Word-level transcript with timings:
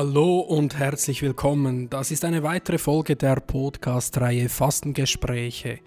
Hallo 0.00 0.38
und 0.38 0.78
herzlich 0.78 1.22
willkommen. 1.22 1.90
Das 1.90 2.12
ist 2.12 2.24
eine 2.24 2.44
weitere 2.44 2.78
Folge 2.78 3.16
der 3.16 3.40
Podcast-Reihe 3.40 4.48
Fastengespräche. 4.48 5.80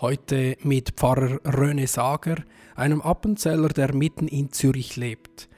Heute 0.00 0.56
mit 0.64 0.90
Pfarrer 0.96 1.38
Röne 1.44 1.86
Sager, 1.86 2.42
einem 2.74 3.00
Appenzeller, 3.00 3.68
der 3.68 3.94
mitten 3.94 4.26
in 4.26 4.50
Zürich 4.50 4.96
lebt. 4.96 5.48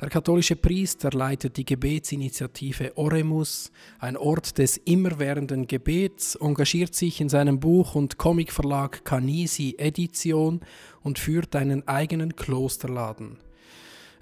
Der 0.00 0.08
katholische 0.08 0.56
Priester 0.56 1.10
leitet 1.12 1.56
die 1.56 1.64
Gebetsinitiative 1.64 2.96
Oremus, 2.96 3.70
ein 4.00 4.16
Ort 4.16 4.58
des 4.58 4.78
immerwährenden 4.78 5.68
Gebets, 5.68 6.34
engagiert 6.34 6.96
sich 6.96 7.20
in 7.20 7.28
seinem 7.28 7.60
Buch- 7.60 7.94
und 7.94 8.18
Comicverlag 8.18 9.04
Canisi 9.04 9.76
Edition 9.78 10.62
und 11.02 11.20
führt 11.20 11.54
einen 11.54 11.86
eigenen 11.86 12.34
Klosterladen. 12.34 13.38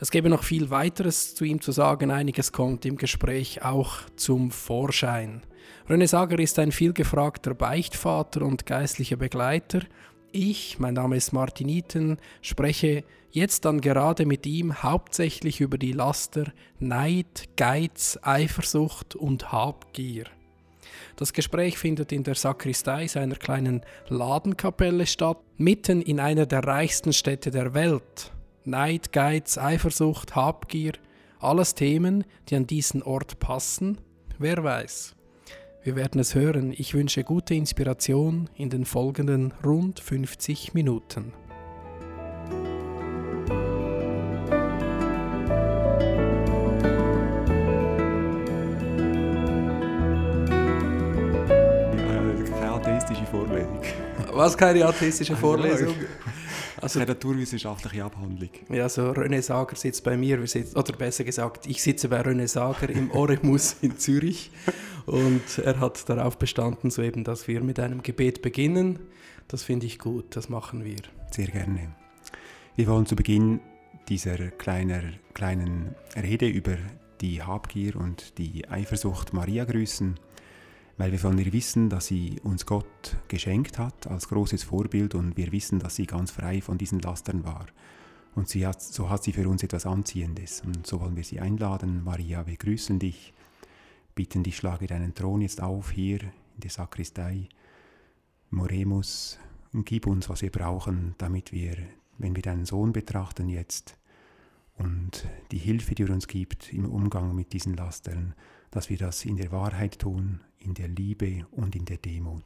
Es 0.03 0.11
gäbe 0.11 0.31
noch 0.31 0.45
viel 0.45 0.71
weiteres 0.71 1.35
zu 1.35 1.45
ihm 1.45 1.61
zu 1.61 1.73
sagen, 1.73 2.11
einiges 2.11 2.53
kommt 2.53 2.87
im 2.87 2.97
Gespräch 2.97 3.63
auch 3.63 3.99
zum 4.17 4.51
Vorschein. 4.51 5.43
René 5.91 6.07
Sager 6.07 6.39
ist 6.39 6.59
ein 6.59 6.73
vielgefragter 6.73 7.55
Beichtvater 7.55 8.41
und 8.43 8.65
geistlicher 8.65 9.17
Begleiter. 9.17 9.81
Ich, 10.33 10.79
mein 10.79 10.95
Name 10.95 11.19
ist 11.19 11.35
Martin 11.35 11.69
Iten, 11.69 12.17
spreche 12.41 13.05
jetzt 13.31 13.67
dann 13.67 13.83
gerade 13.83 14.25
mit 14.25 14.47
ihm 14.47 14.83
hauptsächlich 14.83 15.61
über 15.61 15.77
die 15.77 15.93
Laster 15.93 16.51
Neid, 16.79 17.51
Geiz, 17.59 18.19
Eifersucht 18.23 19.17
und 19.17 19.53
Habgier. 19.53 20.25
Das 21.17 21.35
Gespräch 21.35 21.77
findet 21.77 22.11
in 22.11 22.25
der 22.25 22.37
Sakristei 22.37 23.07
seiner 23.07 23.37
kleinen 23.37 23.83
Ladenkapelle 24.09 25.07
statt, 25.07 25.37
mitten 25.59 26.01
in 26.01 26.21
einer 26.21 26.47
der 26.47 26.65
reichsten 26.65 27.13
Städte 27.13 27.51
der 27.51 27.75
Welt. 27.75 28.33
Neid, 28.65 29.13
Geiz, 29.13 29.57
Eifersucht, 29.57 30.37
Habgier, 30.37 30.93
alles 31.39 31.75
Themen, 31.75 32.25
die 32.49 32.57
an 32.57 32.67
diesen 32.67 33.03
Ort 33.03 33.39
passen? 33.39 33.99
Wer 34.39 34.63
weiß. 34.63 35.15
Wir 35.83 35.97
werden 35.97 36.21
es 36.21 36.35
hören. 36.35 36.75
Ich 36.77 36.93
wünsche 36.93 37.25
gute 37.25 37.55
Inspiration 37.55 38.51
in 38.55 38.69
den 38.69 38.85
folgenden 38.85 39.55
rund 39.65 39.99
50 39.99 40.75
Minuten. 40.75 41.33
Keine 52.59 52.71
atheistische 52.73 53.25
Vorlesung. 53.27 53.81
Was 54.33 54.57
keine 54.57 54.85
atheistische 54.85 55.37
Vorlesung? 55.45 55.95
Also 56.81 56.99
eine 56.99 57.09
naturwissenschaftliche 57.09 58.05
Abhandlung. 58.05 58.51
Ja, 58.71 58.89
so 58.89 59.11
René 59.11 59.43
Sager 59.43 59.77
sitzt 59.77 60.03
bei 60.05 60.17
mir, 60.17 60.41
wir 60.41 60.47
sitzen, 60.47 60.77
oder 60.79 60.93
besser 60.93 61.25
gesagt, 61.25 61.67
ich 61.67 61.83
sitze 61.83 62.09
bei 62.09 62.21
René 62.21 62.49
Sager 62.49 62.89
im 62.89 63.11
Oremus 63.11 63.77
in 63.83 63.99
Zürich 63.99 64.51
und 65.07 65.59
er 65.59 65.81
hat 65.81 66.09
darauf 66.09 66.39
bestanden, 66.39 66.91
so 66.91 67.03
eben, 67.03 67.25
dass 67.25 67.49
wir 67.49 67.63
mit 67.63 67.79
einem 67.79 68.03
Gebet 68.03 68.43
beginnen. 68.43 68.99
Das 69.49 69.63
finde 69.63 69.87
ich 69.87 69.99
gut, 69.99 70.37
das 70.37 70.49
machen 70.49 70.85
wir. 70.85 71.01
Sehr 71.31 71.49
gerne. 71.49 71.95
Wir 72.77 72.87
wollen 72.87 73.07
zu 73.07 73.17
Beginn 73.17 73.61
dieser 74.09 74.37
kleiner, 74.51 75.03
kleinen 75.35 75.95
Rede 76.17 76.49
über 76.49 76.77
die 77.21 77.43
Habgier 77.43 77.97
und 77.97 78.39
die 78.39 78.69
Eifersucht 78.69 79.33
Maria 79.33 79.65
grüßen 79.65 80.19
weil 81.01 81.13
wir 81.13 81.19
von 81.19 81.39
ihr 81.39 81.51
wissen, 81.55 81.89
dass 81.89 82.09
sie 82.09 82.39
uns 82.43 82.67
Gott 82.67 83.17
geschenkt 83.29 83.79
hat 83.79 84.07
als 84.07 84.29
großes 84.29 84.65
Vorbild 84.65 85.15
und 85.15 85.35
wir 85.35 85.51
wissen, 85.51 85.79
dass 85.79 85.97
sie 85.97 86.05
ganz 86.05 86.31
frei 86.31 86.61
von 86.61 86.77
diesen 86.77 86.99
Lastern 86.99 87.43
war. 87.43 87.65
Und 88.35 88.55
hat, 88.55 88.83
so 88.83 89.09
hat 89.09 89.23
sie 89.23 89.33
für 89.33 89.49
uns 89.49 89.63
etwas 89.63 89.87
Anziehendes. 89.87 90.61
Und 90.61 90.87
so 90.87 91.01
wollen 91.01 91.17
wir 91.17 91.25
sie 91.25 91.41
einladen. 91.41 92.05
Maria, 92.05 92.47
wir 92.47 92.59
grüßen 92.59 92.99
dich, 92.99 93.33
bitten 94.15 94.43
dich, 94.43 94.59
schlage 94.59 94.87
deinen 94.87 95.15
Thron 95.15 95.41
jetzt 95.41 95.63
auf 95.63 95.91
hier 95.91 96.21
in 96.21 96.61
der 96.65 96.71
Sakristei. 96.71 97.49
Moremus 98.51 99.39
und 99.73 99.87
gib 99.87 100.07
uns, 100.07 100.29
was 100.29 100.43
wir 100.43 100.53
brauchen, 100.53 101.15
damit 101.17 101.51
wir, 101.51 101.79
wenn 102.19 102.37
wir 102.37 102.43
deinen 102.43 102.67
Sohn 102.67 102.93
betrachten 102.93 103.49
jetzt 103.49 103.97
und 104.77 105.27
die 105.51 105.57
Hilfe, 105.57 105.95
die 105.95 106.03
er 106.03 106.11
uns 106.11 106.27
gibt 106.27 106.75
im 106.75 106.85
Umgang 106.85 107.35
mit 107.35 107.55
diesen 107.55 107.75
Lastern, 107.75 108.35
dass 108.71 108.91
wir 108.91 108.99
das 108.99 109.25
in 109.25 109.39
der 109.39 109.51
Wahrheit 109.51 110.01
tun, 110.01 110.41
in 110.61 110.75
der 110.75 110.89
Liebe 110.89 111.47
und 111.53 111.77
in 111.77 111.85
der 111.85 111.97
Demut. 111.97 112.45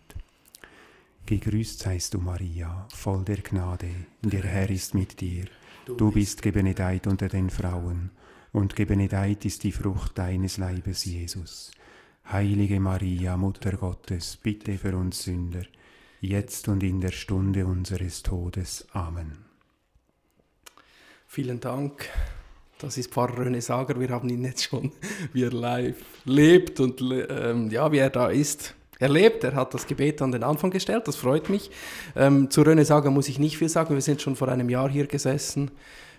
Gegrüßt 1.26 1.80
seist 1.80 2.14
du, 2.14 2.18
Maria, 2.18 2.86
voll 2.92 3.24
der 3.24 3.38
Gnade, 3.38 3.88
der 4.22 4.42
Herr 4.42 4.68
ist 4.70 4.94
mit 4.94 5.20
dir. 5.20 5.46
Du 5.86 6.10
bist 6.10 6.42
gebenedeit 6.42 7.06
unter 7.06 7.28
den 7.28 7.50
Frauen, 7.50 8.10
und 8.52 8.76
gebenedeit 8.76 9.44
ist 9.44 9.64
die 9.64 9.72
Frucht 9.72 10.18
deines 10.18 10.58
Leibes, 10.58 11.04
Jesus. 11.04 11.72
Heilige 12.30 12.78
Maria, 12.78 13.36
Mutter 13.36 13.72
Gottes, 13.72 14.36
bitte 14.36 14.78
für 14.78 14.96
uns 14.96 15.24
Sünder, 15.24 15.64
jetzt 16.20 16.68
und 16.68 16.82
in 16.82 17.00
der 17.00 17.10
Stunde 17.10 17.66
unseres 17.66 18.22
Todes. 18.22 18.86
Amen. 18.92 19.44
Vielen 21.26 21.60
Dank. 21.60 22.08
Das 22.78 22.98
ist 22.98 23.12
Pfarrer 23.12 23.46
René 23.46 23.60
Sager. 23.60 23.98
Wir 23.98 24.08
haben 24.10 24.28
ihn 24.28 24.44
jetzt 24.44 24.64
schon, 24.64 24.92
wie 25.32 25.44
er 25.44 25.52
live 25.52 25.96
lebt 26.24 26.80
und 26.80 27.00
ähm, 27.00 27.70
ja, 27.70 27.90
wie 27.92 27.98
er 27.98 28.10
da 28.10 28.28
ist. 28.28 28.74
Er 28.98 29.08
lebt, 29.08 29.44
er 29.44 29.54
hat 29.54 29.74
das 29.74 29.86
Gebet 29.86 30.22
an 30.22 30.32
den 30.32 30.42
Anfang 30.42 30.70
gestellt, 30.70 31.08
das 31.08 31.16
freut 31.16 31.50
mich. 31.50 31.70
Ähm, 32.14 32.50
zu 32.50 32.62
René 32.62 32.84
Sager 32.84 33.10
muss 33.10 33.28
ich 33.28 33.38
nicht 33.38 33.58
viel 33.58 33.68
sagen. 33.68 33.94
Wir 33.94 34.00
sind 34.00 34.22
schon 34.22 34.36
vor 34.36 34.48
einem 34.48 34.70
Jahr 34.70 34.88
hier 34.88 35.06
gesessen 35.06 35.70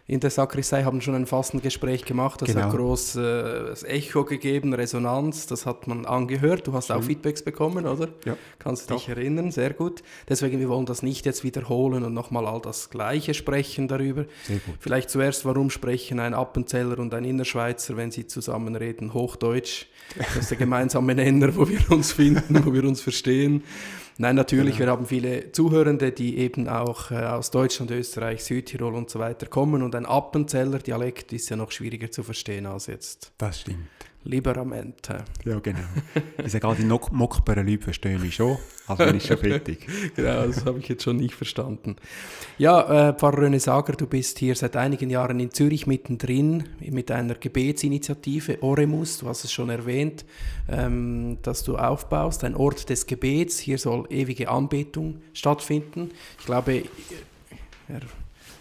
in 0.08 0.20
der 0.20 0.30
Sakristei 0.30 0.84
haben 0.84 1.02
schon 1.02 1.16
ein 1.16 1.26
Fastengespräch 1.26 2.06
gemacht, 2.06 2.40
das 2.40 2.50
genau. 2.50 2.66
hat 2.66 2.76
großes 2.76 3.84
äh, 3.84 3.88
Echo 3.88 4.24
gegeben, 4.24 4.72
Resonanz, 4.74 5.48
das 5.48 5.66
hat 5.66 5.88
man 5.88 6.06
angehört. 6.06 6.68
Du 6.68 6.74
hast 6.74 6.88
Schön. 6.88 6.98
auch 6.98 7.04
Feedbacks 7.04 7.42
bekommen, 7.42 7.88
oder? 7.88 8.10
Ja. 8.24 8.38
Kannst 8.60 8.90
du 8.90 8.94
dich 8.94 9.10
erinnern, 9.10 9.50
sehr 9.50 9.74
gut. 9.74 10.04
Deswegen, 10.30 10.60
wir 10.60 10.70
wollen 10.70 10.86
das 10.86 11.02
nicht 11.02 11.26
jetzt 11.26 11.44
wiederholen 11.44 12.04
und 12.04 12.14
nochmal 12.14 12.46
all 12.46 12.62
das 12.62 12.92
Gleiche 12.92 13.34
sprechen 13.34 13.88
darüber. 13.88 14.26
Sehr 14.44 14.60
gut. 14.60 14.76
Vielleicht 14.80 15.10
zuerst, 15.10 15.44
warum 15.44 15.72
sprechen 15.72 16.20
ein 16.20 16.36
Appenzeller 16.36 17.00
und 17.00 17.12
ein 17.16 17.26
Innerschweizer, 17.26 17.98
wenn 17.98 18.12
sie 18.12 18.28
zusammen 18.28 18.76
reden, 18.76 19.16
Hochdeutsch? 19.16 19.88
Das 20.16 20.36
ist 20.36 20.52
der 20.52 20.58
gemeinsame 20.60 21.16
Nenner, 21.16 21.56
wo 21.56 21.68
wir 21.68 21.80
uns 21.92 22.12
finden, 22.12 22.64
wo 22.64 22.72
wir 22.72 22.84
uns 22.84 23.02
verstehen. 23.02 23.64
Nein, 24.18 24.36
natürlich, 24.36 24.78
genau. 24.78 24.88
wir 24.88 24.92
haben 24.94 25.06
viele 25.06 25.52
Zuhörende, 25.52 26.12
die 26.12 26.38
eben 26.38 26.70
auch 26.70 27.12
äh, 27.12 27.16
aus 27.16 27.52
Deutschland, 27.52 27.92
Österreich, 27.92 28.44
Südtirol 28.44 28.96
und 28.96 29.10
so 29.10 29.20
weiter 29.20 29.48
kommen 29.48 29.84
und 29.84 29.94
ein 29.94 30.06
Appenzeller 30.06 30.80
Dialekt 30.80 31.34
ist 31.34 31.50
ja 31.50 31.58
noch 31.58 31.72
schwieriger 31.72 32.10
zu 32.10 32.24
verstehen 32.24 32.66
als 32.66 32.88
jetzt. 32.88 33.34
Das 33.38 33.62
stimmt. 33.62 33.88
Liberamente. 34.26 35.24
Ja, 35.46 35.60
genau. 35.60 35.80
Ich 36.44 36.52
sage 36.52 36.62
gerade, 36.62 36.82
die 36.82 37.16
Mockbaren 37.16 37.68
Leute 37.68 37.84
verstehen 37.84 38.20
mich 38.22 38.36
schon, 38.36 38.58
also 38.88 39.06
bin 39.06 39.18
ich 39.18 39.28
schon 39.28 39.38
fertig. 39.38 39.88
genau, 40.16 40.48
das 40.48 40.66
habe 40.66 40.80
ich 40.80 40.88
jetzt 40.88 41.04
schon 41.04 41.18
nicht 41.18 41.36
verstanden. 41.36 41.96
Ja, 42.58 43.10
äh, 43.10 43.14
Pfarrer 43.14 43.44
René 43.44 43.60
Sager, 43.60 43.94
du 43.94 44.08
bist 44.08 44.40
hier 44.40 44.56
seit 44.56 44.76
einigen 44.78 45.12
Jahren 45.12 45.40
in 45.40 45.52
Zürich 45.52 45.86
mittendrin 45.86 46.64
mit 46.80 47.12
einer 47.12 47.36
Gebetsinitiative, 47.36 48.64
Oremus, 48.64 49.20
du 49.20 49.28
hast 49.28 49.44
es 49.44 49.52
schon 49.52 49.70
erwähnt, 49.70 50.26
ähm, 50.70 51.38
dass 51.44 51.64
du 51.64 51.78
aufbaust, 51.78 52.44
ein 52.44 52.56
Ort 52.56 52.90
des 52.90 53.06
Gebets. 53.06 53.60
Hier 53.60 53.78
soll 53.78 54.08
ewige 54.10 54.50
Anbetung 54.50 55.22
stattfinden. 55.34 56.10
Ich 56.40 56.46
glaube, 56.46 56.84
er 57.88 58.02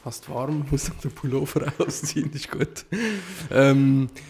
fast 0.02 0.28
warm, 0.28 0.66
muss 0.70 0.90
den 1.02 1.10
Pullover 1.10 1.72
ausziehen, 1.78 2.30
ist 2.34 2.50
gut. 2.50 2.84
Ähm, 3.50 4.10
äh, 4.14 4.20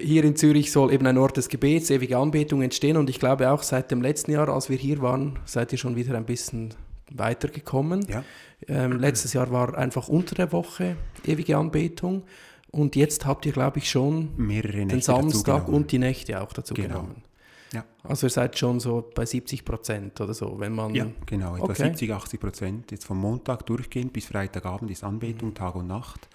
hier 0.00 0.22
in 0.24 0.36
Zürich 0.36 0.70
soll 0.70 0.92
eben 0.92 1.06
ein 1.06 1.18
Ort 1.18 1.36
des 1.36 1.48
Gebets, 1.48 1.90
ewige 1.90 2.18
Anbetung 2.18 2.62
entstehen 2.62 2.96
und 2.96 3.10
ich 3.10 3.18
glaube 3.18 3.50
auch 3.50 3.62
seit 3.62 3.90
dem 3.90 4.00
letzten 4.00 4.30
Jahr, 4.30 4.48
als 4.48 4.70
wir 4.70 4.76
hier 4.76 5.00
waren, 5.02 5.40
seid 5.44 5.72
ihr 5.72 5.78
schon 5.78 5.96
wieder 5.96 6.16
ein 6.16 6.24
bisschen 6.24 6.74
weitergekommen. 7.10 8.06
Ja. 8.08 8.22
Ähm, 8.68 8.92
letztes 8.92 9.32
Jahr 9.32 9.50
war 9.50 9.76
einfach 9.76 10.08
unter 10.08 10.34
der 10.34 10.52
Woche 10.52 10.96
ewige 11.24 11.56
Anbetung 11.56 12.22
und 12.70 12.94
jetzt 12.94 13.26
habt 13.26 13.46
ihr, 13.46 13.52
glaube 13.52 13.78
ich, 13.78 13.90
schon 13.90 14.36
den 14.38 15.00
Samstag 15.00 15.68
und 15.68 15.90
die 15.90 15.98
Nächte 15.98 16.40
auch 16.40 16.52
dazu 16.52 16.74
genau. 16.74 16.88
genommen. 16.88 17.22
Ja. 17.72 17.84
Also 18.04 18.26
ihr 18.26 18.30
seid 18.30 18.56
schon 18.56 18.78
so 18.78 19.10
bei 19.14 19.26
70 19.26 19.64
Prozent 19.64 20.20
oder 20.20 20.34
so, 20.34 20.58
wenn 20.58 20.72
man... 20.72 20.94
Ja, 20.94 21.06
genau, 21.26 21.56
etwa 21.56 21.64
okay. 21.64 21.84
70, 21.84 22.12
80 22.12 22.40
Prozent. 22.40 22.90
Jetzt 22.92 23.04
vom 23.04 23.18
Montag 23.18 23.66
durchgehend 23.66 24.12
bis 24.12 24.26
Freitagabend 24.26 24.90
ist 24.90 25.02
Anbetung, 25.02 25.50
mhm. 25.50 25.54
Tag 25.54 25.74
und 25.74 25.88
Nacht. 25.88 26.28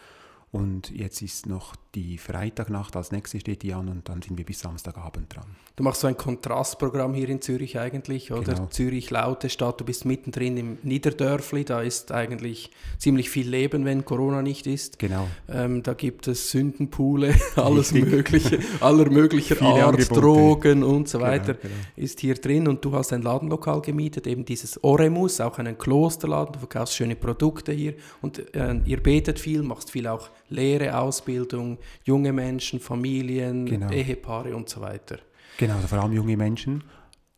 Und 0.51 0.91
jetzt 0.91 1.21
ist 1.21 1.45
noch 1.45 1.75
die 1.95 2.17
Freitagnacht 2.17 2.95
als 2.95 3.11
nächste 3.11 3.39
steht 3.39 3.63
die 3.63 3.73
an 3.73 3.89
und 3.89 4.07
dann 4.07 4.21
sind 4.21 4.37
wir 4.37 4.45
bis 4.45 4.61
Samstagabend 4.61 5.35
dran. 5.35 5.45
Du 5.75 5.83
machst 5.83 6.01
so 6.01 6.07
ein 6.07 6.15
Kontrastprogramm 6.15 7.13
hier 7.13 7.27
in 7.27 7.41
Zürich 7.41 7.79
eigentlich, 7.79 8.31
oder? 8.31 8.53
Genau. 8.53 8.67
Zürich, 8.67 9.09
laute 9.09 9.49
Stadt, 9.49 9.81
du 9.81 9.83
bist 9.83 10.05
mittendrin 10.05 10.55
im 10.55 10.77
Niederdörfli, 10.83 11.65
da 11.65 11.81
ist 11.81 12.13
eigentlich 12.13 12.71
ziemlich 12.97 13.29
viel 13.29 13.49
Leben, 13.49 13.83
wenn 13.83 14.05
Corona 14.05 14.41
nicht 14.41 14.67
ist. 14.67 14.99
Genau. 14.99 15.27
Ähm, 15.49 15.83
da 15.83 15.93
gibt 15.93 16.27
es 16.27 16.51
Sündenpule, 16.51 17.35
alles 17.57 17.93
Richtig. 17.93 18.11
mögliche, 18.11 18.59
aller 18.79 19.09
möglicher 19.09 19.61
Art, 19.61 19.95
Angebote. 19.95 20.21
Drogen 20.21 20.83
und 20.83 21.09
so 21.09 21.17
genau, 21.17 21.31
weiter 21.31 21.53
genau, 21.55 21.73
genau. 21.73 21.85
ist 21.97 22.21
hier 22.21 22.35
drin 22.35 22.69
und 22.69 22.85
du 22.85 22.93
hast 22.93 23.11
ein 23.11 23.21
Ladenlokal 23.21 23.81
gemietet, 23.81 24.27
eben 24.27 24.45
dieses 24.45 24.81
Oremus, 24.81 25.41
auch 25.41 25.57
einen 25.57 25.77
Klosterladen, 25.77 26.53
du 26.53 26.59
verkaufst 26.59 26.95
schöne 26.95 27.17
Produkte 27.17 27.73
hier 27.73 27.95
und 28.21 28.55
äh, 28.55 28.79
ihr 28.85 29.03
betet 29.03 29.39
viel, 29.39 29.61
machst 29.61 29.91
viel 29.91 30.07
auch 30.07 30.29
Lehre, 30.49 30.97
Ausbildung, 30.97 31.77
junge 32.03 32.33
Menschen, 32.33 32.79
Familien, 32.79 33.65
Genau. 33.65 33.89
Ehepaare 33.91 34.55
und 34.55 34.69
so 34.69 34.81
weiter. 34.81 35.19
Genau, 35.57 35.75
also 35.75 35.87
vor 35.87 35.99
allem 35.99 36.13
junge 36.13 36.37
Menschen, 36.37 36.83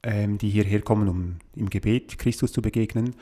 ähm, 0.03 0.37
die 0.37 0.49
hierher 0.49 0.81
kommen, 0.81 1.07
um 1.07 1.35
im 1.55 1.69
Gebet 1.69 2.17
Christus 2.17 2.51
zu 2.51 2.61
begegnen. 2.61 3.15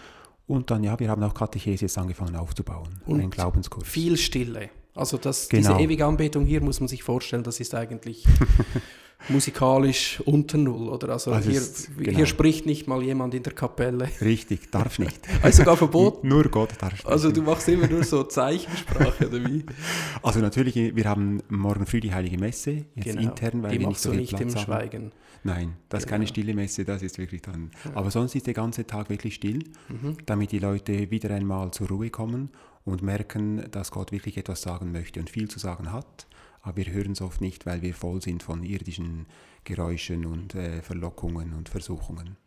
Und 0.47 0.69
dann, 0.69 0.83
ja, 0.83 0.99
wir 0.99 1.09
haben 1.09 1.23
auch 1.23 1.33
Katechese 1.33 1.85
jetzt 1.85 1.97
angefangen 1.97 2.35
aufzubauen, 2.35 3.01
Und 3.05 3.19
einen 3.21 3.29
Glaubenskurs. 3.29 3.87
Viel 3.87 4.17
Stille. 4.17 4.69
Also 4.93 5.17
das, 5.17 5.47
Genau. 5.47 5.69
diese 5.77 5.81
ewige 5.83 6.05
Anbetung 6.05 6.45
hier 6.45 6.61
muss 6.61 6.81
man 6.81 6.89
sich 6.89 7.03
vorstellen, 7.03 7.43
das 7.43 7.59
ist 7.61 7.73
eigentlich 7.73 8.25
musikalisch 9.31 10.21
unter 10.25 10.57
Null. 10.57 10.89
Oder? 10.89 11.09
Also, 11.13 11.31
Also 11.31 11.49
hier, 11.49 11.59
es- 11.59 11.89
genau. 11.97 12.17
hier 12.17 12.25
spricht 12.25 12.65
nicht 12.65 12.87
mal 12.87 13.01
jemand 13.01 13.33
in 13.33 13.43
der 13.43 13.53
Kapelle. 13.53 14.09
Richtig, 14.21 14.71
darf 14.71 14.99
nicht. 14.99 15.19
Also 15.41 15.59
sogar 15.59 15.77
verboten. 15.77 16.27
Nur 16.27 16.43
Gott 16.45 16.69
darf 16.79 16.91
sprechen. 16.97 17.07
Also 17.11 17.31
du 17.31 17.41
machst 17.41 17.67
immer 17.69 17.87
nur 17.87 18.03
so 18.03 18.23
Zeichensprache 18.23 19.27
oder 19.27 19.43
wie? 19.45 19.63
Also 20.23 20.39
natürlich, 20.39 20.75
wir 20.75 21.05
haben 21.05 21.41
morgen 21.49 21.85
früh 21.85 21.99
die 21.99 22.13
Heilige 22.13 22.37
Messe, 22.37 22.85
jetzt 22.95 23.05
Genau. 23.05 23.21
intern, 23.21 23.63
weil 23.63 23.71
Die 23.71 23.79
wir 23.79 23.87
nicht 23.87 23.99
so 23.99 24.11
viel 24.11 24.19
nicht 24.21 24.29
Platz 24.35 24.41
im 24.41 24.49
haben. 24.55 24.63
Schweigen. 24.65 25.11
Nein, 25.43 25.73
das 25.89 26.01
ist 26.01 26.05
Genau. 26.05 26.13
keine 26.17 26.27
stille 26.27 26.53
Messe, 26.53 26.85
das 26.85 27.01
ist 27.01 27.17
wirklich 27.17 27.41
dann. 27.41 27.71
Aber 27.95 28.11
sonst 28.11 28.35
ist 28.35 28.45
der 28.45 28.53
ganze 28.53 28.85
Tag 28.85 29.09
wirklich 29.09 29.33
still, 29.35 29.63
Mhm. 29.89 30.17
damit 30.27 30.51
die 30.51 30.59
Leute 30.59 31.09
wieder 31.09 31.31
einmal 31.31 31.71
zur 31.71 31.87
Ruhe 31.87 32.09
kommen 32.11 32.49
und 32.85 33.01
merken, 33.01 33.63
dass 33.71 33.89
Gott 33.91 34.11
wirklich 34.11 34.37
etwas 34.37 34.61
sagen 34.61 34.91
möchte 34.91 35.19
und 35.19 35.29
viel 35.31 35.47
zu 35.49 35.57
sagen 35.57 35.91
hat. 35.91 36.27
Aber 36.61 36.77
wir 36.77 36.91
hören 36.91 37.13
es 37.13 37.21
oft 37.21 37.41
nicht, 37.41 37.65
weil 37.65 37.81
wir 37.81 37.93
voll 37.93 38.21
sind 38.21 38.43
von 38.43 38.63
irdischen 38.63 39.25
Geräuschen 39.63 40.25
und 40.25 40.55
äh, 40.55 40.81
Verlockungen 40.81 41.53
und 41.53 41.69
Versuchungen. 41.69 42.37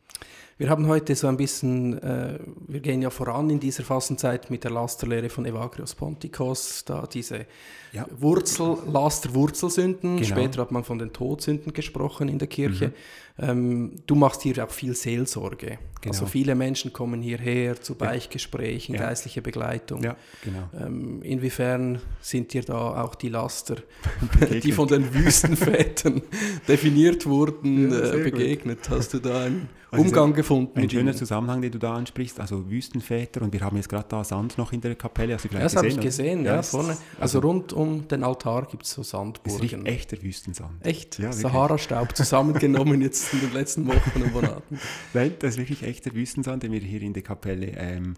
Wir 0.56 0.70
haben 0.70 0.86
heute 0.86 1.16
so 1.16 1.26
ein 1.26 1.36
bisschen, 1.36 2.00
äh, 2.00 2.38
wir 2.68 2.78
gehen 2.78 3.02
ja 3.02 3.10
voran 3.10 3.50
in 3.50 3.58
dieser 3.58 3.82
Fastenzeit 3.82 4.50
mit 4.50 4.62
der 4.62 4.70
Lasterlehre 4.70 5.28
von 5.28 5.44
Evagrius 5.46 5.94
Pontikos, 5.96 6.84
da 6.84 7.06
diese 7.12 7.46
Ja. 7.92 8.06
Wurzel, 8.16 8.76
Laster, 8.92 9.34
Wurzelsünden, 9.34 10.16
Genau. 10.16 10.28
später 10.28 10.60
hat 10.62 10.70
man 10.70 10.84
von 10.84 10.98
den 10.98 11.12
Todsünden 11.12 11.72
gesprochen 11.72 12.28
in 12.28 12.38
der 12.38 12.46
Kirche. 12.48 12.92
Ähm, 13.36 13.96
du 14.06 14.14
machst 14.14 14.42
hier 14.42 14.64
auch 14.64 14.70
viel 14.70 14.94
Seelsorge. 14.94 15.78
Also 16.06 16.20
Genau. 16.20 16.26
viele 16.30 16.54
Menschen 16.54 16.92
kommen 16.92 17.20
hierher 17.20 17.80
zu 17.80 17.96
Beichtgesprächen, 17.96 18.94
Ja. 18.94 19.00
geistliche 19.02 19.42
Begleitung. 19.42 20.02
Ja, 20.04 20.16
genau. 20.44 20.68
Ähm, 20.86 21.20
inwiefern 21.22 22.00
sind 22.20 22.52
dir 22.52 22.62
da 22.62 23.02
auch 23.02 23.16
die 23.16 23.28
Laster, 23.28 23.76
Begegnet. 24.40 24.64
die 24.64 24.72
von 24.72 24.86
den 24.86 25.12
Wüstenvätern 25.14 26.22
definiert 26.68 27.26
wurden, 27.26 27.90
Ja, 27.90 27.98
äh, 27.98 28.06
sehr 28.06 28.14
gut. 28.24 28.32
begegnet? 28.34 28.88
Hast 28.90 29.14
du 29.14 29.18
da 29.18 29.44
einen 29.46 29.68
Also 29.90 30.04
Umgang 30.04 30.32
gefunden 30.44 30.76
Ein 30.76 30.82
mit 30.82 30.92
schöner? 30.92 31.14
Zusammenhang, 31.14 31.60
den 31.62 31.72
du 31.72 31.78
da 31.78 31.94
ansprichst, 31.94 32.38
also 32.40 32.70
Wüstenväter 32.70 33.42
und 33.42 33.52
wir 33.52 33.60
haben 33.60 33.76
jetzt 33.76 33.88
gerade 33.88 34.06
da 34.08 34.22
Sand 34.24 34.56
noch 34.58 34.72
in 34.72 34.80
der 34.80 34.94
Kapelle, 34.94 35.34
hast 35.34 35.44
du 35.44 35.48
Ja, 35.54 35.60
das 35.60 35.74
habe 35.76 35.88
ich 35.88 35.94
oder? 35.94 36.02
gesehen, 36.02 36.44
ja, 36.44 36.60
es- 36.60 36.70
vorne. 36.70 36.96
Also, 37.18 37.40
rund 37.40 37.72
um 37.72 38.06
den 38.08 38.22
Altar 38.22 38.66
gibt 38.66 38.84
es 38.84 38.90
so 38.92 39.02
Es 39.02 39.10
Sandburgen. 39.10 39.60
riecht 39.60 39.86
echter 39.86 40.22
Wüstensand. 40.22 40.84
Echt? 40.86 41.18
Ja. 41.18 41.32
Sahara-Staub 41.32 42.16
zusammengenommen 42.16 43.00
jetzt 43.02 43.32
in 43.32 43.40
den 43.40 43.52
letzten 43.52 43.86
Wochen 43.86 44.22
und 44.22 44.32
Monaten. 44.32 44.78
Nein, 45.14 45.32
das 45.40 45.52
ist 45.54 45.58
wirklich 45.58 45.82
echter 45.82 46.14
Wüstensand, 46.14 46.62
den 46.62 46.72
wir 46.72 46.80
hier 46.80 47.02
in 47.02 47.12
der 47.14 47.22
Kapelle 47.22 47.72
ähm, 47.76 48.14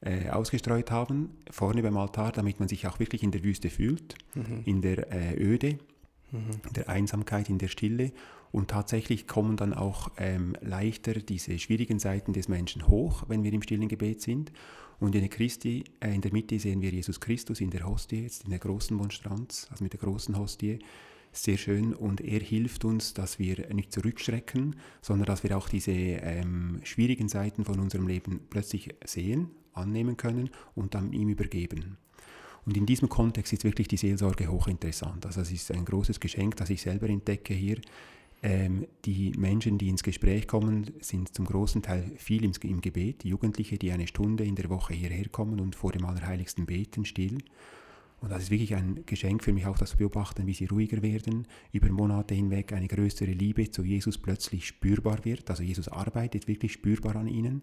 äh, 0.00 0.30
ausgestreut 0.30 0.90
haben, 0.90 1.30
vorne 1.50 1.82
beim 1.82 1.96
Altar, 1.96 2.32
damit 2.32 2.60
man 2.60 2.68
sich 2.68 2.86
auch 2.86 3.00
wirklich 3.00 3.22
in 3.22 3.30
der 3.32 3.42
Wüste 3.42 3.70
fühlt, 3.70 4.14
Mhm. 4.34 4.62
in 4.64 4.80
der 4.82 5.12
äh, 5.12 5.34
Öde, 5.36 5.78
in 6.30 6.72
der 6.76 6.88
Einsamkeit, 6.90 7.48
in 7.48 7.56
der 7.58 7.68
Stille. 7.68 8.12
Und 8.50 8.70
tatsächlich 8.70 9.26
kommen 9.26 9.56
dann 9.56 9.74
auch 9.74 10.10
ähm, 10.16 10.56
leichter 10.60 11.14
diese 11.14 11.58
schwierigen 11.58 11.98
Seiten 11.98 12.32
des 12.32 12.48
Menschen 12.48 12.88
hoch, 12.88 13.24
wenn 13.28 13.44
wir 13.44 13.52
im 13.52 13.62
stillen 13.62 13.88
Gebet 13.88 14.22
sind. 14.22 14.52
Und 15.00 15.14
in 15.14 15.20
der, 15.20 15.30
Christi, 15.30 15.84
äh, 16.00 16.14
in 16.14 16.20
der 16.20 16.32
Mitte 16.32 16.58
sehen 16.58 16.80
wir 16.80 16.90
Jesus 16.90 17.20
Christus 17.20 17.60
in 17.60 17.70
der 17.70 17.86
Hostie, 17.86 18.22
jetzt 18.22 18.44
in 18.44 18.50
der 18.50 18.58
großen 18.58 18.96
Monstranz, 18.96 19.68
also 19.70 19.84
mit 19.84 19.92
der 19.92 20.00
großen 20.00 20.36
Hostie. 20.36 20.78
Sehr 21.30 21.58
schön. 21.58 21.94
Und 21.94 22.20
er 22.20 22.40
hilft 22.40 22.84
uns, 22.84 23.14
dass 23.14 23.38
wir 23.38 23.72
nicht 23.72 23.92
zurückschrecken, 23.92 24.76
sondern 25.02 25.26
dass 25.26 25.44
wir 25.44 25.56
auch 25.56 25.68
diese 25.68 25.92
ähm, 25.92 26.80
schwierigen 26.84 27.28
Seiten 27.28 27.64
von 27.64 27.78
unserem 27.78 28.08
Leben 28.08 28.40
plötzlich 28.50 28.94
sehen, 29.04 29.50
annehmen 29.72 30.16
können 30.16 30.50
und 30.74 30.94
dann 30.94 31.12
ihm 31.12 31.28
übergeben. 31.28 31.98
Und 32.66 32.76
in 32.76 32.86
diesem 32.86 33.08
Kontext 33.08 33.52
ist 33.52 33.64
wirklich 33.64 33.88
die 33.88 33.96
Seelsorge 33.96 34.48
hochinteressant. 34.48 35.24
Also 35.24 35.40
es 35.40 35.52
ist 35.52 35.70
ein 35.70 35.84
großes 35.84 36.18
Geschenk, 36.18 36.56
das 36.56 36.70
ich 36.70 36.82
selber 36.82 37.08
entdecke 37.08 37.54
hier. 37.54 37.80
Ähm, 38.42 38.86
die 39.04 39.32
Menschen, 39.36 39.78
die 39.78 39.88
ins 39.88 40.04
Gespräch 40.04 40.46
kommen, 40.46 40.92
sind 41.00 41.34
zum 41.34 41.44
großen 41.44 41.82
Teil 41.82 42.12
viel 42.16 42.44
im, 42.44 42.52
im 42.62 42.80
Gebet. 42.80 43.24
Jugendliche, 43.24 43.78
die 43.78 43.90
eine 43.90 44.06
Stunde 44.06 44.44
in 44.44 44.54
der 44.54 44.70
Woche 44.70 44.94
hierher 44.94 45.28
kommen 45.28 45.58
und 45.58 45.74
vor 45.74 45.92
dem 45.92 46.04
Allerheiligsten 46.04 46.66
beten, 46.66 47.04
still. 47.04 47.38
Und 48.20 48.30
das 48.30 48.44
ist 48.44 48.50
wirklich 48.50 48.74
ein 48.74 49.04
Geschenk 49.06 49.44
für 49.44 49.52
mich 49.52 49.66
auch, 49.66 49.78
das 49.78 49.90
zu 49.90 49.96
beobachten, 49.96 50.46
wie 50.46 50.54
sie 50.54 50.66
ruhiger 50.66 51.02
werden, 51.02 51.46
über 51.72 51.88
Monate 51.90 52.34
hinweg 52.34 52.72
eine 52.72 52.88
größere 52.88 53.30
Liebe 53.30 53.70
zu 53.70 53.84
Jesus 53.84 54.18
plötzlich 54.18 54.66
spürbar 54.66 55.24
wird. 55.24 55.48
Also 55.50 55.62
Jesus 55.62 55.88
arbeitet 55.88 56.48
wirklich 56.48 56.72
spürbar 56.72 57.16
an 57.16 57.28
ihnen. 57.28 57.62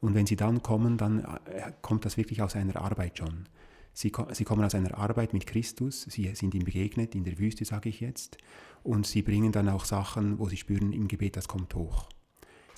Und 0.00 0.14
wenn 0.14 0.26
sie 0.26 0.36
dann 0.36 0.62
kommen, 0.62 0.96
dann 0.96 1.20
äh, 1.20 1.72
kommt 1.82 2.06
das 2.06 2.16
wirklich 2.16 2.40
aus 2.40 2.56
einer 2.56 2.76
Arbeit 2.76 3.18
schon. 3.18 3.44
Sie, 3.92 4.12
sie 4.32 4.44
kommen 4.44 4.64
aus 4.64 4.74
einer 4.74 4.96
Arbeit 4.96 5.32
mit 5.32 5.46
Christus, 5.46 6.02
sie 6.02 6.34
sind 6.34 6.54
ihm 6.54 6.64
begegnet, 6.64 7.14
in 7.14 7.24
der 7.24 7.38
Wüste 7.38 7.64
sage 7.64 7.88
ich 7.88 8.00
jetzt, 8.00 8.38
und 8.82 9.06
sie 9.06 9.22
bringen 9.22 9.52
dann 9.52 9.68
auch 9.68 9.84
Sachen, 9.84 10.38
wo 10.38 10.48
sie 10.48 10.56
spüren, 10.56 10.92
im 10.92 11.08
Gebet, 11.08 11.36
das 11.36 11.48
kommt 11.48 11.74
hoch. 11.74 12.08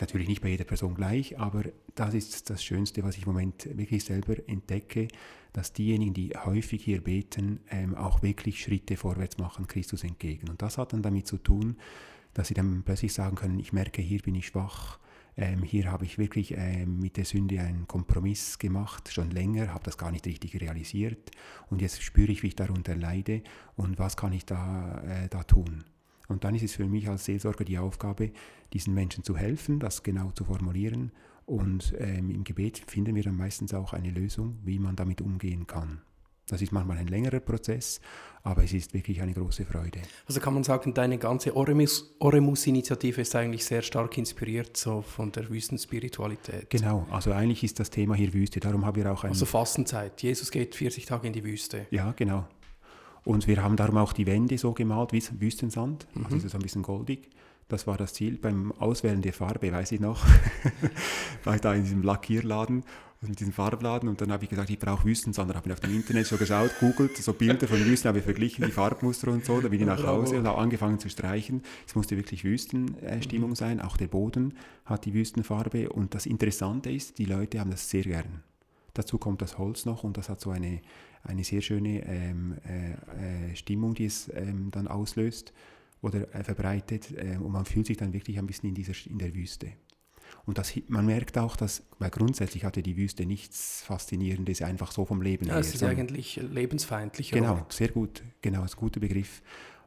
Natürlich 0.00 0.26
nicht 0.26 0.42
bei 0.42 0.48
jeder 0.48 0.64
Person 0.64 0.94
gleich, 0.94 1.38
aber 1.38 1.64
das 1.94 2.14
ist 2.14 2.50
das 2.50 2.64
Schönste, 2.64 3.04
was 3.04 3.16
ich 3.16 3.24
im 3.24 3.28
Moment 3.32 3.68
wirklich 3.76 4.04
selber 4.04 4.36
entdecke, 4.48 5.06
dass 5.52 5.72
diejenigen, 5.72 6.14
die 6.14 6.30
häufig 6.30 6.82
hier 6.82 7.04
beten, 7.04 7.60
ähm, 7.70 7.94
auch 7.94 8.22
wirklich 8.22 8.60
Schritte 8.60 8.96
vorwärts 8.96 9.38
machen, 9.38 9.66
Christus 9.68 10.02
entgegen. 10.02 10.48
Und 10.48 10.62
das 10.62 10.78
hat 10.78 10.92
dann 10.92 11.02
damit 11.02 11.26
zu 11.26 11.36
tun, 11.36 11.76
dass 12.34 12.48
sie 12.48 12.54
dann 12.54 12.82
plötzlich 12.84 13.12
sagen 13.12 13.36
können, 13.36 13.60
ich 13.60 13.72
merke, 13.72 14.00
hier 14.02 14.20
bin 14.20 14.34
ich 14.34 14.46
schwach, 14.46 14.98
ähm, 15.36 15.62
hier 15.62 15.90
habe 15.90 16.04
ich 16.04 16.18
wirklich 16.18 16.54
ähm, 16.56 17.00
mit 17.00 17.16
der 17.16 17.24
Sünde 17.24 17.60
einen 17.60 17.86
Kompromiss 17.86 18.58
gemacht, 18.58 19.10
schon 19.12 19.30
länger, 19.30 19.72
habe 19.72 19.84
das 19.84 19.96
gar 19.96 20.10
nicht 20.10 20.26
richtig 20.26 20.60
realisiert 20.60 21.30
und 21.70 21.80
jetzt 21.80 22.02
spüre 22.02 22.30
ich, 22.30 22.42
wie 22.42 22.48
ich 22.48 22.56
darunter 22.56 22.94
leide 22.94 23.42
und 23.76 23.98
was 23.98 24.16
kann 24.16 24.32
ich 24.32 24.44
da, 24.44 25.00
äh, 25.00 25.28
da 25.28 25.42
tun. 25.42 25.84
Und 26.28 26.44
dann 26.44 26.54
ist 26.54 26.62
es 26.62 26.74
für 26.74 26.86
mich 26.86 27.08
als 27.08 27.24
Seelsorger 27.24 27.64
die 27.64 27.78
Aufgabe, 27.78 28.32
diesen 28.72 28.94
Menschen 28.94 29.24
zu 29.24 29.36
helfen, 29.36 29.80
das 29.80 30.02
genau 30.02 30.30
zu 30.30 30.44
formulieren. 30.44 31.12
Und 31.44 31.94
ähm, 31.98 32.30
im 32.30 32.44
Gebet 32.44 32.78
finden 32.86 33.14
wir 33.14 33.22
dann 33.22 33.36
meistens 33.36 33.74
auch 33.74 33.92
eine 33.92 34.10
Lösung, 34.10 34.58
wie 34.64 34.78
man 34.78 34.96
damit 34.96 35.20
umgehen 35.20 35.66
kann. 35.66 36.00
Das 36.48 36.60
ist 36.60 36.72
manchmal 36.72 36.98
ein 36.98 37.06
längerer 37.06 37.40
Prozess, 37.40 38.00
aber 38.42 38.64
es 38.64 38.72
ist 38.72 38.92
wirklich 38.94 39.22
eine 39.22 39.32
große 39.32 39.64
Freude. 39.64 40.00
Also 40.26 40.40
kann 40.40 40.54
man 40.54 40.64
sagen, 40.64 40.92
deine 40.92 41.16
ganze 41.18 41.52
Oremus- 41.56 42.14
Oremus-Initiative 42.18 43.20
ist 43.20 43.34
eigentlich 43.36 43.64
sehr 43.64 43.80
stark 43.82 44.18
inspiriert 44.18 44.76
so 44.76 45.02
von 45.02 45.30
der 45.32 45.48
Wüstenspiritualität. 45.48 46.68
Genau, 46.68 47.06
also 47.10 47.32
eigentlich 47.32 47.62
ist 47.62 47.78
das 47.80 47.90
Thema 47.90 48.14
hier 48.16 48.32
Wüste, 48.34 48.60
darum 48.60 48.84
haben 48.84 48.96
wir 48.96 49.10
auch 49.12 49.24
ein... 49.24 49.30
Also 49.30 49.46
Fastenzeit. 49.46 50.20
Jesus 50.22 50.50
geht 50.50 50.74
40 50.74 51.06
Tage 51.06 51.26
in 51.28 51.32
die 51.32 51.44
Wüste. 51.44 51.86
Ja, 51.90 52.12
genau. 52.16 52.46
Und 53.24 53.46
wir 53.46 53.62
haben 53.62 53.76
darum 53.76 53.96
auch 53.98 54.12
die 54.12 54.26
Wände 54.26 54.58
so 54.58 54.72
gemalt 54.72 55.12
wie 55.12 55.22
Wüstensand, 55.40 56.08
Mhm. 56.14 56.26
also 56.32 56.48
so 56.48 56.58
ein 56.58 56.62
bisschen 56.62 56.82
goldig. 56.82 57.30
Das 57.68 57.86
war 57.86 57.96
das 57.96 58.12
Ziel. 58.14 58.36
Beim 58.36 58.72
Auswählen 58.72 59.22
der 59.22 59.32
Farbe, 59.32 59.72
weiß 59.72 59.92
ich 59.92 60.00
noch, 60.00 60.26
da 61.44 61.74
in 61.74 61.84
diesem 61.84 62.02
Lackierladen, 62.02 62.84
also 63.22 63.30
mit 63.30 63.38
diesem 63.38 63.52
Farbladen 63.52 64.08
und 64.08 64.20
dann 64.20 64.32
habe 64.32 64.42
ich 64.42 64.50
gesagt, 64.50 64.68
ich 64.68 64.78
brauche 64.80 65.04
Wüstensand. 65.04 65.54
Habe 65.54 65.68
ich 65.68 65.72
auf 65.72 65.80
dem 65.80 65.94
Internet 65.94 66.26
schon 66.26 66.38
geschaut, 66.38 66.72
googelt, 66.80 67.16
so 67.16 67.32
Bilder 67.32 67.68
von 67.68 67.78
Wüsten, 67.84 68.08
habe 68.08 68.18
ich 68.18 68.24
verglichen, 68.24 68.64
die 68.64 68.72
Farbmuster 68.72 69.30
und 69.30 69.44
so. 69.44 69.60
Dann 69.60 69.70
bin 69.70 69.80
ich 69.80 69.86
nach. 69.86 70.02
Hause 70.02 70.38
und 70.38 70.46
habe 70.46 70.58
angefangen 70.58 70.98
zu 70.98 71.08
streichen. 71.08 71.62
Es 71.86 71.94
musste 71.94 72.16
wirklich 72.16 72.42
Wüstenstimmung 72.42 73.50
Mhm. 73.50 73.54
sein, 73.54 73.80
auch 73.80 73.96
der 73.96 74.08
Boden 74.08 74.54
hat 74.84 75.04
die 75.04 75.14
Wüstenfarbe. 75.14 75.90
Und 75.90 76.14
das 76.14 76.26
Interessante 76.26 76.90
ist, 76.90 77.18
die 77.18 77.24
Leute 77.24 77.60
haben 77.60 77.70
das 77.70 77.88
sehr 77.88 78.02
gern. 78.02 78.42
Dazu 78.94 79.18
kommt 79.18 79.40
das 79.40 79.56
Holz 79.56 79.86
noch 79.86 80.02
und 80.02 80.16
das 80.16 80.28
hat 80.28 80.40
so 80.40 80.50
eine, 80.50 80.80
eine 81.22 81.44
sehr 81.44 81.60
schöne 81.62 82.04
ähm, 82.04 82.56
äh, 82.66 83.52
äh, 83.52 83.54
Stimmung, 83.56 83.94
die 83.94 84.06
es 84.06 84.30
ähm, 84.34 84.70
dann 84.72 84.88
auslöst 84.88 85.52
oder 86.02 86.34
äh, 86.34 86.42
verbreitet 86.42 87.12
äh, 87.16 87.36
und 87.36 87.52
man 87.52 87.64
fühlt 87.64 87.86
sich 87.86 87.96
dann 87.96 88.12
wirklich 88.12 88.38
ein 88.38 88.46
bisschen 88.48 88.68
in, 88.68 88.74
dieser, 88.74 88.94
in 89.08 89.18
der 89.18 89.32
Wüste. 89.34 89.68
Und 90.44 90.58
das, 90.58 90.72
man 90.88 91.06
merkt 91.06 91.38
auch, 91.38 91.54
dass, 91.56 91.84
weil 91.98 92.10
grundsätzlich 92.10 92.64
hatte 92.64 92.82
die 92.82 92.96
Wüste 92.96 93.26
nichts 93.26 93.82
Faszinierendes, 93.86 94.62
einfach 94.62 94.90
so 94.90 95.04
vom 95.04 95.22
Leben 95.22 95.46
Ja, 95.46 95.52
her. 95.52 95.60
es 95.60 95.74
ist 95.74 95.82
eigentlich 95.82 96.36
lebensfeindlich. 96.36 97.30
Genau, 97.30 97.64
sehr 97.68 97.88
gut, 97.88 98.22
genau, 98.40 98.64
ist 98.64 98.74
ein 98.76 98.80
guter 98.80 99.00
Begriff. 99.00 99.42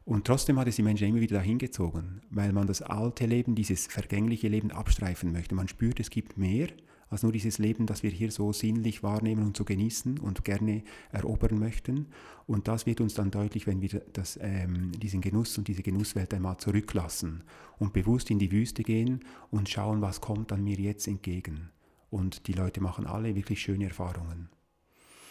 Und 0.06 0.24
trotzdem 0.26 0.58
hat 0.58 0.68
es 0.68 0.76
die 0.76 0.82
Menschen 0.82 1.08
immer 1.08 1.20
wieder 1.20 1.36
dahin 1.38 1.58
gezogen, 1.58 2.22
weil 2.30 2.52
man 2.52 2.66
das 2.66 2.80
alte 2.80 3.26
Leben, 3.26 3.54
dieses 3.56 3.86
vergängliche 3.88 4.48
Leben 4.48 4.70
abstreifen 4.70 5.32
möchte. 5.32 5.54
Man 5.54 5.66
spürt, 5.68 5.98
es 6.00 6.10
gibt 6.10 6.38
mehr 6.38 6.68
als 7.08 7.22
nur 7.22 7.32
dieses 7.32 7.58
Leben, 7.58 7.86
das 7.86 8.02
wir 8.02 8.10
hier 8.10 8.30
so 8.30 8.52
sinnlich 8.52 9.02
wahrnehmen 9.02 9.44
und 9.44 9.56
so 9.56 9.64
genießen 9.64 10.18
und 10.18 10.44
gerne 10.44 10.82
erobern 11.12 11.58
möchten. 11.58 12.06
Und 12.46 12.68
das 12.68 12.86
wird 12.86 13.00
uns 13.00 13.14
dann 13.14 13.30
deutlich, 13.30 13.66
wenn 13.66 13.80
wir 13.80 14.02
das, 14.12 14.38
ähm, 14.42 14.92
diesen 14.92 15.20
Genuss 15.20 15.56
und 15.58 15.68
diese 15.68 15.82
Genusswelt 15.82 16.34
einmal 16.34 16.56
zurücklassen 16.56 17.44
und 17.78 17.92
bewusst 17.92 18.30
in 18.30 18.38
die 18.38 18.50
Wüste 18.50 18.82
gehen 18.82 19.24
und 19.50 19.68
schauen, 19.68 20.02
was 20.02 20.20
kommt 20.20 20.50
dann 20.50 20.64
mir 20.64 20.78
jetzt 20.78 21.06
entgegen. 21.06 21.70
Und 22.10 22.46
die 22.46 22.52
Leute 22.52 22.80
machen 22.80 23.06
alle 23.06 23.34
wirklich 23.34 23.60
schöne 23.60 23.84
Erfahrungen. 23.84 24.48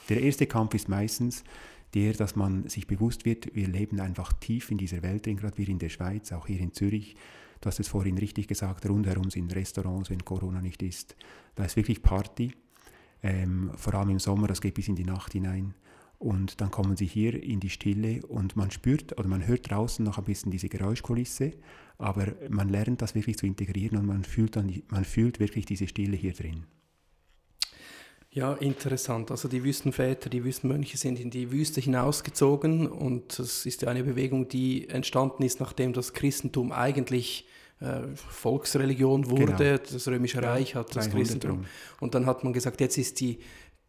Der 0.09 0.21
erste 0.21 0.45
Kampf 0.45 0.75
ist 0.75 0.87
meistens 0.87 1.43
der, 1.95 2.13
dass 2.13 2.35
man 2.35 2.67
sich 2.67 2.87
bewusst 2.87 3.25
wird, 3.25 3.55
wir 3.55 3.67
leben 3.67 3.99
einfach 4.01 4.33
tief 4.33 4.69
in 4.69 4.77
dieser 4.77 5.01
Welt 5.01 5.25
drin, 5.25 5.37
gerade 5.37 5.57
wir 5.57 5.69
in 5.69 5.79
der 5.79 5.89
Schweiz, 5.89 6.31
auch 6.33 6.45
hier 6.45 6.59
in 6.59 6.73
Zürich. 6.73 7.15
Du 7.61 7.67
hast 7.67 7.79
es 7.79 7.87
vorhin 7.87 8.17
richtig 8.17 8.47
gesagt, 8.47 8.87
rundherum 8.87 9.31
sind 9.31 9.55
Restaurants, 9.55 10.09
wenn 10.09 10.23
Corona 10.25 10.61
nicht 10.61 10.83
ist. 10.83 11.15
Da 11.55 11.65
ist 11.65 11.75
wirklich 11.75 12.01
Party, 12.01 12.53
ähm, 13.23 13.71
vor 13.75 13.93
allem 13.95 14.09
im 14.09 14.19
Sommer, 14.19 14.47
das 14.47 14.61
geht 14.61 14.75
bis 14.75 14.87
in 14.87 14.95
die 14.95 15.05
Nacht 15.05 15.33
hinein. 15.33 15.73
Und 16.17 16.61
dann 16.61 16.71
kommen 16.71 16.95
sie 16.95 17.05
hier 17.05 17.41
in 17.41 17.59
die 17.59 17.69
Stille 17.69 18.25
und 18.27 18.55
man 18.55 18.71
spürt 18.71 19.17
oder 19.19 19.27
man 19.27 19.45
hört 19.45 19.69
draußen 19.69 20.03
noch 20.03 20.17
ein 20.17 20.23
bisschen 20.23 20.51
diese 20.51 20.69
Geräuschkulisse, 20.69 21.51
aber 21.97 22.33
man 22.49 22.69
lernt 22.69 23.01
das 23.01 23.15
wirklich 23.15 23.37
zu 23.37 23.45
integrieren 23.45 23.97
und 23.97 24.05
man 24.05 24.23
fühlt, 24.23 24.55
dann, 24.55 24.71
man 24.89 25.03
fühlt 25.03 25.39
wirklich 25.39 25.65
diese 25.65 25.87
Stille 25.87 26.15
hier 26.15 26.33
drin. 26.33 26.65
Ja, 28.31 28.53
interessant. 28.53 29.31
Also 29.31 29.47
die 29.47 29.63
Wüstenväter, 29.63 30.29
die 30.29 30.43
Wüstenmönche 30.43 30.97
sind 30.97 31.19
in 31.19 31.29
die 31.29 31.51
Wüste 31.53 31.79
hinausgezogen 31.79 32.87
und 32.87 33.39
das 33.39 33.65
ist 33.65 33.81
ja 33.81 33.87
eine 33.87 34.03
Bewegung, 34.03 34.49
die 34.49 34.89
entstanden 34.89 35.43
ist, 35.43 35.61
nachdem 35.61 35.93
das 35.93 36.11
Christentum 36.11 36.73
eigentlich 36.73 37.47
Volksreligion 38.29 39.29
wurde. 39.29 39.53
Genau. 39.53 39.77
Das 39.91 40.07
Römische 40.07 40.41
Reich 40.41 40.75
hat 40.75 40.95
das 40.95 41.09
Christentum. 41.09 41.65
Und 41.99 42.15
dann 42.15 42.25
hat 42.25 42.43
man 42.43 42.53
gesagt, 42.53 42.79
jetzt 42.79 42.97
ist 42.97 43.19
die 43.19 43.39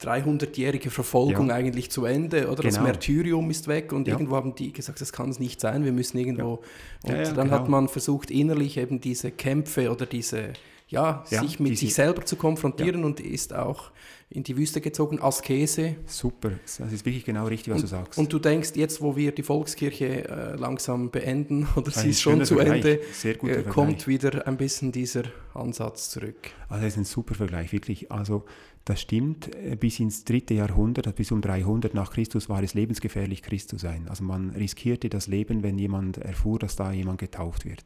300-jährige 0.02 0.90
Verfolgung 0.90 1.48
ja. 1.48 1.54
eigentlich 1.54 1.90
zu 1.90 2.04
Ende, 2.04 2.48
oder? 2.48 2.62
Genau. 2.62 2.74
Das 2.74 2.80
Märtyrium 2.80 3.50
ist 3.50 3.66
weg 3.66 3.92
und 3.92 4.06
ja. 4.06 4.14
irgendwo 4.14 4.36
haben 4.36 4.54
die 4.54 4.72
gesagt, 4.72 5.00
das 5.00 5.12
kann 5.12 5.30
es 5.30 5.38
nicht 5.38 5.60
sein, 5.60 5.84
wir 5.84 5.92
müssen 5.92 6.18
irgendwo. 6.18 6.62
Ja. 7.04 7.14
Und 7.14 7.26
dann 7.28 7.46
genau. 7.46 7.50
hat 7.50 7.68
man 7.68 7.88
versucht, 7.88 8.30
innerlich 8.30 8.76
eben 8.76 9.00
diese 9.00 9.30
Kämpfe 9.30 9.90
oder 9.90 10.04
diese, 10.04 10.52
ja, 10.88 11.24
sich 11.26 11.58
mit 11.58 11.78
sich 11.78 11.94
selber 11.94 12.24
zu 12.24 12.36
konfrontieren 12.36 13.04
und 13.04 13.20
ist 13.20 13.52
auch 13.52 13.90
in 14.28 14.42
die 14.42 14.56
Wüste 14.56 14.80
gezogen, 14.80 15.20
Askese. 15.20 15.96
Super, 16.06 16.52
das 16.64 16.92
ist 16.92 17.04
wirklich 17.04 17.24
genau 17.24 17.46
richtig, 17.46 17.72
was 17.72 17.76
und, 17.76 17.82
du 17.82 17.88
sagst. 17.88 18.18
Und 18.18 18.32
du 18.32 18.38
denkst, 18.38 18.72
jetzt 18.74 19.00
wo 19.00 19.16
wir 19.16 19.32
die 19.32 19.42
Volkskirche 19.42 20.28
äh, 20.28 20.56
langsam 20.56 21.10
beenden, 21.10 21.66
oder 21.76 21.88
ein 21.88 22.02
sie 22.02 22.10
ist 22.10 22.22
schon 22.22 22.44
zu 22.44 22.56
Vergleich. 22.56 22.84
Ende, 22.84 23.48
äh, 23.48 23.62
kommt 23.64 24.06
wieder 24.06 24.46
ein 24.46 24.56
bisschen 24.56 24.92
dieser 24.92 25.24
Ansatz 25.54 26.10
zurück. 26.10 26.50
Also 26.68 26.84
das 26.84 26.94
ist 26.94 26.98
ein 26.98 27.04
super 27.04 27.34
Vergleich, 27.34 27.72
wirklich. 27.72 28.10
Also 28.10 28.44
das 28.84 29.00
stimmt, 29.00 29.54
äh, 29.56 29.76
bis 29.76 29.98
ins 29.98 30.24
dritte 30.24 30.54
Jahrhundert, 30.54 31.12
bis 31.16 31.32
um 31.32 31.40
300 31.40 31.94
nach 31.94 32.12
Christus 32.12 32.48
war 32.48 32.62
es 32.62 32.74
lebensgefährlich, 32.74 33.42
Christ 33.42 33.70
zu 33.70 33.78
sein. 33.78 34.06
Also 34.08 34.22
man 34.22 34.50
riskierte 34.50 35.08
das 35.08 35.26
Leben, 35.26 35.62
wenn 35.64 35.78
jemand 35.78 36.18
erfuhr, 36.18 36.58
dass 36.60 36.76
da 36.76 36.92
jemand 36.92 37.18
getauft 37.18 37.64
wird. 37.64 37.84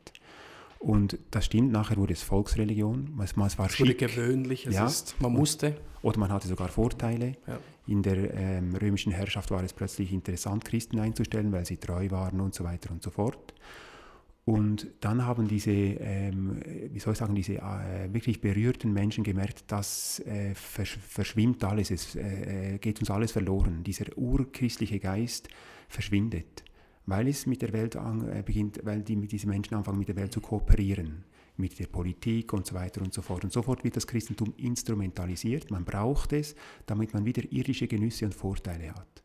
Und 0.81 1.19
das 1.31 1.45
stimmt, 1.45 1.73
nachher 1.73 1.99
wurde 1.99 2.15
es 2.15 2.23
Volksreligion. 2.23 3.21
Es, 3.23 3.33
es 3.33 3.59
war 3.59 3.67
es 3.67 3.79
wurde 3.79 3.95
gewöhnlich, 3.95 4.67
es 4.67 4.77
ja. 4.77 4.87
ist, 4.87 5.15
man 5.21 5.31
musste. 5.31 5.77
Oder 6.01 6.19
man 6.19 6.33
hatte 6.33 6.49
sogar 6.49 6.69
Vorteile. 6.69 7.37
Ja. 7.47 7.59
In 7.87 8.03
der 8.03 8.33
ähm, 8.33 8.75
römischen 8.75 9.13
Herrschaft 9.13 9.51
war 9.51 9.63
es 9.63 9.75
plötzlich 9.75 10.11
interessant, 10.11 10.65
Christen 10.65 10.99
einzustellen, 10.99 11.53
weil 11.53 11.67
sie 11.67 11.77
treu 11.77 12.11
waren 12.11 12.41
und 12.41 12.55
so 12.55 12.65
weiter 12.65 12.93
und 12.93 13.03
so 13.03 13.11
fort. 13.11 13.53
Und 14.47 14.87
dann 15.01 15.27
haben 15.27 15.49
diese, 15.49 15.71
ähm, 15.71 16.63
wie 16.65 16.99
soll 16.99 17.13
ich 17.13 17.19
sagen, 17.19 17.35
diese 17.35 17.57
äh, 17.57 18.09
wirklich 18.11 18.41
berührten 18.41 18.91
Menschen 18.91 19.23
gemerkt, 19.23 19.65
das 19.67 20.21
äh, 20.21 20.55
versch 20.55 20.97
verschwimmt 20.97 21.63
alles, 21.63 21.91
es 21.91 22.17
äh, 22.17 22.79
geht 22.81 23.01
uns 23.01 23.11
alles 23.11 23.33
verloren. 23.33 23.85
Dieser 23.85 24.07
urchristliche 24.17 24.99
Geist 24.99 25.51
verschwindet 25.89 26.65
weil 27.07 27.28
es 27.28 27.47
mit 27.47 27.62
der 27.62 27.73
Welt 27.73 27.97
an, 27.97 28.28
äh, 28.28 28.42
beginnt, 28.45 28.80
weil 28.85 29.02
die, 29.02 29.16
diese 29.26 29.49
Menschen 29.49 29.75
anfangen 29.75 29.99
mit 29.99 30.09
der 30.09 30.16
Welt 30.16 30.33
zu 30.33 30.40
kooperieren, 30.40 31.25
mit 31.57 31.78
der 31.78 31.87
Politik 31.87 32.52
und 32.52 32.66
so 32.66 32.75
weiter 32.75 33.00
und 33.02 33.12
so 33.12 33.23
fort. 33.23 33.45
Und 33.45 33.52
sofort 33.52 33.85
wird 33.85 33.97
das 33.97 34.07
Christentum 34.07 34.54
instrumentalisiert. 34.57 35.71
Man 35.71 35.85
braucht 35.85 36.33
es, 36.33 36.54
damit 36.87 37.12
man 37.14 37.25
wieder 37.25 37.42
irdische 37.50 37.87
Genüsse 37.87 38.25
und 38.25 38.35
Vorteile 38.35 38.95
hat. 38.95 39.23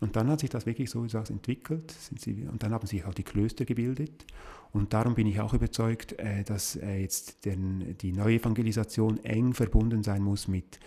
Und 0.00 0.16
dann 0.16 0.28
hat 0.28 0.40
sich 0.40 0.50
das 0.50 0.66
wirklich 0.66 0.90
so 0.90 1.00
wie 1.00 1.06
gesagt, 1.06 1.30
entwickelt 1.30 1.94
sie, 2.18 2.46
und 2.50 2.62
dann 2.62 2.72
haben 2.72 2.86
sich 2.86 3.04
auch 3.04 3.14
die 3.14 3.22
Klöster 3.22 3.64
gebildet. 3.64 4.26
Und 4.72 4.92
darum 4.92 5.14
bin 5.14 5.26
ich 5.26 5.40
auch 5.40 5.54
überzeugt, 5.54 6.18
äh, 6.18 6.42
dass 6.42 6.76
äh, 6.76 6.98
jetzt 6.98 7.44
den, 7.44 7.96
die 7.98 8.12
Neuevangelisation 8.12 9.22
eng 9.24 9.54
verbunden 9.54 10.02
sein 10.02 10.22
muss 10.22 10.48
mit 10.48 10.80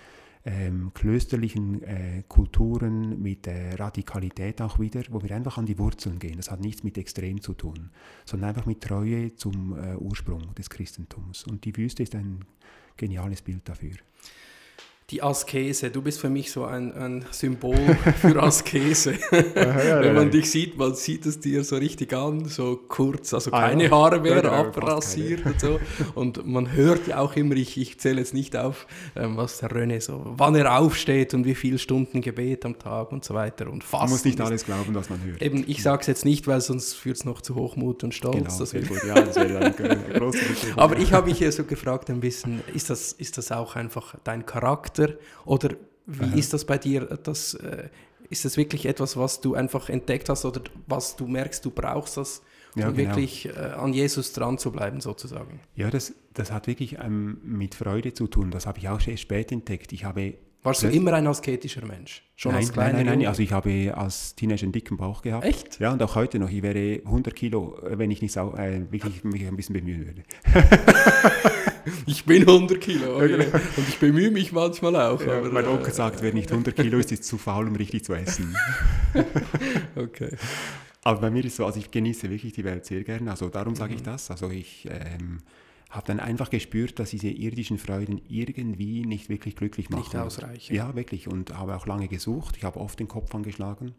ähm, 0.47 0.91
klösterlichen 0.93 1.83
äh, 1.83 2.23
Kulturen, 2.27 3.21
mit 3.21 3.47
äh, 3.47 3.75
Radikalität 3.75 4.61
auch 4.61 4.79
wieder, 4.79 5.03
wo 5.09 5.21
wir 5.21 5.35
einfach 5.35 5.57
an 5.57 5.65
die 5.65 5.77
Wurzeln 5.77 6.19
gehen. 6.19 6.37
Das 6.37 6.49
hat 6.49 6.61
nichts 6.61 6.83
mit 6.83 6.97
Extrem 6.97 7.41
zu 7.41 7.53
tun, 7.53 7.89
sondern 8.25 8.49
einfach 8.49 8.65
mit 8.65 8.81
Treue 8.81 9.35
zum 9.35 9.77
äh, 9.77 9.95
Ursprung 9.97 10.55
des 10.55 10.69
Christentums. 10.69 11.43
Und 11.43 11.65
die 11.65 11.75
Wüste 11.75 12.03
ist 12.03 12.15
ein 12.15 12.45
geniales 12.95 13.41
Bild 13.41 13.67
dafür 13.67 13.91
die 15.09 15.23
Askese. 15.23 15.89
Du 15.89 16.01
bist 16.01 16.19
für 16.19 16.29
mich 16.29 16.51
so 16.51 16.65
ein, 16.65 16.93
ein 16.93 17.25
Symbol 17.31 17.77
für 18.21 18.43
Askese. 18.43 19.13
Wenn 19.31 20.13
man 20.13 20.31
dich 20.31 20.51
sieht, 20.51 20.77
man 20.77 20.95
sieht 20.95 21.25
es 21.25 21.39
dir 21.39 21.63
so 21.63 21.77
richtig 21.77 22.11
an, 22.13 22.43
so 22.43 22.77
kurz, 22.89 23.33
also 23.33 23.53
ah, 23.53 23.69
keine 23.69 23.89
Haare 23.89 24.19
mehr, 24.19 24.43
abrasiert 24.51 25.45
und 25.45 25.61
so. 25.61 25.79
Und 26.13 26.45
man 26.45 26.73
hört 26.73 27.07
ja 27.07 27.19
auch 27.19 27.37
immer, 27.37 27.55
ich, 27.55 27.77
ich 27.77 27.97
zähle 27.99 28.19
jetzt 28.19 28.33
nicht 28.33 28.57
auf, 28.57 28.85
ähm, 29.15 29.37
was 29.37 29.59
der 29.59 29.69
René 29.69 30.01
so, 30.01 30.23
wann 30.25 30.55
er 30.55 30.77
aufsteht 30.77 31.33
und 31.33 31.45
wie 31.45 31.55
viele 31.55 31.77
Stunden 31.77 32.19
Gebet 32.19 32.65
am 32.65 32.77
Tag 32.77 33.13
und 33.13 33.23
so 33.23 33.33
weiter 33.33 33.71
und 33.71 33.85
fast. 33.85 34.03
Man 34.03 34.11
muss 34.11 34.25
nicht 34.25 34.41
alles 34.41 34.65
glauben, 34.65 34.93
was 34.93 35.09
man 35.09 35.23
hört. 35.23 35.41
Eben, 35.41 35.63
ich 35.67 35.83
sage 35.83 36.01
es 36.01 36.07
jetzt 36.07 36.25
nicht, 36.25 36.47
weil 36.47 36.59
sonst 36.59 36.95
führt 36.95 37.15
es 37.15 37.23
noch 37.23 37.39
zu 37.39 37.55
Hochmut 37.55 38.03
und 38.03 38.13
Stolz. 38.13 38.35
Genau, 38.35 38.57
das 38.59 38.69
sehr 38.71 38.81
gut. 38.81 39.01
Ja, 39.07 39.21
das 39.21 39.37
wäre 39.37 39.67
ein 39.67 40.13
großer 40.15 40.39
Aber 40.75 40.97
ich 40.97 41.13
habe 41.13 41.29
mich 41.29 41.37
hier 41.37 41.53
so 41.53 41.63
gefragt 41.63 42.09
ein 42.09 42.19
bisschen, 42.19 42.61
ist 42.73 42.89
das, 42.89 43.13
ist 43.13 43.37
das 43.37 43.53
auch 43.53 43.77
einfach 43.77 44.15
dein 44.25 44.45
Charakter? 44.45 44.96
Charakter? 44.97 45.17
Oder 45.45 45.69
wie 46.05 46.25
Aha. 46.25 46.35
ist 46.35 46.53
das 46.53 46.65
bei 46.65 46.77
dir? 46.77 47.01
Das, 47.23 47.53
äh, 47.55 47.89
ist 48.29 48.45
das 48.45 48.57
wirklich 48.57 48.85
etwas, 48.85 49.15
was 49.17 49.41
du 49.41 49.55
einfach 49.55 49.89
entdeckt 49.89 50.29
hast 50.29 50.45
oder 50.45 50.61
was 50.87 51.15
du 51.15 51.27
merkst, 51.27 51.63
du 51.63 51.71
brauchst 51.71 52.17
das, 52.17 52.41
um 52.75 52.81
ja, 52.81 52.91
genau. 52.91 52.97
wirklich 52.97 53.47
äh, 53.47 53.51
an 53.51 53.93
Jesus 53.93 54.33
dran 54.33 54.57
zu 54.57 54.71
bleiben, 54.71 54.99
sozusagen? 54.99 55.59
Ja, 55.75 55.89
das, 55.89 56.13
das 56.33 56.51
hat 56.51 56.67
wirklich 56.67 56.97
ähm, 56.99 57.39
mit 57.43 57.75
Freude 57.75 58.13
zu 58.13 58.27
tun. 58.27 58.51
Das 58.51 58.65
habe 58.65 58.79
ich 58.79 58.89
auch 58.89 59.05
erst 59.05 59.21
spät 59.21 59.51
entdeckt. 59.51 59.93
Ich 59.93 60.03
habe 60.03 60.35
warst 60.63 60.83
du 60.83 60.89
immer 60.89 61.13
ein 61.13 61.25
asketischer 61.27 61.85
Mensch? 61.85 62.23
Schon 62.35 62.51
nein, 62.51 62.63
als 62.63 62.73
kleiner 62.73 62.93
nein, 62.93 63.05
nein, 63.05 63.19
nein, 63.19 63.27
also 63.29 63.41
ich 63.41 63.53
habe 63.53 63.93
als 63.95 64.35
Teenager 64.35 64.63
einen 64.63 64.73
dicken 64.73 64.97
Bauch 64.97 65.21
gehabt. 65.21 65.45
Echt? 65.45 65.79
Ja, 65.79 65.93
und 65.93 66.03
auch 66.03 66.15
heute 66.15 66.39
noch. 66.39 66.49
Ich 66.49 66.61
wäre 66.61 67.01
100 67.05 67.33
Kilo, 67.33 67.77
wenn 67.83 68.11
ich 68.11 68.21
nicht 68.21 68.33
sau, 68.33 68.53
äh, 68.55 68.91
wirklich 68.91 69.23
mich 69.23 69.47
ein 69.47 69.55
bisschen 69.55 69.73
bemühen 69.73 70.05
würde. 70.05 70.23
ich 72.05 72.25
bin 72.25 72.43
100 72.47 72.79
Kilo. 72.81 73.15
Okay. 73.15 73.27
Genau. 73.29 73.57
Und 73.77 73.89
ich 73.89 73.97
bemühe 73.97 74.31
mich 74.31 74.51
manchmal 74.51 74.95
auch. 74.95 75.21
Ja, 75.21 75.37
aber, 75.37 75.51
mein 75.51 75.65
Onkel 75.67 75.89
äh, 75.89 75.93
sagt, 75.93 76.21
wer 76.21 76.33
nicht 76.33 76.51
100 76.51 76.75
Kilo 76.75 76.97
ist, 76.99 77.11
ist 77.11 77.23
zu 77.23 77.37
faul, 77.37 77.67
um 77.67 77.75
richtig 77.75 78.03
zu 78.05 78.13
essen. 78.13 78.55
okay. 79.95 80.35
Aber 81.03 81.21
bei 81.21 81.29
mir 81.29 81.39
ist 81.45 81.53
es 81.53 81.55
so, 81.57 81.65
also 81.65 81.79
ich 81.79 81.91
genieße 81.91 82.29
wirklich 82.29 82.53
die 82.53 82.63
Welt 82.63 82.85
sehr 82.85 83.03
gerne. 83.03 83.31
Also 83.31 83.49
darum 83.49 83.75
sage 83.75 83.93
ich 83.93 84.01
mhm. 84.01 84.05
das. 84.05 84.29
Also 84.29 84.49
ich 84.49 84.87
ähm, 84.89 85.39
habe 85.89 86.07
dann 86.07 86.19
einfach 86.19 86.49
gespürt, 86.49 86.99
dass 86.99 87.11
diese 87.11 87.29
irdischen 87.29 87.77
Freuden 87.77 88.21
irgendwie 88.27 89.05
nicht 89.05 89.29
wirklich 89.29 89.55
glücklich 89.55 89.89
machen. 89.89 90.01
Nicht 90.01 90.15
ausreichen. 90.15 90.75
Ja, 90.75 90.95
wirklich. 90.95 91.27
Und 91.27 91.57
habe 91.57 91.75
auch 91.75 91.87
lange 91.87 92.07
gesucht. 92.07 92.57
Ich 92.57 92.63
habe 92.63 92.79
oft 92.79 92.99
den 92.99 93.07
Kopf 93.07 93.33
angeschlagen. 93.33 93.93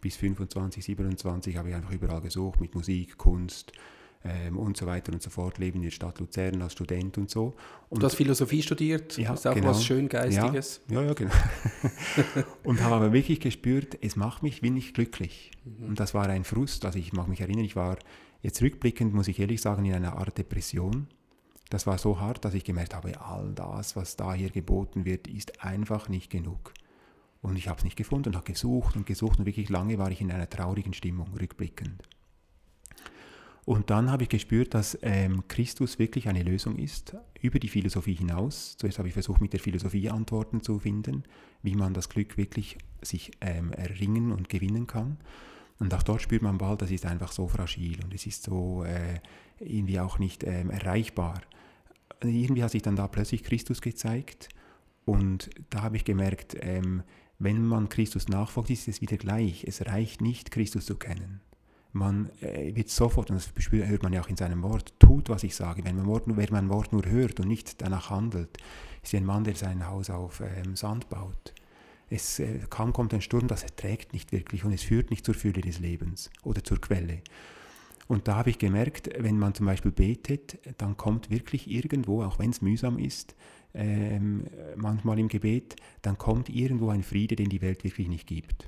Bis 0.00 0.16
25, 0.16 0.84
27 0.84 1.56
habe 1.56 1.70
ich 1.70 1.74
einfach 1.74 1.92
überall 1.92 2.20
gesucht 2.20 2.60
mit 2.60 2.74
Musik, 2.74 3.16
Kunst, 3.16 3.72
ähm, 4.24 4.56
und 4.56 4.76
so 4.76 4.86
weiter 4.86 5.12
und 5.12 5.22
so 5.22 5.28
fort, 5.28 5.58
lebe 5.58 5.76
in 5.76 5.82
der 5.82 5.90
Stadt 5.90 6.18
Luzern 6.18 6.62
als 6.62 6.72
Student 6.72 7.18
und 7.18 7.30
so. 7.30 7.54
Und 7.90 8.02
du 8.02 8.06
hast 8.06 8.14
Philosophie 8.14 8.62
studiert, 8.62 9.18
ja, 9.18 9.34
ist 9.34 9.46
auch 9.46 9.54
genau. 9.54 9.68
was 9.68 9.84
schön 9.84 10.08
Geistiges. 10.08 10.80
Ja, 10.88 11.02
ja, 11.02 11.08
ja 11.08 11.14
genau. 11.14 11.32
und 12.64 12.82
habe 12.82 12.94
aber 12.94 13.12
wirklich 13.12 13.40
gespürt, 13.40 13.98
es 14.00 14.16
macht 14.16 14.42
mich 14.42 14.62
wenig 14.62 14.94
glücklich. 14.94 15.50
Mhm. 15.64 15.88
Und 15.88 16.00
das 16.00 16.14
war 16.14 16.26
ein 16.28 16.44
Frust, 16.44 16.86
also 16.86 16.98
ich 16.98 17.12
mag 17.12 17.28
mich 17.28 17.42
erinnern, 17.42 17.64
ich 17.64 17.76
war 17.76 17.98
jetzt 18.40 18.62
rückblickend, 18.62 19.12
muss 19.12 19.28
ich 19.28 19.38
ehrlich 19.38 19.60
sagen, 19.60 19.84
in 19.84 19.94
einer 19.94 20.16
Art 20.16 20.38
Depression. 20.38 21.06
Das 21.68 21.86
war 21.86 21.98
so 21.98 22.20
hart, 22.20 22.44
dass 22.44 22.54
ich 22.54 22.64
gemerkt 22.64 22.94
habe, 22.94 23.20
all 23.20 23.52
das, 23.54 23.94
was 23.96 24.16
da 24.16 24.32
hier 24.32 24.50
geboten 24.50 25.04
wird, 25.04 25.28
ist 25.28 25.62
einfach 25.62 26.08
nicht 26.08 26.30
genug. 26.30 26.72
Und 27.42 27.56
ich 27.56 27.68
habe 27.68 27.78
es 27.78 27.84
nicht 27.84 27.96
gefunden 27.96 28.30
und 28.30 28.36
habe 28.36 28.50
gesucht 28.50 28.96
und 28.96 29.04
gesucht 29.04 29.38
und 29.38 29.44
wirklich 29.44 29.68
lange 29.68 29.98
war 29.98 30.10
ich 30.10 30.22
in 30.22 30.32
einer 30.32 30.48
traurigen 30.48 30.94
Stimmung, 30.94 31.28
rückblickend. 31.38 32.02
Und 33.64 33.88
dann 33.88 34.10
habe 34.10 34.24
ich 34.24 34.28
gespürt, 34.28 34.74
dass 34.74 34.98
ähm, 35.00 35.44
Christus 35.48 35.98
wirklich 35.98 36.28
eine 36.28 36.42
Lösung 36.42 36.76
ist, 36.76 37.16
über 37.40 37.58
die 37.58 37.68
Philosophie 37.68 38.14
hinaus. 38.14 38.76
Zuerst 38.76 38.98
habe 38.98 39.08
ich 39.08 39.14
versucht, 39.14 39.40
mit 39.40 39.54
der 39.54 39.60
Philosophie 39.60 40.10
Antworten 40.10 40.62
zu 40.62 40.78
finden, 40.78 41.24
wie 41.62 41.74
man 41.74 41.94
das 41.94 42.10
Glück 42.10 42.36
wirklich 42.36 42.76
sich 43.00 43.30
ähm, 43.40 43.72
erringen 43.72 44.32
und 44.32 44.50
gewinnen 44.50 44.86
kann. 44.86 45.16
Und 45.78 45.94
auch 45.94 46.02
dort 46.02 46.20
spürt 46.20 46.42
man 46.42 46.58
bald, 46.58 46.82
das 46.82 46.90
ist 46.90 47.06
einfach 47.06 47.32
so 47.32 47.48
fragil 47.48 47.98
und 48.04 48.14
es 48.14 48.26
ist 48.26 48.44
so 48.44 48.84
äh, 48.84 49.20
irgendwie 49.58 49.98
auch 49.98 50.18
nicht 50.18 50.44
ähm, 50.44 50.70
erreichbar. 50.70 51.40
Irgendwie 52.22 52.62
hat 52.62 52.70
sich 52.70 52.82
dann 52.82 52.96
da 52.96 53.08
plötzlich 53.08 53.42
Christus 53.42 53.80
gezeigt 53.80 54.50
und 55.04 55.50
da 55.70 55.82
habe 55.82 55.96
ich 55.96 56.04
gemerkt, 56.04 56.56
ähm, 56.60 57.02
wenn 57.38 57.66
man 57.66 57.88
Christus 57.88 58.28
nachfolgt, 58.28 58.70
ist 58.70 58.88
es 58.88 59.00
wieder 59.00 59.16
gleich. 59.16 59.64
Es 59.64 59.84
reicht 59.84 60.20
nicht, 60.20 60.50
Christus 60.50 60.86
zu 60.86 60.96
kennen 60.96 61.40
man 61.94 62.30
äh, 62.40 62.74
wird 62.74 62.88
sofort, 62.90 63.30
und 63.30 63.36
das 63.36 63.52
hört 63.70 64.02
man 64.02 64.12
ja 64.12 64.20
auch 64.20 64.28
in 64.28 64.36
seinem 64.36 64.62
Wort, 64.62 64.92
tut, 64.98 65.28
was 65.28 65.44
ich 65.44 65.54
sage. 65.54 65.84
Wenn 65.84 65.96
man 65.96 66.06
Wort, 66.06 66.24
wer 66.26 66.48
mein 66.50 66.68
Wort 66.68 66.92
nur 66.92 67.06
hört 67.06 67.40
und 67.40 67.48
nicht 67.48 67.80
danach 67.80 68.10
handelt, 68.10 68.58
ist 69.02 69.14
ein 69.14 69.24
Mann, 69.24 69.44
der 69.44 69.54
sein 69.54 69.86
Haus 69.86 70.10
auf 70.10 70.40
ähm, 70.40 70.74
Sand 70.74 71.08
baut. 71.08 71.54
Es, 72.10 72.40
äh, 72.40 72.58
kaum 72.68 72.92
kommt 72.92 73.14
ein 73.14 73.20
Sturm, 73.20 73.46
das 73.46 73.62
erträgt 73.62 74.12
nicht 74.12 74.32
wirklich 74.32 74.64
und 74.64 74.72
es 74.72 74.82
führt 74.82 75.10
nicht 75.10 75.24
zur 75.24 75.34
Fülle 75.34 75.60
des 75.60 75.78
Lebens 75.78 76.30
oder 76.42 76.64
zur 76.64 76.80
Quelle. 76.80 77.22
Und 78.08 78.28
da 78.28 78.36
habe 78.36 78.50
ich 78.50 78.58
gemerkt, 78.58 79.08
wenn 79.18 79.38
man 79.38 79.54
zum 79.54 79.66
Beispiel 79.66 79.92
betet, 79.92 80.58
dann 80.76 80.96
kommt 80.96 81.30
wirklich 81.30 81.70
irgendwo, 81.70 82.22
auch 82.22 82.38
wenn 82.38 82.50
es 82.50 82.60
mühsam 82.60 82.98
ist, 82.98 83.34
ähm, 83.72 84.44
manchmal 84.76 85.18
im 85.18 85.28
Gebet, 85.28 85.76
dann 86.02 86.18
kommt 86.18 86.48
irgendwo 86.48 86.90
ein 86.90 87.02
Friede, 87.02 87.36
den 87.36 87.48
die 87.48 87.62
Welt 87.62 87.82
wirklich 87.82 88.08
nicht 88.08 88.26
gibt. 88.26 88.66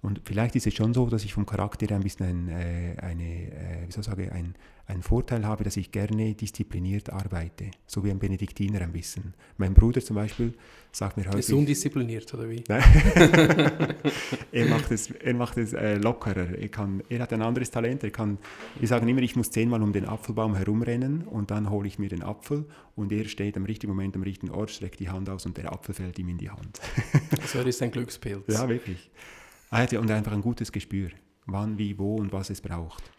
Und 0.00 0.20
vielleicht 0.24 0.54
ist 0.54 0.66
es 0.66 0.74
schon 0.74 0.94
so, 0.94 1.06
dass 1.06 1.24
ich 1.24 1.34
vom 1.34 1.44
Charakter 1.44 1.92
ein 1.92 2.02
bisschen 2.02 2.26
ein, 2.26 2.48
äh, 2.48 2.96
eine, 3.00 3.24
äh, 3.24 3.86
wie 3.86 3.92
soll 3.92 4.02
ich 4.02 4.06
sagen, 4.06 4.30
ein, 4.30 4.54
einen 4.86 5.02
Vorteil 5.02 5.44
habe, 5.44 5.64
dass 5.64 5.76
ich 5.76 5.90
gerne 5.90 6.34
diszipliniert 6.34 7.10
arbeite, 7.10 7.72
so 7.86 8.04
wie 8.04 8.10
ein 8.10 8.20
Benediktiner 8.20 8.80
ein 8.80 8.92
bisschen. 8.92 9.34
Mein 9.56 9.74
Bruder 9.74 10.00
zum 10.00 10.14
Beispiel 10.16 10.54
sagt 10.92 11.16
mir 11.16 11.26
häufig... 11.26 11.40
Ist 11.40 11.52
undiszipliniert 11.52 12.32
oder 12.32 12.48
wie? 12.48 12.62
er 14.52 14.66
macht 14.68 14.92
es, 14.92 15.10
er 15.10 15.34
macht 15.34 15.58
es 15.58 15.72
äh, 15.72 15.96
lockerer. 15.96 16.56
Er, 16.56 16.68
kann, 16.68 17.02
er 17.08 17.18
hat 17.20 17.32
ein 17.32 17.42
anderes 17.42 17.70
Talent. 17.70 18.04
Er 18.04 18.10
kann, 18.10 18.38
wir 18.78 18.88
sagen 18.88 19.08
immer, 19.08 19.20
ich 19.20 19.34
muss 19.34 19.50
zehnmal 19.50 19.82
um 19.82 19.92
den 19.92 20.06
Apfelbaum 20.06 20.54
herumrennen 20.54 21.24
und 21.24 21.50
dann 21.50 21.70
hole 21.70 21.88
ich 21.88 21.98
mir 21.98 22.08
den 22.08 22.22
Apfel 22.22 22.66
und 22.94 23.12
er 23.12 23.24
steht 23.26 23.56
am 23.56 23.64
richtigen 23.64 23.92
Moment 23.92 24.14
am 24.14 24.22
richtigen 24.22 24.52
Ort, 24.52 24.70
streckt 24.70 25.00
die 25.00 25.10
Hand 25.10 25.28
aus 25.28 25.44
und 25.44 25.56
der 25.56 25.72
Apfel 25.72 25.94
fällt 25.94 26.20
ihm 26.20 26.28
in 26.28 26.38
die 26.38 26.50
Hand. 26.50 26.80
also 27.42 27.58
er 27.58 27.66
ist 27.66 27.82
ein 27.82 27.90
Glückspilz. 27.90 28.44
Ja, 28.46 28.68
wirklich. 28.68 29.10
Er 29.70 29.78
hat 29.78 29.92
und 29.92 30.10
einfach 30.10 30.32
ein 30.32 30.40
gutes 30.40 30.72
Gespür, 30.72 31.10
wann, 31.46 31.78
wie, 31.78 31.98
wo 31.98 32.16
und 32.16 32.32
was 32.32 32.50
es 32.50 32.60
braucht. 32.60 33.10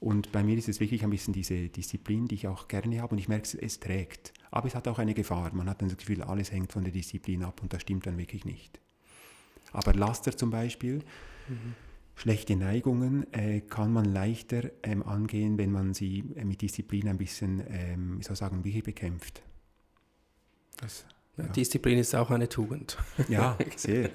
Und 0.00 0.32
bei 0.32 0.42
mir 0.42 0.58
ist 0.58 0.68
es 0.68 0.80
wirklich 0.80 1.04
ein 1.04 1.10
bisschen 1.10 1.32
diese 1.32 1.68
Disziplin, 1.68 2.26
die 2.26 2.34
ich 2.34 2.48
auch 2.48 2.68
gerne 2.68 3.00
habe 3.00 3.12
und 3.12 3.18
ich 3.18 3.28
merke, 3.28 3.56
es 3.60 3.80
trägt. 3.80 4.34
Aber 4.50 4.66
es 4.66 4.74
hat 4.74 4.86
auch 4.88 4.98
eine 4.98 5.14
Gefahr. 5.14 5.54
Man 5.54 5.68
hat 5.68 5.80
dann 5.80 5.88
das 5.88 5.96
Gefühl, 5.96 6.22
alles 6.22 6.52
hängt 6.52 6.72
von 6.72 6.84
der 6.84 6.92
Disziplin 6.92 7.42
ab 7.42 7.62
und 7.62 7.72
das 7.72 7.82
stimmt 7.82 8.06
dann 8.06 8.18
wirklich 8.18 8.44
nicht. 8.44 8.80
Aber 9.72 9.94
Laster 9.94 10.36
zum 10.36 10.50
Beispiel, 10.50 10.98
mhm. 11.48 11.74
schlechte 12.16 12.54
Neigungen 12.54 13.32
äh, 13.32 13.60
kann 13.60 13.92
man 13.92 14.04
leichter 14.04 14.70
ähm, 14.82 15.02
angehen, 15.02 15.58
wenn 15.58 15.72
man 15.72 15.94
sie 15.94 16.24
äh, 16.36 16.44
mit 16.44 16.60
Disziplin 16.60 17.08
ein 17.08 17.18
bisschen, 17.18 17.62
ähm, 17.68 18.18
wie 18.18 18.24
soll 18.24 18.34
ich 18.34 18.40
sagen, 18.40 18.64
wirklich 18.64 18.84
bekämpft. 18.84 19.42
Das 20.76 21.06
ja. 21.36 21.44
Disziplin 21.46 21.98
ist 21.98 22.14
auch 22.14 22.30
eine 22.30 22.48
Tugend. 22.48 22.96
Ja, 23.28 23.58
sehr. 23.76 24.10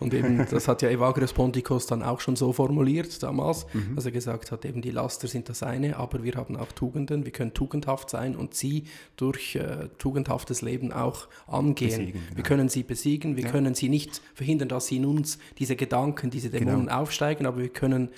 und 0.00 0.12
eben, 0.12 0.44
das 0.50 0.66
hat 0.66 0.82
ja 0.82 0.88
Evagrius 0.88 1.32
Ponticus 1.32 1.86
dann 1.86 2.02
auch 2.02 2.20
schon 2.20 2.34
so 2.34 2.52
formuliert 2.52 3.22
damals, 3.22 3.66
mhm. 3.72 3.94
dass 3.94 4.04
er 4.04 4.10
gesagt 4.10 4.50
hat, 4.50 4.64
eben 4.64 4.82
die 4.82 4.90
Laster 4.90 5.28
sind 5.28 5.48
das 5.48 5.62
eine, 5.62 5.96
aber 5.96 6.24
wir 6.24 6.34
haben 6.34 6.56
auch 6.56 6.72
Tugenden, 6.72 7.24
wir 7.24 7.30
können 7.30 7.54
tugendhaft 7.54 8.10
sein 8.10 8.34
und 8.34 8.54
sie 8.54 8.84
durch 9.16 9.54
äh, 9.54 9.88
tugendhaftes 9.98 10.60
Leben 10.62 10.92
auch 10.92 11.28
angehen. 11.46 11.90
Besiegen, 11.90 12.12
genau. 12.12 12.36
Wir 12.36 12.42
können 12.42 12.68
sie 12.68 12.82
besiegen, 12.82 13.36
wir 13.36 13.44
ja. 13.44 13.50
können 13.50 13.74
sie 13.76 13.88
nicht 13.88 14.20
verhindern, 14.34 14.68
dass 14.68 14.88
sie 14.88 14.96
in 14.96 15.06
uns 15.06 15.38
diese 15.58 15.76
Gedanken, 15.76 16.30
diese 16.30 16.50
Dämonen 16.50 16.86
genau. 16.86 17.02
aufsteigen, 17.02 17.46
aber 17.46 17.58
wir 17.58 17.68
können 17.68 18.08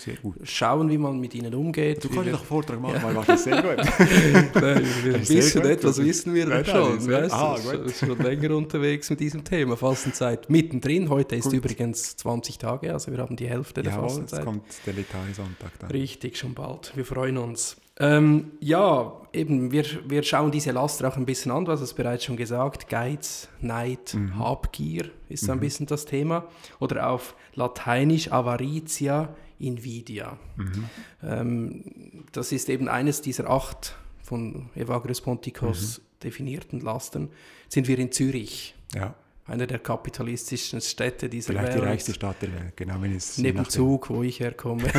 schauen, 0.42 0.88
wie 0.88 0.96
man 0.96 1.20
mit 1.20 1.34
ihnen 1.34 1.54
umgeht. 1.54 2.02
Du 2.02 2.08
kannst 2.08 2.32
doch 2.32 2.44
Vortrag 2.44 2.80
machen, 2.80 2.96
ja. 3.02 3.14
weil 3.14 3.24
das 3.26 3.44
sehr 3.44 3.60
gut. 3.60 3.76
Nein, 4.54 4.84
ein 5.04 5.20
bisschen 5.20 5.64
etwas 5.66 6.02
wissen 6.02 6.32
wir 6.32 6.48
ja, 6.48 6.64
schon. 6.64 7.06
Weißt, 7.06 7.34
ah, 7.34 7.56
gut 7.58 8.38
länger 8.38 8.57
unterwegs 8.57 9.11
mit 9.11 9.21
diesem 9.21 9.45
Thema, 9.45 9.76
Fastenzeit. 9.76 10.49
Mittendrin, 10.49 11.09
heute 11.09 11.37
ist 11.37 11.45
Gut. 11.45 11.54
übrigens 11.54 12.16
20 12.16 12.59
Tage, 12.59 12.92
also 12.92 13.11
wir 13.11 13.18
haben 13.18 13.37
die 13.37 13.49
Hälfte 13.49 13.83
der 13.83 13.92
Jawohl, 13.92 14.09
Fastenzeit. 14.09 14.38
jetzt 14.40 14.47
kommt 14.47 14.64
der 14.87 14.95
Letare-Sonntag 14.95 15.78
dann. 15.80 15.90
Richtig, 15.90 16.37
schon 16.37 16.54
bald. 16.54 16.92
Wir 16.95 17.04
freuen 17.04 17.38
uns. 17.38 17.76
Ähm, 18.00 18.52
ja, 18.61 19.21
eben, 19.33 19.73
wir, 19.73 19.85
wir 20.07 20.23
schauen 20.23 20.52
diese 20.52 20.71
Laster 20.71 21.09
auch 21.09 21.16
ein 21.16 21.26
bisschen 21.26 21.50
an, 21.50 21.64
du 21.64 21.73
hast 21.73 21.80
es 21.80 21.95
bereits 21.95 22.25
schon 22.25 22.37
gesagt, 22.37 22.88
Geiz, 22.88 23.49
Neid, 23.61 24.14
mhm. 24.14 24.38
Habgier 24.38 25.11
ist 25.28 25.45
so 25.45 25.52
ein 25.52 25.59
mhm. 25.59 25.62
bisschen 25.62 25.87
das 25.87 26.04
Thema. 26.04 26.47
Oder 26.78 27.11
auf 27.11 27.35
Lateinisch 27.54 28.31
Avaritia, 28.31 29.35
Invidia. 29.59 30.38
Mhm. 30.57 30.85
Ähm, 31.24 31.85
das 32.31 32.53
ist 32.53 32.68
eben 32.68 32.88
eines 32.88 33.20
dieser 33.20 33.51
acht 33.51 33.96
von 34.22 34.70
Evagrius 34.77 35.20
Ponticus 35.20 35.98
mhm. 35.98 36.03
definierten 36.22 36.81
Lastern 36.81 37.31
sind 37.68 37.88
wir 37.88 37.98
in 37.98 38.12
Zürich. 38.12 38.74
Ja. 38.94 39.14
Eine 39.46 39.66
der 39.66 39.78
kapitalistischen 39.78 40.81
Städte 40.81 41.28
dieser 41.28 41.52
Vielleicht 41.52 41.68
Welt. 41.68 41.72
Vielleicht 41.72 41.85
die 41.85 41.90
reichste 41.90 42.14
Stadt 42.14 42.37
der 42.42 42.52
Welt, 42.52 42.76
genau. 42.76 43.00
Wenn 43.00 43.16
es 43.16 43.38
Neben 43.38 43.64
Zug, 43.66 44.11
wo 44.11 44.22
ich 44.22 44.40
herkomme. 44.40 44.85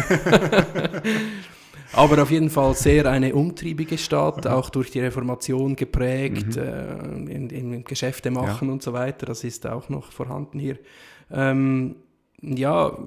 Aber 1.93 2.21
auf 2.21 2.31
jeden 2.31 2.49
Fall 2.49 2.75
sehr 2.75 3.05
eine 3.07 3.33
umtriebige 3.33 3.97
Stadt, 3.97 4.45
auch 4.47 4.69
durch 4.69 4.91
die 4.91 4.99
Reformation 4.99 5.75
geprägt, 5.75 6.55
mhm. 6.55 7.27
äh, 7.27 7.33
in, 7.33 7.49
in, 7.49 7.83
Geschäfte 7.83 8.31
machen 8.31 8.67
ja. 8.67 8.73
und 8.73 8.83
so 8.83 8.93
weiter. 8.93 9.25
Das 9.25 9.43
ist 9.43 9.65
auch 9.65 9.89
noch 9.89 10.11
vorhanden 10.11 10.59
hier. 10.59 10.77
Ähm, 11.31 11.95
ja, 12.41 12.97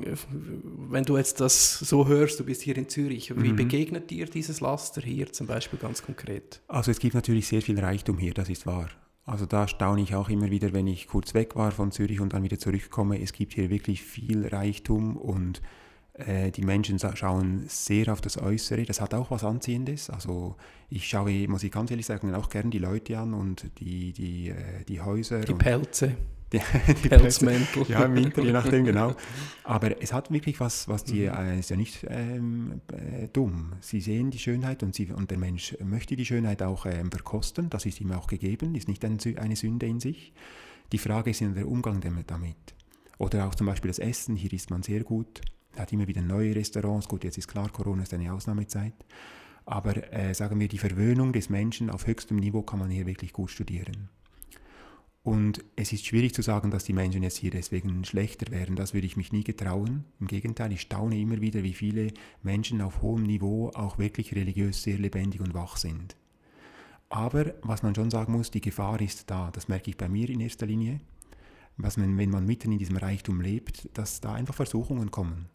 wenn 0.91 1.05
du 1.05 1.17
jetzt 1.17 1.41
das 1.41 1.79
so 1.79 2.07
hörst, 2.07 2.39
du 2.39 2.45
bist 2.45 2.63
hier 2.63 2.77
in 2.77 2.89
Zürich, 2.89 3.35
wie 3.35 3.53
mhm. 3.53 3.57
begegnet 3.57 4.11
dir 4.11 4.27
dieses 4.27 4.61
Laster 4.61 5.01
hier 5.01 5.33
zum 5.33 5.47
Beispiel 5.47 5.79
ganz 5.79 6.03
konkret? 6.03 6.61
Also 6.69 6.91
es 6.91 6.99
gibt 6.99 7.15
natürlich 7.15 7.49
sehr 7.49 7.63
viel 7.63 7.79
Reichtum 7.81 8.19
hier, 8.19 8.35
das 8.35 8.49
ist 8.49 8.67
wahr. 8.67 8.89
Also 9.33 9.47
da 9.47 9.67
staune 9.67 10.03
ich 10.03 10.15
auch 10.15 10.29
immer 10.29 10.51
wieder, 10.51 10.75
wenn 10.75 10.87
ich 10.87 11.09
kurz 11.09 11.33
weg 11.33 11.57
war 11.57 11.71
von 11.71 11.91
Zürich 11.91 12.21
und 12.21 12.35
dann 12.35 12.43
wieder 12.43 12.59
zurückkomme. 12.59 13.19
Es 13.19 13.33
gibt 13.33 13.55
hier 13.55 13.71
wirklich 13.71 14.03
viel 14.03 14.47
Reichtum 14.47 15.17
und 15.17 15.63
äh, 16.13 16.51
die 16.51 16.61
Menschen 16.61 16.99
schauen 16.99 17.65
sehr 17.67 18.13
auf 18.13 18.21
das 18.21 18.37
Äußere. 18.37 18.83
Das 18.83 19.01
hat 19.01 19.15
auch 19.15 19.31
was 19.31 19.43
Anziehendes. 19.43 20.11
Also 20.11 20.57
ich 20.91 21.09
schaue, 21.09 21.49
muss 21.49 21.63
ich 21.63 21.73
ganz 21.73 21.91
ehrlich 21.91 22.05
sagen, 22.05 22.35
auch 22.35 22.51
gern 22.51 22.71
die 22.71 22.79
Leute 22.79 23.19
an 23.19 23.33
und 23.33 23.71
die, 23.79 24.13
die, 24.13 24.51
äh, 24.51 24.85
die 24.87 25.01
Häuser. 25.01 25.41
Die 25.41 25.55
Pelze. 25.55 26.15
Die, 26.53 26.61
die 27.03 27.09
Pelzmäntel. 27.09 27.85
Ja, 27.89 28.05
im 28.05 28.15
Winter, 28.15 28.43
je 28.43 28.53
nachdem, 28.53 28.85
genau. 28.85 29.15
Aber 29.65 30.03
es 30.03 30.13
hat 30.13 30.31
wirklich 30.31 30.61
was, 30.61 30.89
was 30.89 31.05
die, 31.05 31.29
mhm. 31.29 31.35
äh, 31.35 31.59
ist 31.59 31.71
ja 31.71 31.77
nicht 31.77 32.07
ähm, 32.09 32.81
äh, 32.93 33.29
dumm. 33.33 33.73
Sie 33.81 34.01
sehen 34.01 34.31
die 34.31 34.39
Schönheit 34.39 34.83
und, 34.83 34.95
sie, 34.95 35.11
und 35.13 35.31
der 35.31 35.39
Mensch 35.39 35.77
möchte 35.83 36.17
die 36.17 36.27
Schönheit 36.27 36.63
auch 36.63 36.87
ähm, 36.87 37.11
verkosten. 37.11 37.71
Das 37.71 37.87
ist 37.87 38.01
ihm 38.01 38.13
auch 38.13 38.27
gegeben, 38.27 38.75
ist 38.75 38.89
nicht 38.89 39.05
ein, 39.05 39.19
eine 39.37 39.57
Sünde 39.57 39.87
in 39.87 40.01
sich. 40.01 40.33
Die 40.93 40.99
Frage 40.99 41.31
ist 41.31 41.41
der 41.41 41.67
Umgang 41.67 42.03
damit. 42.27 42.57
Oder 43.19 43.47
auch 43.47 43.55
zum 43.55 43.67
Beispiel 43.67 43.89
das 43.89 43.99
Essen. 43.99 44.37
Hier 44.37 44.53
isst 44.53 44.71
man 44.71 44.83
sehr 44.83 45.05
gut. 45.05 45.41
Hat 45.77 45.93
immer 45.93 46.07
wieder 46.07 46.21
neue 46.21 46.55
Restaurants. 46.55 47.09
Gut, 47.09 47.25
jetzt 47.25 47.39
ist 47.39 47.49
klar, 47.49 47.71
Corona 47.71 48.03
ist 48.03 48.13
eine 48.13 48.33
Ausnahmezeit. 48.33 48.93
Aber 49.65 50.13
äh, 50.13 50.35
sagen 50.35 50.59
wir, 50.61 50.69
die 50.69 50.79
Verwöhnung 50.79 51.33
des 51.33 51.49
Menschen 51.49 51.89
auf 51.89 52.07
höchstem 52.07 52.37
Niveau 52.37 52.63
kann 52.63 52.81
man 52.81 52.91
hier 52.91 53.07
wirklich 53.07 53.33
gut 53.33 53.51
studieren. 53.51 54.11
Und 55.25 55.65
es 55.77 55.93
ist 55.93 56.05
schwierig 56.05 56.35
zu 56.35 56.43
sagen, 56.43 56.73
dass 56.73 56.83
die 56.83 56.93
Menschen 56.93 57.23
jetzt 57.23 57.37
hier 57.37 57.53
deswegen 57.53 58.05
schlechter 58.05 58.51
wären. 58.51 58.75
Das 58.75 58.93
würde 58.93 59.07
ich 59.07 59.17
mich 59.17 59.33
nie 59.33 59.45
getrauen. 59.45 60.05
Im 60.19 60.27
Gegenteil, 60.27 60.73
ich 60.73 60.81
staune 60.81 61.19
immer 61.19 61.41
wieder, 61.41 61.63
wie 61.63 61.75
viele 61.75 62.13
Menschen 62.43 62.81
auf 62.81 63.03
hohem 63.03 63.23
Niveau 63.23 63.71
auch 63.75 63.99
wirklich 63.99 64.35
religiös 64.35 64.83
sehr 64.83 64.99
lebendig 64.99 65.41
und 65.41 65.55
wach 65.55 65.77
sind. 65.77 66.17
Aber 67.09 67.55
was 67.63 67.85
man 67.85 67.95
schon 67.95 68.11
sagen 68.11 68.33
muss, 68.33 68.51
die 68.51 68.61
Gefahr 68.61 69.01
ist 69.01 69.31
da. 69.31 69.51
Das 69.53 69.69
merke 69.69 69.91
ich 69.91 69.97
bei 69.97 70.09
mir 70.09 70.29
in 70.29 70.41
erster 70.41 70.67
Linie. 70.67 71.01
Was 71.77 71.97
man, 71.97 72.19
wenn 72.19 72.31
man 72.31 72.45
mitten 72.45 72.73
in 72.73 72.79
diesem 72.79 72.97
Reichtum 72.97 73.41
lebt, 73.41 73.89
dass 73.95 74.21
da 74.21 74.35
einfach 74.35 74.55
Versuchungen 74.55 75.11
kommen 75.11 75.49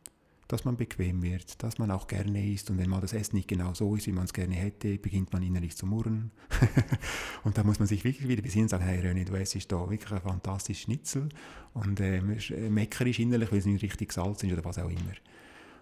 dass 0.48 0.64
man 0.64 0.78
bequem 0.78 1.22
wird, 1.22 1.62
dass 1.62 1.78
man 1.78 1.92
auch 1.92 2.08
gerne 2.08 2.52
isst 2.52 2.70
und 2.70 2.78
wenn 2.78 2.90
mal 2.90 3.02
das 3.02 3.14
Essen 3.14 3.36
nicht 3.36 3.48
genau 3.48 3.74
so 3.74 3.96
ist, 3.96 4.08
wie 4.08 4.12
man 4.12 4.26
es 4.26 4.34
gerne 4.34 4.56
hätte, 4.56 4.98
beginnt 4.98 5.34
man 5.34 5.44
innerlich 5.44 5.76
zu 5.76 5.86
murren. 5.86 6.32
und 7.44 7.58
da 7.58 7.64
muss 7.64 7.80
man 7.80 7.88
sich 7.88 8.04
wirklich 8.04 8.28
wieder 8.28 8.42
besinnen 8.42 8.66
und 8.66 8.70
sagen, 8.70 8.86
hey 8.86 9.00
René, 9.00 9.26
du 9.26 9.36
essst 9.36 9.72
da 9.72 9.90
wirklich 9.90 10.12
ein 10.12 10.22
fantastisches 10.22 10.84
Schnitzel 10.84 11.30
und 11.74 12.00
ähm, 12.00 12.38
äh, 12.50 12.70
meckerisch 12.70 13.20
innerlich, 13.20 13.52
weil 13.52 13.60
es 13.60 13.66
nicht 13.66 13.84
richtig 13.84 14.14
Salz 14.14 14.44
ist 14.44 14.54
oder 14.54 14.64
was 14.64 14.80
auch 14.80 14.90
immer. 14.90 15.14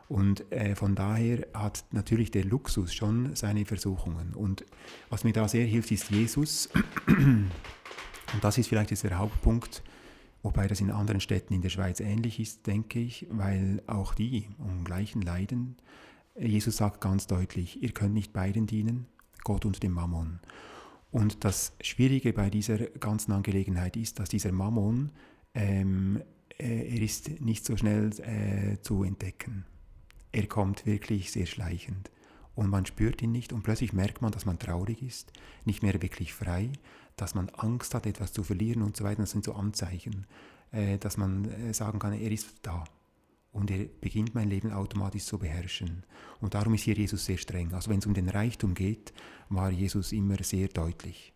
Und 0.08 0.52
äh, 0.52 0.76
von 0.76 0.96
daher 0.96 1.48
hat 1.54 1.86
natürlich 1.92 2.32
der 2.32 2.46
Luxus 2.46 2.94
schon 2.94 3.36
seine 3.36 3.66
Versuchungen. 3.66 4.34
Und 4.36 4.66
was 5.10 5.24
mir 5.24 5.34
da 5.34 5.48
sehr 5.48 5.66
hilft, 5.66 5.92
ist 5.92 6.12
Jesus. 6.12 6.70
und 7.08 7.50
das 8.42 8.58
ist 8.58 8.68
vielleicht 8.68 8.92
jetzt 8.92 9.04
der 9.04 9.18
Hauptpunkt, 9.18 9.84
Wobei 10.46 10.68
das 10.68 10.80
in 10.80 10.92
anderen 10.92 11.22
Städten 11.22 11.56
in 11.56 11.64
der 11.64 11.70
Schweiz 11.70 12.00
ähnlich 12.00 12.40
ist, 12.40 12.68
denke 12.68 13.00
ich, 13.00 13.26
weil 13.32 13.82
auch 13.88 14.14
die 14.14 14.48
um 14.60 14.84
gleichen 14.84 15.24
leiden. 15.24 15.76
Jesus 16.40 16.78
sagt 16.78 17.02
ganz 17.02 17.26
deutlich, 17.26 17.82
ihr 17.82 17.90
könnt 17.90 18.14
nicht 18.14 18.32
beiden 18.32 18.68
dienen, 18.68 19.08
Gott 19.44 19.66
und 19.66 19.82
dem 19.82 19.94
Mammon. 19.94 20.40
Und 21.10 21.44
das 21.44 21.76
Schwierige 21.82 22.32
bei 22.32 22.52
dieser 22.52 22.78
ganzen 22.78 23.32
Angelegenheit 23.32 23.98
ist, 23.98 24.20
dass 24.20 24.30
dieser 24.30 24.52
Mammon, 24.52 25.10
ähm, 25.56 26.22
äh, 26.60 26.94
er 26.94 27.02
ist 27.02 27.42
nicht 27.42 27.66
so 27.66 27.76
schnell 27.76 28.12
äh, 28.20 28.80
zu 28.82 29.04
entdecken. 29.04 29.66
Er 30.32 30.46
kommt 30.46 30.86
wirklich 30.86 31.32
sehr 31.32 31.48
schleichend 31.48 32.12
und 32.54 32.70
man 32.70 32.86
spürt 32.86 33.20
ihn 33.24 33.32
nicht 33.32 33.52
und 33.52 33.64
plötzlich 33.64 33.94
merkt 33.94 34.22
man, 34.22 34.32
dass 34.32 34.46
man 34.46 34.60
traurig 34.60 35.02
ist, 35.02 35.34
nicht 35.64 35.82
mehr 35.82 36.00
wirklich 36.04 36.36
frei, 36.36 36.70
dass 37.16 37.36
man 37.36 37.50
Angst 37.50 37.94
hat, 37.94 38.06
etwas 38.06 38.34
zu 38.34 38.44
verlieren 38.44 38.82
und 38.82 38.98
so 38.98 39.04
weiter. 39.04 39.22
Das 39.22 39.32
sind 39.32 39.46
so 39.46 39.54
Anzeichen, 39.54 40.26
äh, 40.72 40.98
dass 40.98 41.18
man 41.18 41.46
äh, 41.46 41.74
sagen 41.74 42.00
kann, 42.00 42.14
er 42.14 42.32
ist 42.32 42.48
da. 42.62 42.84
Und 43.52 43.72
er 43.72 43.86
beginnt 44.02 44.36
mein 44.36 44.50
Leben 44.50 44.74
automatisch 44.74 45.24
zu 45.24 45.38
beherrschen. 45.38 46.04
Und 46.42 46.56
darum 46.56 46.74
ist 46.74 46.84
hier 46.84 46.96
Jesus 46.96 47.26
sehr 47.26 47.38
streng. 47.38 47.74
Also 47.74 47.90
wenn 47.90 48.00
es 48.00 48.06
um 48.06 48.14
den 48.14 48.28
Reichtum 48.28 48.74
geht, 48.74 49.14
war 49.48 49.72
Jesus 49.72 50.12
immer 50.12 50.44
sehr 50.44 50.68
deutlich. 50.68 51.32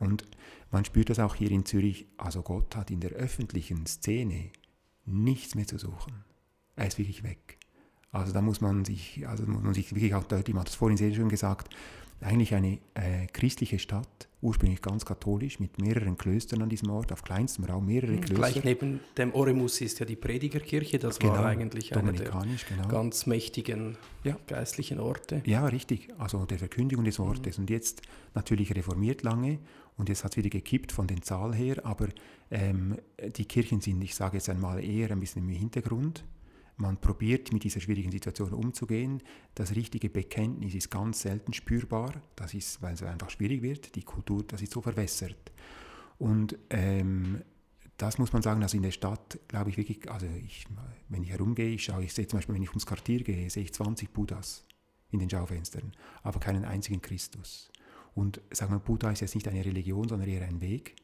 Und 0.00 0.24
man 0.72 0.84
spürt 0.84 1.10
das 1.10 1.20
auch 1.20 1.36
hier 1.36 1.52
in 1.52 1.64
Zürich. 1.64 2.06
Also 2.16 2.42
Gott 2.42 2.74
hat 2.74 2.90
in 2.90 3.00
der 3.00 3.12
öffentlichen 3.12 3.86
Szene 3.86 4.50
nichts 5.06 5.54
mehr 5.54 5.66
zu 5.66 5.78
suchen. 5.78 6.24
Er 6.74 6.88
ist 6.88 6.98
wirklich 6.98 7.22
weg. 7.22 7.58
Also 8.10 8.32
da 8.32 8.40
muss 8.40 8.60
man 8.60 8.84
sich, 8.84 9.26
also 9.28 9.44
muss 9.44 9.62
man 9.62 9.74
sich 9.74 9.94
wirklich 9.94 10.14
auch 10.14 10.24
deutlich 10.24 10.54
machen. 10.54 10.66
Das 10.66 10.74
vorhin 10.74 10.96
sehr 10.96 11.14
schön 11.14 11.28
gesagt. 11.28 11.74
Eigentlich 12.20 12.52
eine 12.54 12.78
äh, 12.94 13.26
christliche 13.32 13.78
Stadt, 13.78 14.28
ursprünglich 14.40 14.82
ganz 14.82 15.04
katholisch, 15.04 15.60
mit 15.60 15.80
mehreren 15.80 16.16
Klöstern 16.16 16.62
an 16.62 16.68
diesem 16.68 16.90
Ort, 16.90 17.12
auf 17.12 17.22
kleinstem 17.22 17.64
Raum 17.64 17.86
mehrere 17.86 18.12
mhm, 18.12 18.20
Klöster. 18.22 18.34
Gleich 18.34 18.64
neben 18.64 19.00
dem 19.16 19.32
Oremus 19.34 19.80
ist 19.80 20.00
ja 20.00 20.06
die 20.06 20.16
Predigerkirche, 20.16 20.98
das 20.98 21.18
genau, 21.18 21.34
war 21.34 21.46
eigentlich 21.46 21.94
einer 21.96 22.12
der 22.12 22.30
genau. 22.30 22.88
ganz 22.88 23.26
mächtigen 23.26 23.96
ja. 24.24 24.36
geistlichen 24.48 24.98
Orte. 24.98 25.42
Ja, 25.46 25.66
richtig, 25.66 26.08
also 26.18 26.44
der 26.44 26.58
Verkündigung 26.58 27.04
des 27.04 27.20
Wortes. 27.20 27.56
Mhm. 27.56 27.62
Und 27.62 27.70
jetzt 27.70 28.02
natürlich 28.34 28.74
reformiert 28.74 29.22
lange 29.22 29.60
und 29.96 30.08
jetzt 30.08 30.24
hat 30.24 30.32
es 30.32 30.36
wieder 30.38 30.50
gekippt 30.50 30.90
von 30.90 31.06
den 31.06 31.22
Zahlen 31.22 31.52
her, 31.52 31.84
aber 31.84 32.08
ähm, 32.50 32.96
die 33.36 33.44
Kirchen 33.44 33.80
sind, 33.80 34.02
ich 34.02 34.14
sage 34.14 34.38
jetzt 34.38 34.48
einmal, 34.48 34.82
eher 34.82 35.10
ein 35.12 35.20
bisschen 35.20 35.48
im 35.48 35.54
Hintergrund. 35.54 36.24
Man 36.78 36.96
probiert 37.00 37.52
mit 37.52 37.64
dieser 37.64 37.80
schwierigen 37.80 38.12
Situation 38.12 38.52
umzugehen. 38.52 39.20
Das 39.54 39.74
richtige 39.74 40.08
Bekenntnis 40.08 40.74
ist 40.74 40.90
ganz 40.90 41.22
selten 41.22 41.52
spürbar. 41.52 42.12
Das 42.36 42.54
ist, 42.54 42.80
weil 42.80 42.94
es 42.94 43.02
einfach 43.02 43.30
schwierig 43.30 43.62
wird. 43.62 43.96
Die 43.96 44.02
Kultur, 44.02 44.44
das 44.44 44.62
ist 44.62 44.72
so 44.72 44.80
verwässert. 44.80 45.52
Und 46.18 46.56
ähm, 46.70 47.42
das 47.96 48.18
muss 48.18 48.32
man 48.32 48.42
sagen, 48.42 48.62
also 48.62 48.76
in 48.76 48.84
der 48.84 48.92
Stadt 48.92 49.40
glaube 49.48 49.70
ich 49.70 49.76
wirklich, 49.76 50.08
also 50.08 50.26
ich, 50.26 50.66
wenn 51.08 51.24
ich 51.24 51.30
herumgehe, 51.30 51.70
ich 51.70 51.82
schaue, 51.82 52.04
ich 52.04 52.14
sehe 52.14 52.28
zum 52.28 52.38
Beispiel, 52.38 52.54
wenn 52.54 52.62
ich 52.62 52.70
ums 52.70 52.86
Quartier 52.86 53.24
gehe, 53.24 53.50
sehe 53.50 53.64
ich 53.64 53.74
20 53.74 54.12
Buddhas 54.12 54.64
in 55.10 55.18
den 55.18 55.28
Schaufenstern, 55.28 55.92
aber 56.22 56.38
keinen 56.38 56.64
einzigen 56.64 57.02
Christus. 57.02 57.72
Und 58.14 58.40
sagen 58.52 58.72
wir, 58.72 58.78
Buddha 58.78 59.10
ist 59.10 59.20
jetzt 59.20 59.34
nicht 59.34 59.48
eine 59.48 59.64
Religion, 59.64 60.08
sondern 60.08 60.28
eher 60.28 60.46
ein 60.46 60.60
Weg. 60.60 60.94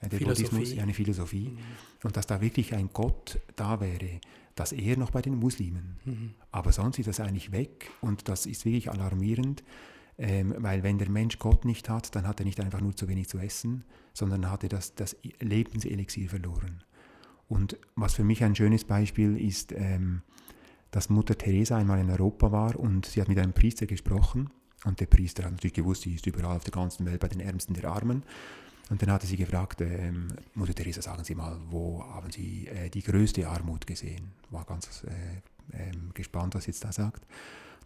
Äh, 0.00 0.08
der 0.08 0.18
Philosophie. 0.18 0.50
Buddhismus, 0.50 0.82
eine 0.82 0.94
Philosophie. 0.94 1.48
Mhm. 1.50 1.58
Und 2.04 2.16
dass 2.16 2.26
da 2.26 2.40
wirklich 2.40 2.74
ein 2.74 2.90
Gott 2.92 3.40
da 3.56 3.80
wäre, 3.80 4.20
das 4.60 4.72
eher 4.72 4.98
noch 4.98 5.10
bei 5.10 5.22
den 5.22 5.36
Muslimen. 5.36 5.96
Mhm. 6.04 6.30
Aber 6.52 6.72
sonst 6.72 6.98
ist 6.98 7.06
das 7.06 7.18
eigentlich 7.18 7.50
weg 7.50 7.90
und 8.02 8.28
das 8.28 8.44
ist 8.44 8.64
wirklich 8.64 8.90
alarmierend, 8.90 9.64
ähm, 10.18 10.54
weil 10.58 10.82
wenn 10.82 10.98
der 10.98 11.08
Mensch 11.08 11.38
Gott 11.38 11.64
nicht 11.64 11.88
hat, 11.88 12.14
dann 12.14 12.26
hat 12.26 12.40
er 12.40 12.44
nicht 12.44 12.60
einfach 12.60 12.82
nur 12.82 12.94
zu 12.94 13.08
wenig 13.08 13.28
zu 13.28 13.38
essen, 13.38 13.84
sondern 14.12 14.50
hat 14.50 14.62
er 14.62 14.68
das, 14.68 14.94
das 14.94 15.16
Lebenselixier 15.40 16.28
verloren. 16.28 16.84
Und 17.48 17.78
was 17.96 18.14
für 18.14 18.24
mich 18.24 18.44
ein 18.44 18.54
schönes 18.54 18.84
Beispiel 18.84 19.36
ist, 19.40 19.72
ähm, 19.72 20.20
dass 20.90 21.08
Mutter 21.08 21.38
Teresa 21.38 21.78
einmal 21.78 21.98
in 21.98 22.10
Europa 22.10 22.52
war 22.52 22.78
und 22.78 23.06
sie 23.06 23.20
hat 23.20 23.28
mit 23.28 23.38
einem 23.38 23.54
Priester 23.54 23.86
gesprochen 23.86 24.50
und 24.84 25.00
der 25.00 25.06
Priester 25.06 25.44
hat 25.44 25.52
natürlich 25.52 25.74
gewusst, 25.74 26.02
sie 26.02 26.14
ist 26.14 26.26
überall 26.26 26.56
auf 26.56 26.64
der 26.64 26.72
ganzen 26.72 27.06
Welt 27.06 27.20
bei 27.20 27.28
den 27.28 27.40
Ärmsten 27.40 27.74
der 27.74 27.90
Armen 27.90 28.24
und 28.90 29.00
dann 29.00 29.12
hatte 29.12 29.26
sie 29.26 29.36
gefragt, 29.36 29.80
ähm, 29.80 30.28
Mutter 30.54 30.74
Teresa, 30.74 31.00
sagen 31.00 31.22
Sie 31.22 31.36
mal, 31.36 31.56
wo 31.70 32.04
haben 32.04 32.30
Sie 32.32 32.66
äh, 32.66 32.90
die 32.90 33.02
größte 33.02 33.48
Armut 33.48 33.86
gesehen? 33.86 34.32
War 34.50 34.64
ganz 34.64 35.04
äh, 35.04 35.36
äh, 35.78 35.92
gespannt, 36.12 36.56
was 36.56 36.64
sie 36.64 36.72
jetzt 36.72 36.84
da 36.84 36.90
sagt. 36.90 37.24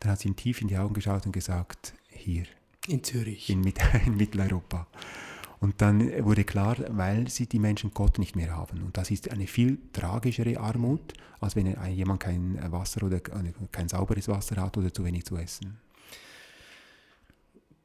Dann 0.00 0.12
hat 0.12 0.20
sie 0.20 0.28
ihm 0.28 0.36
tief 0.36 0.62
in 0.62 0.68
die 0.68 0.78
Augen 0.78 0.94
geschaut 0.94 1.26
und 1.26 1.32
gesagt, 1.32 1.92
hier. 2.08 2.44
In 2.88 3.04
Zürich. 3.04 3.50
In, 3.50 3.62
in 4.06 4.16
Mitteleuropa. 4.16 4.86
Und 5.60 5.80
dann 5.82 6.24
wurde 6.24 6.44
klar, 6.44 6.76
weil 6.88 7.28
sie 7.28 7.46
die 7.46 7.58
Menschen 7.58 7.92
Gott 7.92 8.18
nicht 8.18 8.34
mehr 8.34 8.56
haben. 8.56 8.82
Und 8.82 8.96
das 8.96 9.10
ist 9.10 9.30
eine 9.30 9.46
viel 9.46 9.78
tragischere 9.92 10.58
Armut, 10.58 11.12
als 11.40 11.54
wenn 11.54 11.74
jemand 11.92 12.20
kein 12.20 12.58
Wasser 12.72 13.02
oder 13.02 13.20
kein 13.20 13.88
sauberes 13.88 14.28
Wasser 14.28 14.56
hat 14.56 14.76
oder 14.76 14.92
zu 14.92 15.04
wenig 15.04 15.24
zu 15.24 15.36
essen. 15.36 15.78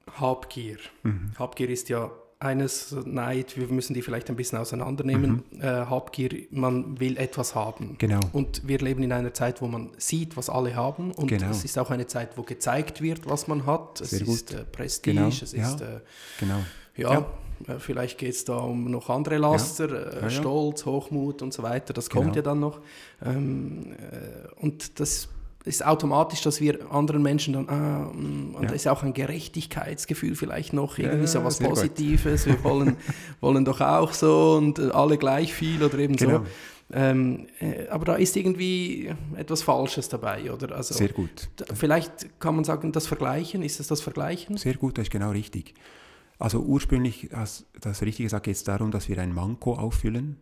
Habgier. 0.08 0.78
Mhm. 1.04 1.32
Habgier 1.38 1.70
ist 1.70 1.88
ja 1.90 2.12
eines 2.40 2.96
Neid, 3.06 3.58
wir 3.58 3.68
müssen 3.68 3.94
die 3.94 4.02
vielleicht 4.02 4.30
ein 4.30 4.38
bisschen 4.38 4.58
auseinandernehmen. 4.58 5.44
Mhm. 5.52 5.62
Äh, 5.62 5.66
Habgier, 5.66 6.46
man 6.52 6.98
will 7.00 7.18
etwas 7.18 7.54
haben. 7.54 7.96
Genau. 7.98 8.22
Und 8.32 8.66
wir 8.66 8.80
leben 8.80 9.04
in 9.04 9.12
einer 9.12 9.34
Zeit, 9.34 9.62
wo 9.62 9.68
man 9.68 9.90
sieht, 9.98 10.38
was 10.38 10.50
alle 10.50 10.74
haben. 10.74 11.12
Und 11.12 11.28
genau. 11.28 11.50
es 11.50 11.66
ist 11.66 11.78
auch 11.78 11.92
eine 11.92 12.08
Zeit, 12.08 12.38
wo 12.38 12.44
gezeigt 12.44 13.02
wird, 13.02 13.30
was 13.30 13.48
man 13.50 13.66
hat. 13.66 14.00
Es 14.00 14.12
Sehr 14.12 14.22
ist 14.22 14.54
äh, 14.54 14.64
Prestige, 14.64 15.18
genau. 15.18 15.28
es 15.28 15.52
ja. 15.52 15.68
ist 15.68 15.82
äh, 15.82 16.00
genau. 16.40 16.60
ja, 16.96 17.14
ja. 17.14 17.26
Äh, 17.68 17.80
vielleicht 17.80 18.18
geht 18.18 18.34
es 18.34 18.46
da 18.46 18.58
um 18.58 18.90
noch 18.90 19.10
andere 19.10 19.38
Laster, 19.38 20.24
äh, 20.24 20.30
Stolz, 20.30 20.86
Hochmut 20.86 21.42
und 21.42 21.54
so 21.54 21.62
weiter. 21.62 21.94
Das 21.94 22.10
kommt 22.10 22.28
genau. 22.28 22.36
ja 22.36 22.42
dann 22.42 22.60
noch. 22.62 22.80
Ähm, 23.22 23.92
äh, 23.92 24.62
und 24.62 25.00
das 25.02 25.28
ist 25.66 25.86
automatisch, 25.86 26.42
dass 26.42 26.62
wir 26.62 26.92
anderen 26.92 27.22
Menschen 27.22 27.54
dann, 27.54 27.70
ah, 27.70 28.12
mm, 28.14 28.56
und 28.56 28.64
ja. 28.64 28.70
da 28.70 28.76
ist 28.76 28.88
auch 28.88 29.04
ein 29.04 29.14
Gerechtigkeitsgefühl 29.14 30.36
vielleicht 30.36 30.74
noch, 30.74 30.98
irgendwie 30.98 31.22
ja, 31.22 31.28
so 31.28 31.44
was 31.44 31.60
Positives, 31.60 32.46
wir 32.46 32.64
wollen, 32.64 32.98
wollen 33.42 33.66
doch 33.66 33.82
auch 33.82 34.14
so 34.14 34.56
und 34.58 34.80
alle 34.80 35.18
gleich 35.18 35.54
viel 35.54 35.84
oder 35.84 35.98
eben 36.00 36.16
genau. 36.16 36.40
so. 36.40 36.46
Ähm, 36.92 37.48
äh, 37.60 37.88
aber 37.90 38.06
da 38.06 38.16
ist 38.16 38.36
irgendwie 38.36 39.14
etwas 39.36 39.62
Falsches 39.62 40.10
dabei, 40.10 40.52
oder? 40.52 40.76
Also, 40.76 40.96
Sehr 40.96 41.10
gut. 41.10 41.50
Vielleicht 41.74 42.40
kann 42.40 42.56
man 42.56 42.64
sagen, 42.64 42.92
das 42.92 43.06
Vergleichen, 43.06 43.62
ist 43.62 43.80
es 43.80 43.88
das 43.88 44.02
Vergleichen? 44.02 44.58
Sehr 44.58 44.74
gut, 44.74 44.98
das 44.98 45.04
ist 45.04 45.12
genau 45.12 45.30
richtig. 45.30 45.76
Also 46.40 46.62
ursprünglich, 46.62 47.30
hast 47.34 47.68
das 47.80 48.02
Richtige 48.02 48.26
gesagt, 48.28 48.46
geht 48.46 48.56
es 48.56 48.64
darum, 48.64 48.92
dass 48.92 49.10
wir 49.10 49.20
ein 49.20 49.34
Manko 49.34 49.76
auffüllen. 49.76 50.38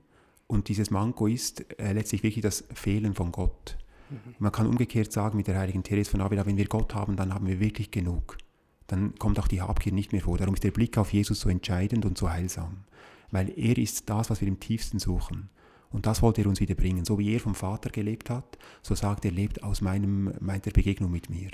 Und 0.45 0.69
dieses 0.69 0.91
Manko 0.91 1.27
ist 1.27 1.65
äh, 1.79 1.91
letztlich 1.91 2.23
wirklich 2.23 2.43
das 2.43 2.63
Fehlen 2.73 3.13
von 3.13 3.31
Gott. 3.31 3.77
Mhm. 4.09 4.35
Man 4.39 4.51
kann 4.51 4.67
umgekehrt 4.67 5.11
sagen 5.11 5.37
mit 5.37 5.47
der 5.47 5.57
heiligen 5.57 5.83
Therese 5.83 6.11
von 6.11 6.21
Avila, 6.21 6.45
wenn 6.45 6.57
wir 6.57 6.67
Gott 6.67 6.95
haben, 6.95 7.15
dann 7.15 7.33
haben 7.33 7.47
wir 7.47 7.59
wirklich 7.59 7.91
genug. 7.91 8.37
Dann 8.87 9.15
kommt 9.15 9.39
auch 9.39 9.47
die 9.47 9.61
Habgier 9.61 9.93
nicht 9.93 10.13
mehr 10.13 10.21
vor. 10.21 10.37
Darum 10.37 10.53
ist 10.53 10.63
der 10.63 10.71
Blick 10.71 10.97
auf 10.97 11.11
Jesus 11.11 11.41
so 11.41 11.49
entscheidend 11.49 12.05
und 12.05 12.17
so 12.17 12.29
heilsam. 12.29 12.85
Weil 13.31 13.51
er 13.57 13.77
ist 13.77 14.09
das, 14.09 14.29
was 14.29 14.39
wir 14.39 14.47
im 14.47 14.59
tiefsten 14.59 14.99
suchen. 14.99 15.49
Und 15.89 16.05
das 16.05 16.21
wollte 16.21 16.41
er 16.41 16.47
uns 16.47 16.59
wieder 16.59 16.75
bringen. 16.75 17.05
So 17.05 17.19
wie 17.19 17.33
er 17.33 17.39
vom 17.39 17.55
Vater 17.55 17.89
gelebt 17.89 18.29
hat, 18.29 18.57
so 18.81 18.95
sagt 18.95 19.25
er, 19.25 19.31
lebt 19.31 19.63
aus 19.63 19.81
meinem, 19.81 20.33
meiner 20.39 20.59
Begegnung 20.59 21.11
mit 21.11 21.29
mir. 21.29 21.49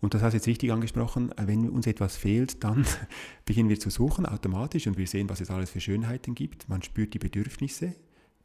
Und 0.00 0.14
das 0.14 0.22
hast 0.22 0.32
du 0.32 0.38
jetzt 0.38 0.46
richtig 0.46 0.72
angesprochen, 0.72 1.32
wenn 1.36 1.68
uns 1.68 1.86
etwas 1.86 2.16
fehlt, 2.16 2.64
dann 2.64 2.86
beginnen 3.44 3.68
wir 3.68 3.78
zu 3.78 3.90
suchen 3.90 4.24
automatisch 4.26 4.86
und 4.86 4.96
wir 4.96 5.06
sehen, 5.06 5.28
was 5.28 5.40
es 5.40 5.50
alles 5.50 5.70
für 5.70 5.80
Schönheiten 5.80 6.34
gibt. 6.34 6.68
Man 6.68 6.82
spürt 6.82 7.12
die 7.12 7.18
Bedürfnisse, 7.18 7.94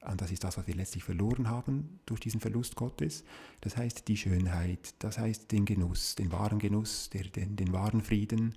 und 0.09 0.21
das 0.21 0.31
ist 0.31 0.43
das, 0.43 0.57
was 0.57 0.67
wir 0.67 0.75
letztlich 0.75 1.03
verloren 1.03 1.49
haben 1.49 1.99
durch 2.05 2.19
diesen 2.19 2.39
Verlust 2.39 2.75
Gottes. 2.75 3.23
Das 3.61 3.77
heißt 3.77 4.07
die 4.07 4.17
Schönheit, 4.17 4.95
das 4.99 5.17
heißt 5.17 5.51
den 5.51 5.65
Genuss, 5.65 6.15
den 6.15 6.31
wahren 6.31 6.59
Genuss, 6.59 7.09
der, 7.09 7.23
den, 7.23 7.55
den 7.55 7.73
wahren 7.73 8.01
Frieden. 8.01 8.55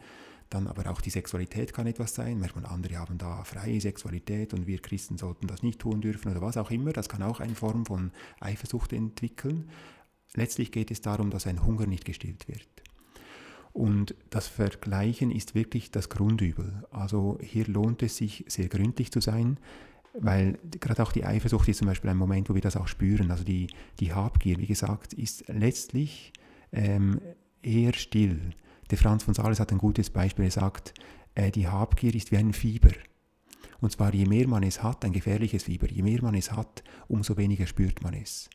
Dann 0.50 0.66
aber 0.66 0.90
auch 0.90 1.00
die 1.00 1.10
Sexualität 1.10 1.74
kann 1.74 1.86
etwas 1.86 2.14
sein. 2.14 2.40
Manchmal 2.40 2.66
andere 2.66 2.96
haben 2.96 3.18
da 3.18 3.44
freie 3.44 3.80
Sexualität 3.80 4.54
und 4.54 4.66
wir 4.66 4.78
Christen 4.78 5.18
sollten 5.18 5.46
das 5.46 5.62
nicht 5.62 5.78
tun 5.78 6.00
dürfen 6.00 6.30
oder 6.30 6.40
was 6.40 6.56
auch 6.56 6.70
immer. 6.70 6.92
Das 6.92 7.08
kann 7.08 7.22
auch 7.22 7.40
eine 7.40 7.54
Form 7.54 7.84
von 7.84 8.12
Eifersucht 8.40 8.92
entwickeln. 8.92 9.68
Letztlich 10.34 10.72
geht 10.72 10.90
es 10.90 11.00
darum, 11.00 11.30
dass 11.30 11.46
ein 11.46 11.64
Hunger 11.64 11.86
nicht 11.86 12.04
gestillt 12.04 12.48
wird. 12.48 12.68
Und 13.72 14.14
das 14.30 14.48
Vergleichen 14.48 15.30
ist 15.30 15.54
wirklich 15.54 15.90
das 15.90 16.08
Grundübel. 16.08 16.84
Also 16.90 17.38
hier 17.42 17.66
lohnt 17.66 18.02
es 18.02 18.16
sich, 18.16 18.44
sehr 18.48 18.68
gründlich 18.68 19.12
zu 19.12 19.20
sein. 19.20 19.58
Weil 20.14 20.58
gerade 20.80 21.02
auch 21.02 21.12
die 21.12 21.24
Eifersucht 21.24 21.68
ist 21.68 21.78
zum 21.78 21.86
Beispiel 21.86 22.10
ein 22.10 22.16
Moment, 22.16 22.48
wo 22.48 22.54
wir 22.54 22.62
das 22.62 22.76
auch 22.76 22.88
spüren. 22.88 23.30
Also 23.30 23.44
die, 23.44 23.68
die 24.00 24.12
Habgier, 24.12 24.58
wie 24.58 24.66
gesagt, 24.66 25.12
ist 25.12 25.44
letztlich 25.48 26.32
ähm, 26.72 27.20
eher 27.62 27.92
still. 27.94 28.50
Der 28.90 28.98
Franz 28.98 29.22
von 29.22 29.34
Sales 29.34 29.60
hat 29.60 29.70
ein 29.70 29.78
gutes 29.78 30.10
Beispiel. 30.10 30.46
Er 30.46 30.50
sagt, 30.50 30.94
äh, 31.34 31.50
die 31.50 31.68
Habgier 31.68 32.14
ist 32.14 32.32
wie 32.32 32.36
ein 32.36 32.52
Fieber. 32.52 32.92
Und 33.80 33.92
zwar 33.92 34.12
je 34.12 34.26
mehr 34.26 34.48
man 34.48 34.62
es 34.62 34.82
hat, 34.82 35.04
ein 35.04 35.12
gefährliches 35.12 35.64
Fieber, 35.64 35.88
je 35.88 36.02
mehr 36.02 36.22
man 36.22 36.34
es 36.34 36.52
hat, 36.52 36.82
umso 37.06 37.36
weniger 37.36 37.66
spürt 37.66 38.02
man 38.02 38.14
es. 38.14 38.50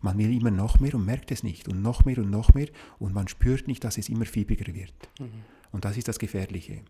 Man 0.00 0.16
will 0.18 0.32
immer 0.32 0.52
noch 0.52 0.78
mehr 0.78 0.94
und 0.94 1.04
merkt 1.04 1.32
es 1.32 1.42
nicht 1.42 1.66
und 1.66 1.82
noch 1.82 2.04
mehr 2.04 2.18
und 2.18 2.30
noch 2.30 2.54
mehr 2.54 2.68
und 3.00 3.12
man 3.12 3.26
spürt 3.26 3.66
nicht, 3.66 3.82
dass 3.82 3.98
es 3.98 4.08
immer 4.08 4.26
fiebriger 4.26 4.72
wird. 4.72 5.08
Mhm. 5.18 5.42
Und 5.72 5.84
das 5.84 5.96
ist 5.96 6.06
das 6.06 6.20
Gefährliche. 6.20 6.82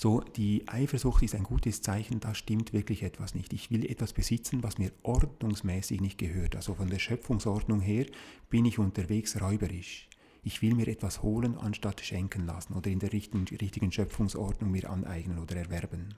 So, 0.00 0.20
die 0.20 0.62
Eifersucht 0.68 1.24
ist 1.24 1.34
ein 1.34 1.42
gutes 1.42 1.82
Zeichen, 1.82 2.20
da 2.20 2.32
stimmt 2.32 2.72
wirklich 2.72 3.02
etwas 3.02 3.34
nicht. 3.34 3.52
Ich 3.52 3.72
will 3.72 3.84
etwas 3.84 4.12
besitzen, 4.12 4.62
was 4.62 4.78
mir 4.78 4.92
ordnungsmäßig 5.02 6.00
nicht 6.00 6.18
gehört. 6.18 6.54
Also 6.54 6.74
von 6.74 6.88
der 6.88 7.00
Schöpfungsordnung 7.00 7.80
her 7.80 8.06
bin 8.48 8.64
ich 8.64 8.78
unterwegs 8.78 9.40
räuberisch. 9.40 10.08
Ich 10.44 10.62
will 10.62 10.76
mir 10.76 10.86
etwas 10.86 11.24
holen, 11.24 11.58
anstatt 11.58 12.00
schenken 12.00 12.46
lassen 12.46 12.74
oder 12.74 12.88
in 12.88 13.00
der 13.00 13.12
richtigen, 13.12 13.44
richtigen 13.56 13.90
Schöpfungsordnung 13.90 14.70
mir 14.70 14.88
aneignen 14.88 15.40
oder 15.40 15.56
erwerben. 15.56 16.14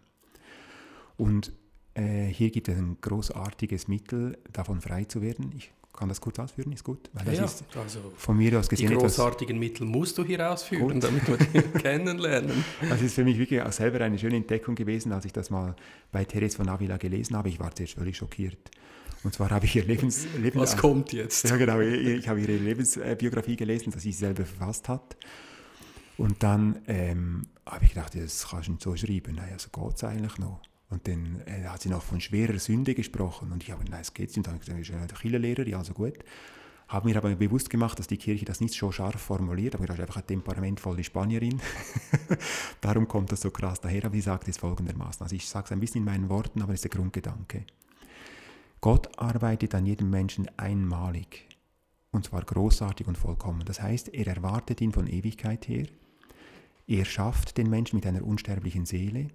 Und 1.17 1.55
äh, 1.95 2.27
hier 2.27 2.51
gibt 2.51 2.69
es 2.69 2.77
ein 2.77 2.99
großartiges 3.01 3.89
Mittel, 3.89 4.37
davon 4.53 4.83
frei 4.83 5.05
zu 5.05 5.23
werden. 5.23 5.53
Ich 5.57 5.73
kann 5.93 6.09
das 6.09 6.21
kurz 6.21 6.39
ausführen, 6.39 6.73
ist 6.73 6.85
gut. 6.85 7.11
Weil 7.13 7.35
ja, 7.35 7.43
das 7.43 7.61
ist 7.61 7.77
also 7.77 8.13
von 8.17 8.37
mir 8.37 8.59
aus 8.59 8.69
gesehen 8.69 8.89
die 8.89 8.95
großartigen 8.95 9.59
Mittel 9.59 9.87
musst 9.87 10.17
du 10.17 10.25
hier 10.25 10.51
ausführen, 10.51 10.95
gut. 10.95 11.05
damit 11.05 11.27
wir 11.29 11.37
die 11.37 11.61
kennenlernen. 11.79 12.65
Das 12.89 13.03
ist 13.03 13.15
für 13.15 13.25
mich 13.25 13.39
wirklich 13.39 13.61
auch 13.61 13.73
selber 13.73 14.01
eine 14.05 14.19
schöne 14.19 14.37
Entdeckung 14.37 14.75
gewesen, 14.75 15.13
als 15.13 15.25
ich 15.25 15.33
das 15.33 15.51
mal 15.51 15.75
bei 16.13 16.25
Therese 16.25 16.57
von 16.57 16.69
Avila 16.69 16.97
gelesen 16.97 17.37
habe. 17.37 17.49
Ich 17.49 17.61
war 17.61 17.75
zuerst 17.75 17.95
völlig 17.95 18.17
schockiert. 18.17 18.71
Und 19.23 19.35
zwar 19.35 19.51
habe 19.51 19.67
ich 19.67 19.77
ihr 19.77 19.85
Lebens... 19.85 20.27
Lebens 20.39 20.63
Was 20.63 20.77
kommt 20.77 21.13
jetzt? 21.13 21.49
Ja, 21.49 21.57
genau. 21.57 21.81
Ich, 21.81 22.07
ich 22.07 22.29
habe 22.29 22.41
ihre 22.41 22.57
Lebensbiografie 22.57 23.57
gelesen, 23.57 23.93
die 23.93 23.99
sie 23.99 24.13
selber 24.13 24.47
verfasst 24.47 24.89
hat. 24.89 25.17
Und 26.17 26.43
dann 26.43 26.81
ähm, 26.87 27.47
habe 27.67 27.85
ich 27.85 27.91
gedacht, 27.95 28.15
das 28.15 28.49
kannst 28.49 28.69
du 28.69 28.73
nicht 28.73 28.83
so 28.83 28.97
schreiben. 28.97 29.35
Nein, 29.35 29.53
also 29.53 29.69
geht 29.71 29.97
es 29.97 30.05
eigentlich 30.05 30.39
noch. 30.39 30.63
Und 30.91 31.07
dann 31.07 31.41
äh, 31.47 31.67
hat 31.69 31.83
sie 31.83 31.89
noch 31.89 32.03
von 32.03 32.21
schwerer 32.21 32.59
Sünde 32.59 32.95
gesprochen. 32.95 33.53
Und 33.53 33.63
ich 33.63 33.71
habe, 33.71 33.85
nein, 33.89 34.01
es 34.01 34.13
geht 34.13 34.29
nicht. 34.29 34.37
Und 34.39 34.47
dann 34.47 34.55
habe 34.55 34.63
ich 34.63 34.67
gesagt, 34.67 34.83
ich 34.83 34.91
bin 34.91 34.99
eine 34.99 35.09
Kirchenlehrerin, 35.09 35.75
also 35.75 35.95
gut. 35.95 36.19
Habe 36.89 37.09
mir 37.09 37.17
aber 37.17 37.33
bewusst 37.37 37.71
gemacht, 37.71 38.01
dass 38.01 38.09
die 38.09 38.17
Kirche 38.17 38.45
das 38.45 38.61
nicht 38.61 38.75
so 38.75 38.91
scharf 38.91 39.21
formuliert, 39.21 39.77
aber 39.77 39.85
ich 39.85 39.91
ist 39.91 40.01
einfach 40.01 40.17
eine 40.17 40.27
temperamentvolle 40.27 41.05
Spanierin. 41.05 41.61
Darum 42.81 43.07
kommt 43.07 43.31
das 43.31 43.43
so 43.43 43.53
krass 43.53 43.81
daher. 43.81 44.05
Aber 44.05 44.15
sie 44.15 44.21
sagt 44.21 44.49
es 44.49 44.59
folgendermaßen. 44.59 45.23
Also 45.23 45.37
ich 45.37 45.49
sage 45.49 45.67
es 45.67 45.73
ein 45.73 45.79
bisschen 45.79 46.01
in 46.01 46.07
meinen 46.07 46.29
Worten, 46.29 46.61
aber 46.61 46.73
es 46.73 46.85
ist 46.85 46.93
der 46.93 46.99
Grundgedanke. 46.99 47.65
Gott 48.81 49.17
arbeitet 49.17 49.77
an 49.77 49.87
jedem 49.87 50.11
Menschen 50.11 50.51
einmalig. 50.57 51.47
Und 52.11 52.25
zwar 52.25 52.43
großartig 52.43 53.07
und 53.07 53.17
vollkommen. 53.17 53.65
Das 53.65 53.81
heißt, 53.81 54.09
er 54.09 54.27
erwartet 54.27 54.81
ihn 54.81 54.91
von 54.91 55.07
Ewigkeit 55.07 55.69
her. 55.69 55.87
Er 56.89 57.05
schafft 57.05 57.57
den 57.57 57.71
Menschen 57.71 57.97
mit 57.97 58.07
einer 58.07 58.25
unsterblichen 58.25 58.85
Seele, 58.85 59.29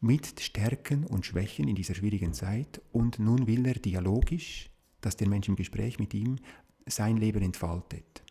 mit 0.00 0.40
Stärken 0.40 1.04
und 1.04 1.26
Schwächen 1.26 1.68
in 1.68 1.74
dieser 1.74 1.94
schwierigen 1.94 2.32
Zeit. 2.32 2.80
Und 2.92 3.18
nun 3.18 3.46
will 3.46 3.66
er 3.66 3.74
dialogisch, 3.74 4.70
dass 5.00 5.16
der 5.16 5.28
Mensch 5.28 5.48
im 5.48 5.56
Gespräch 5.56 5.98
mit 5.98 6.14
ihm 6.14 6.36
sein 6.86 7.16
Leben 7.16 7.42
entfaltet. 7.42 8.22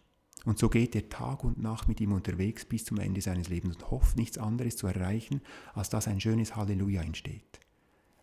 Und 0.46 0.58
so 0.58 0.70
geht 0.70 0.96
er 0.96 1.10
Tag 1.10 1.44
und 1.44 1.62
Nacht 1.62 1.88
mit 1.88 2.00
ihm 2.00 2.14
unterwegs 2.14 2.66
bis 2.66 2.86
zum 2.86 2.98
Ende 2.98 3.22
seines 3.22 3.50
Lebens 3.50 3.76
und 3.76 3.92
hofft 3.92 4.18
nichts 4.18 4.38
anderes 4.38 4.78
zu 4.78 4.88
erreichen, 4.88 5.42
als 5.74 5.90
dass 5.90 6.08
ein 6.08 6.22
schönes 6.22 6.56
Halleluja 6.56 7.02
entsteht. 7.02 7.60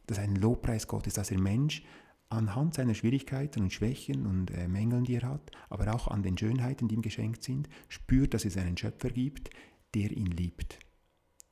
Dass 0.06 0.18
ein 0.18 0.34
Lobpreis 0.34 0.88
Gottes, 0.88 1.14
dass 1.14 1.28
der 1.28 1.38
Mensch 1.38 1.84
anhand 2.28 2.74
seiner 2.74 2.94
Schwierigkeiten 2.94 3.62
und 3.62 3.72
Schwächen 3.72 4.26
und 4.26 4.50
äh, 4.50 4.66
Mängeln, 4.66 5.04
die 5.04 5.16
er 5.16 5.28
hat, 5.28 5.50
aber 5.68 5.94
auch 5.94 6.08
an 6.08 6.22
den 6.22 6.36
Schönheiten, 6.36 6.88
die 6.88 6.96
ihm 6.96 7.02
geschenkt 7.02 7.42
sind, 7.44 7.68
spürt, 7.88 8.34
dass 8.34 8.44
es 8.44 8.56
einen 8.56 8.76
Schöpfer 8.76 9.10
gibt, 9.10 9.50
der 9.94 10.10
ihn 10.10 10.26
liebt. 10.26 10.78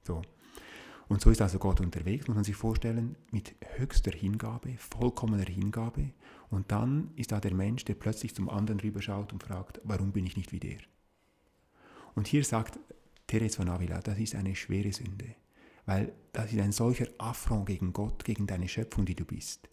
So. 0.03 0.23
Und 1.09 1.21
so 1.21 1.31
ist 1.31 1.43
also 1.43 1.59
Gott 1.59 1.81
unterwegs, 1.81 2.27
muss 2.27 2.35
man 2.35 2.45
sich 2.45 2.57
vorstellen, 2.57 3.17
mit 3.31 3.55
höchster 3.77 4.13
Hingabe, 4.13 4.77
vollkommener 4.79 5.45
Hingabe. 5.45 6.11
Und 6.51 6.73
dann 6.73 7.11
ist 7.17 7.33
da 7.33 7.41
der 7.41 7.55
Mensch, 7.55 7.85
der 7.85 7.95
plötzlich 7.95 8.35
zum 8.35 8.49
anderen 8.49 8.81
rüberschaut 8.81 9.33
und 9.33 9.43
fragt, 9.43 9.81
warum 9.85 10.13
bin 10.13 10.27
ich 10.27 10.37
nicht 10.37 10.53
wie 10.53 10.61
der? 10.61 10.79
Und 12.15 12.27
hier 12.27 12.45
sagt 12.45 12.79
Therese 13.27 13.57
von 13.57 13.69
Avila, 13.69 14.01
das 14.01 14.19
ist 14.19 14.35
eine 14.35 14.55
schwere 14.55 14.93
Sünde, 14.93 15.35
weil 15.87 16.13
das 16.33 16.53
ist 16.53 16.61
ein 16.61 16.73
solcher 16.73 17.09
Affront 17.19 17.67
gegen 17.67 17.93
Gott, 17.93 18.25
gegen 18.25 18.47
deine 18.47 18.69
Schöpfung, 18.69 19.05
die 19.05 19.17
du 19.17 19.25
bist, 19.25 19.69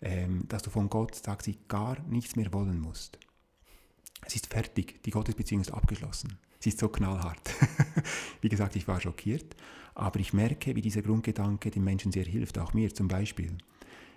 ähm, 0.00 0.46
dass 0.48 0.62
du 0.62 0.70
von 0.70 0.88
Gott, 0.88 1.14
sagt 1.14 1.44
sie, 1.44 1.58
gar 1.68 2.00
nichts 2.02 2.36
mehr 2.36 2.52
wollen 2.52 2.80
musst. 2.80 3.18
Es 4.26 4.36
ist 4.36 4.46
fertig, 4.46 5.02
die 5.02 5.10
Gottesbeziehung 5.10 5.62
ist 5.62 5.72
abgeschlossen. 5.72 6.38
Sie 6.58 6.68
ist 6.68 6.78
so 6.78 6.88
knallhart. 6.88 7.54
wie 8.42 8.50
gesagt, 8.50 8.76
ich 8.76 8.86
war 8.86 9.00
schockiert, 9.00 9.56
aber 9.94 10.20
ich 10.20 10.32
merke, 10.32 10.76
wie 10.76 10.82
dieser 10.82 11.02
Grundgedanke 11.02 11.70
den 11.70 11.84
Menschen 11.84 12.12
sehr 12.12 12.24
hilft, 12.24 12.58
auch 12.58 12.74
mir 12.74 12.92
zum 12.94 13.08
Beispiel. 13.08 13.56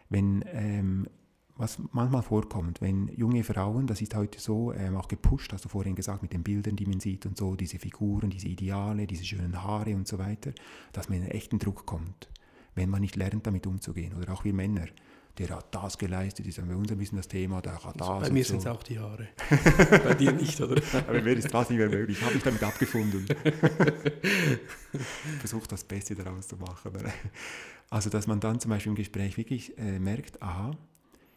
Wenn, 0.09 0.43
ähm, 0.51 1.07
was 1.55 1.79
manchmal 1.91 2.23
vorkommt, 2.23 2.81
wenn 2.81 3.07
junge 3.09 3.43
Frauen, 3.43 3.88
das 3.88 4.01
ist 4.01 4.15
heute 4.15 4.39
so 4.39 4.73
ähm, 4.73 4.95
auch 4.95 5.07
gepusht, 5.07 5.53
hast 5.53 5.65
du 5.65 5.69
vorhin 5.69 5.95
gesagt, 5.95 6.21
mit 6.21 6.33
den 6.33 6.43
Bildern, 6.43 6.75
die 6.75 6.86
man 6.86 6.99
sieht 6.99 7.25
und 7.25 7.38
so, 7.38 7.55
diese 7.55 7.79
Figuren, 7.79 8.29
diese 8.29 8.47
Ideale, 8.47 9.07
diese 9.07 9.23
schönen 9.23 9.62
Haare 9.62 9.95
und 9.95 10.07
so 10.07 10.17
weiter, 10.17 10.51
dass 10.91 11.09
man 11.09 11.19
in 11.19 11.23
einen 11.23 11.31
echten 11.31 11.59
Druck 11.59 11.86
kommt, 11.86 12.29
wenn 12.75 12.89
man 12.89 13.01
nicht 13.01 13.15
lernt, 13.15 13.45
damit 13.45 13.67
umzugehen. 13.67 14.13
Oder 14.15 14.33
auch 14.33 14.43
wir 14.43 14.53
Männer 14.53 14.88
der 15.37 15.49
hat 15.49 15.73
das 15.73 15.97
geleistet, 15.97 16.45
ist 16.45 16.65
bei 16.65 16.75
uns 16.75 16.91
ein 16.91 16.97
bisschen 16.97 17.17
das 17.17 17.27
Thema, 17.27 17.59
der 17.61 17.73
hat 17.73 17.99
also 17.99 18.19
das. 18.19 18.27
Bei 18.27 18.33
mir 18.33 18.43
so. 18.43 18.51
sind 18.51 18.59
es 18.59 18.67
auch 18.67 18.83
die 18.83 18.99
Haare. 18.99 19.29
bei 20.03 20.13
dir 20.13 20.31
nicht, 20.31 20.61
oder? 20.61 20.81
Aber 21.07 21.21
mir 21.21 21.33
ist 21.33 21.51
das 21.51 21.69
nicht 21.69 21.79
mehr 21.79 21.89
möglich. 21.89 22.17
Ich 22.19 22.23
habe 22.23 22.35
mich 22.35 22.43
damit 22.43 22.61
abgefunden. 22.61 23.25
Versucht 25.39 25.71
das 25.71 25.83
Beste 25.83 26.13
daraus 26.13 26.47
zu 26.47 26.57
machen. 26.57 26.93
Also, 27.89 28.09
dass 28.11 28.27
man 28.27 28.39
dann 28.39 28.59
zum 28.59 28.69
Beispiel 28.69 28.91
im 28.91 28.95
Gespräch 28.95 29.37
wirklich 29.37 29.75
äh, 29.77 29.99
merkt, 29.99 30.41
aha, 30.41 30.77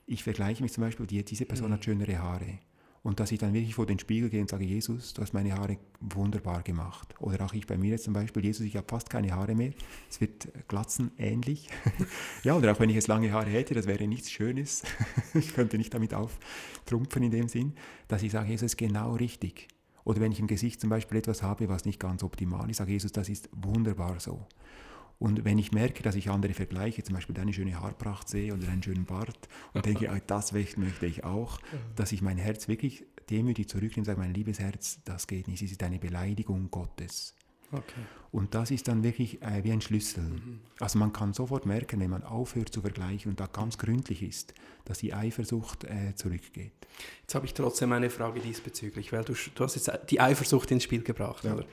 ich 0.07 0.23
vergleiche 0.23 0.63
mich 0.63 0.73
zum 0.73 0.85
Beispiel, 0.85 1.07
die, 1.07 1.25
diese 1.25 1.47
Person 1.47 1.69
mhm. 1.69 1.75
hat 1.75 1.85
schönere 1.85 2.19
Haare. 2.19 2.59
Und 3.07 3.21
dass 3.21 3.31
ich 3.31 3.39
dann 3.39 3.55
wirklich 3.55 3.77
vor 3.77 3.87
den 3.87 4.01
Spiegel 4.01 4.31
gehe 4.31 4.41
und 4.41 4.51
sage, 4.51 4.65
Jesus, 4.65 5.15
du 5.15 5.23
hast 5.23 5.33
meine 5.33 5.53
Haare 5.55 5.79
wunderbar 6.01 6.65
gemacht. 6.65 7.15
Oder 7.21 7.47
auch 7.47 7.55
ich 7.55 7.65
bei 7.65 7.79
mir 7.79 7.91
jetzt 7.93 8.03
zum 8.03 8.15
Beispiel, 8.15 8.45
Jesus, 8.45 8.67
ich 8.67 8.75
habe 8.75 8.89
fast 8.89 9.11
keine 9.11 9.31
Haare 9.31 9.55
mehr. 9.55 9.71
Es 10.11 10.21
wird 10.21 10.49
glatzen 10.67 11.13
ähnlich. 11.17 11.69
ja, 12.43 12.57
oder 12.57 12.73
auch 12.73 12.81
wenn 12.81 12.89
ich 12.89 12.97
jetzt 12.97 13.07
lange 13.07 13.31
Haare 13.31 13.49
hätte, 13.49 13.75
das 13.75 13.87
wäre 13.87 14.09
nichts 14.09 14.33
Schönes. 14.33 14.83
ich 15.35 15.55
könnte 15.55 15.79
nicht 15.79 15.95
damit 15.95 16.15
auftrumpfen 16.15 17.23
in 17.23 17.31
dem 17.31 17.47
Sinn, 17.47 17.75
dass 18.09 18.25
ich 18.25 18.33
sage, 18.33 18.51
Jesus 18.51 18.77
genau 18.77 19.15
richtig. 19.15 19.69
Oder 20.03 20.19
wenn 20.19 20.33
ich 20.33 20.41
im 20.41 20.49
Gesicht 20.49 20.81
zum 20.81 20.91
Beispiel 20.91 21.19
etwas 21.19 21.45
habe, 21.45 21.69
was 21.69 21.85
nicht 21.85 22.01
ganz 22.01 22.25
optimal 22.25 22.69
ist, 22.69 22.79
sage 22.79 22.91
Jesus, 22.91 23.13
das 23.13 23.29
ist 23.29 23.49
wunderbar 23.53 24.19
so. 24.19 24.45
Und 25.19 25.45
wenn 25.45 25.59
ich 25.59 25.73
merke, 25.73 26.03
dass 26.03 26.15
ich 26.15 26.31
andere 26.31 26.53
vergleiche, 26.53 27.03
zum 27.03 27.15
Beispiel 27.15 27.35
deine 27.35 27.53
schöne 27.53 27.81
Haarpracht 27.81 28.29
sehe 28.29 28.53
oder 28.53 28.69
einen 28.69 28.83
schönen 28.83 29.07
Bart 29.07 29.49
und 29.73 29.87
denke, 29.87 30.11
ah, 30.13 30.21
das 30.27 30.53
möchte 30.53 31.07
ich 31.07 31.25
auch, 31.25 31.59
dass 31.95 32.13
ich 32.13 32.23
mein 32.23 32.39
Herz 32.39 32.69
wirklich 32.69 33.05
demütig 33.31 33.69
zurücknehme 33.69 34.03
und 34.03 34.05
sage, 34.05 34.21
mein 34.21 34.35
liebes 34.35 34.61
Herz, 34.61 35.01
das 35.05 35.27
geht 35.27 35.49
nicht, 35.49 35.63
es 35.63 35.73
ist 35.73 35.83
eine 35.83 35.99
Beleidigung 35.99 36.71
Gottes. 36.71 37.35
Okay. 37.73 38.01
Und 38.33 38.55
das 38.55 38.71
ist 38.71 38.87
dann 38.89 39.03
wirklich 39.03 39.41
äh, 39.43 39.65
wie 39.65 39.73
ein 39.73 39.81
Schlüssel. 39.81 40.23
Mhm. 40.23 40.61
Also 40.79 40.99
man 40.99 41.13
kann 41.13 41.33
sofort 41.33 41.65
merken, 41.65 42.01
wenn 42.01 42.11
man 42.11 42.23
aufhört 42.23 42.69
zu 42.69 42.83
vergleichen 42.83 43.31
und 43.31 43.41
da 43.41 43.47
ganz 43.47 43.79
gründlich 43.79 44.23
ist, 44.23 44.53
dass 44.85 44.99
die 44.99 45.15
Eifersucht 45.15 45.85
äh, 45.85 46.15
zurückgeht. 46.15 46.73
Jetzt 47.23 47.35
habe 47.35 47.47
ich 47.47 47.55
trotzdem 47.55 47.93
eine 47.93 48.11
Frage 48.11 48.41
diesbezüglich, 48.41 49.13
weil 49.13 49.25
du, 49.25 49.33
du 49.55 49.65
hast 49.65 49.75
jetzt 49.75 49.91
die 50.11 50.21
Eifersucht 50.21 50.71
ins 50.71 50.85
Spiel 50.85 51.03
gebracht. 51.03 51.45
Ja. 51.45 51.55
Oder? 51.55 51.65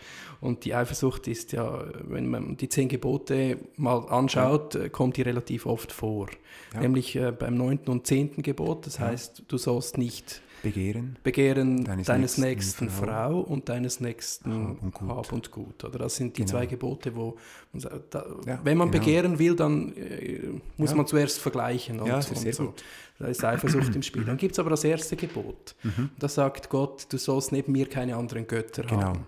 Und 0.41 0.65
die 0.65 0.73
Eifersucht 0.73 1.27
ist 1.27 1.51
ja, 1.51 1.83
wenn 2.03 2.29
man 2.29 2.55
die 2.55 2.69
zehn 2.69 2.87
Gebote 2.87 3.57
mal 3.75 4.07
anschaut, 4.07 4.75
ja. 4.75 4.83
Äh, 4.83 4.89
kommt 4.89 5.17
die 5.17 5.21
relativ 5.21 5.65
oft 5.65 5.91
vor. 5.91 6.29
Ja. 6.73 6.79
Nämlich 6.79 7.15
äh, 7.15 7.31
beim 7.31 7.55
neunten 7.55 7.91
und 7.91 8.07
zehnten 8.07 8.41
Gebot, 8.41 8.87
das 8.87 8.99
heißt, 8.99 9.43
du 9.47 9.57
sollst 9.57 9.97
nicht 9.97 10.41
Begehren, 10.63 11.17
Begehren 11.23 11.83
deines, 11.83 12.07
deines 12.07 12.37
nächsten, 12.37 12.85
nächsten 12.85 12.89
Frau. 12.89 13.05
Frau. 13.05 13.39
und 13.41 13.67
deines 13.67 13.99
nächsten 13.99 14.51
Hab 14.51 14.81
und 14.81 14.93
Gut. 14.93 15.09
Hab 15.09 15.31
und 15.33 15.51
Gut. 15.51 15.83
Oder 15.83 15.99
das 15.99 16.15
sind 16.15 16.37
die 16.37 16.45
genau. 16.45 16.51
zwei 16.51 16.65
Gebote, 16.65 17.13
wo 17.15 17.37
man 17.73 17.81
sagt, 17.81 18.15
da, 18.15 18.25
ja, 18.47 18.59
wenn 18.63 18.77
man 18.77 18.89
genau. 18.89 19.03
begehren 19.03 19.39
will, 19.39 19.57
dann 19.57 19.93
äh, 19.97 20.39
muss 20.77 20.91
ja. 20.91 20.95
man 20.95 21.05
zuerst 21.05 21.39
vergleichen. 21.39 21.99
Und, 21.99 22.07
ja, 22.07 22.15
das 22.15 22.31
ist 22.31 22.41
sehr 22.41 22.53
so. 22.53 22.67
gut. 22.67 22.83
Da 23.19 23.27
ist 23.27 23.43
Eifersucht 23.43 23.93
im 23.93 24.01
Spiel. 24.01 24.23
Dann 24.23 24.37
gibt 24.37 24.53
es 24.53 24.59
aber 24.59 24.69
das 24.69 24.85
erste 24.85 25.17
Gebot. 25.17 25.75
Mhm. 25.83 26.11
Da 26.17 26.29
sagt 26.29 26.69
Gott, 26.69 27.07
du 27.09 27.17
sollst 27.17 27.51
neben 27.51 27.73
mir 27.73 27.87
keine 27.89 28.15
anderen 28.15 28.47
Götter 28.47 28.83
genau. 28.83 29.01
haben. 29.01 29.25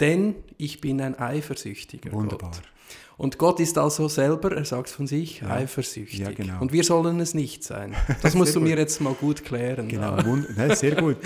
Denn 0.00 0.34
ich 0.58 0.80
bin 0.80 1.00
ein 1.00 1.16
eifersüchtiger 1.16 2.10
Wunderbar. 2.10 2.50
Gott. 2.50 2.62
Und 3.16 3.38
Gott 3.38 3.60
ist 3.60 3.78
also 3.78 4.08
selber, 4.08 4.52
er 4.56 4.64
sagt 4.64 4.88
es 4.88 4.94
von 4.94 5.06
sich, 5.06 5.40
ja. 5.40 5.50
eifersüchtig. 5.50 6.18
Ja, 6.18 6.32
genau. 6.32 6.60
Und 6.60 6.72
wir 6.72 6.82
sollen 6.82 7.20
es 7.20 7.34
nicht 7.34 7.62
sein. 7.62 7.94
Das 8.22 8.34
musst 8.34 8.56
du 8.56 8.60
mir 8.60 8.76
jetzt 8.76 9.00
mal 9.00 9.14
gut 9.14 9.44
klären. 9.44 9.88
Genau, 9.88 10.16
ja. 10.16 10.76
sehr 10.76 10.96
gut. 10.96 11.16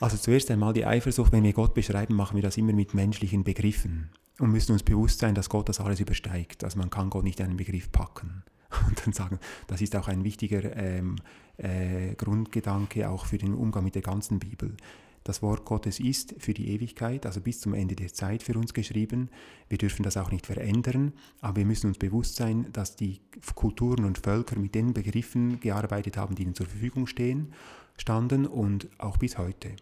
Also 0.00 0.16
zuerst 0.16 0.50
einmal 0.50 0.72
die 0.72 0.84
Eifersucht, 0.84 1.32
wenn 1.32 1.44
wir 1.44 1.52
Gott 1.52 1.74
beschreiben, 1.74 2.14
machen 2.14 2.36
wir 2.36 2.42
das 2.42 2.56
immer 2.56 2.72
mit 2.72 2.94
menschlichen 2.94 3.44
Begriffen 3.44 4.10
und 4.38 4.50
müssen 4.50 4.72
uns 4.72 4.82
bewusst 4.82 5.20
sein, 5.20 5.34
dass 5.34 5.48
Gott 5.48 5.68
das 5.68 5.80
alles 5.80 6.00
übersteigt. 6.00 6.64
Also 6.64 6.78
man 6.78 6.90
kann 6.90 7.10
Gott 7.10 7.24
nicht 7.24 7.40
einen 7.40 7.56
Begriff 7.56 7.90
packen 7.92 8.42
und 8.88 9.06
dann 9.06 9.12
sagen, 9.12 9.38
das 9.66 9.80
ist 9.80 9.94
auch 9.96 10.08
ein 10.08 10.24
wichtiger 10.24 10.76
ähm, 10.76 11.16
äh, 11.56 12.14
Grundgedanke 12.16 13.08
auch 13.08 13.26
für 13.26 13.38
den 13.38 13.54
Umgang 13.54 13.84
mit 13.84 13.94
der 13.94 14.02
ganzen 14.02 14.38
Bibel. 14.38 14.76
Das 15.24 15.40
Wort 15.40 15.64
Gottes 15.64 16.00
ist 16.00 16.34
für 16.38 16.52
die 16.52 16.68
Ewigkeit, 16.68 17.24
also 17.24 17.40
bis 17.40 17.58
zum 17.58 17.72
Ende 17.72 17.96
der 17.96 18.12
Zeit 18.12 18.42
für 18.42 18.58
uns 18.58 18.74
geschrieben. 18.74 19.30
Wir 19.70 19.78
dürfen 19.78 20.02
das 20.02 20.18
auch 20.18 20.30
nicht 20.30 20.44
verändern, 20.44 21.14
aber 21.40 21.56
wir 21.56 21.64
müssen 21.64 21.86
uns 21.86 21.96
bewusst 21.96 22.36
sein, 22.36 22.70
dass 22.72 22.94
die 22.94 23.22
Kulturen 23.54 24.04
und 24.04 24.18
Völker 24.18 24.58
mit 24.58 24.74
den 24.74 24.92
Begriffen 24.92 25.60
gearbeitet 25.60 26.18
haben, 26.18 26.34
die 26.34 26.42
ihnen 26.42 26.54
zur 26.54 26.66
Verfügung 26.66 27.06
stehen, 27.06 27.54
standen 27.96 28.46
und 28.46 28.88
auch 28.98 29.16
bis 29.16 29.38
heute. 29.38 29.74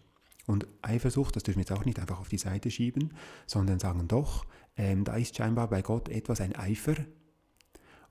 Und 0.47 0.65
Eifersucht, 0.81 1.35
das 1.35 1.43
dürfen 1.43 1.59
wir 1.59 1.63
jetzt 1.63 1.73
auch 1.73 1.85
nicht 1.85 1.99
einfach 1.99 2.21
auf 2.21 2.29
die 2.29 2.37
Seite 2.37 2.71
schieben, 2.71 3.11
sondern 3.45 3.79
sagen 3.79 4.07
doch, 4.07 4.45
ähm, 4.77 5.03
da 5.03 5.17
ist 5.17 5.35
scheinbar 5.35 5.69
bei 5.69 5.81
Gott 5.81 6.07
etwas 6.07 6.39
ein 6.39 6.55
Eifer. 6.55 6.95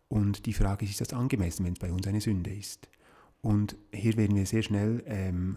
Und 0.08 0.44
die 0.44 0.52
Frage 0.52 0.84
ist, 0.84 0.92
ist 0.92 1.00
das 1.00 1.18
angemessen, 1.18 1.64
wenn 1.64 1.72
es 1.72 1.78
bei 1.78 1.90
uns 1.90 2.06
eine 2.06 2.20
Sünde 2.20 2.52
ist? 2.52 2.88
Und 3.40 3.76
hier 3.90 4.18
werden 4.18 4.36
wir 4.36 4.44
sehr 4.44 4.62
schnell 4.62 5.02
ähm, 5.06 5.56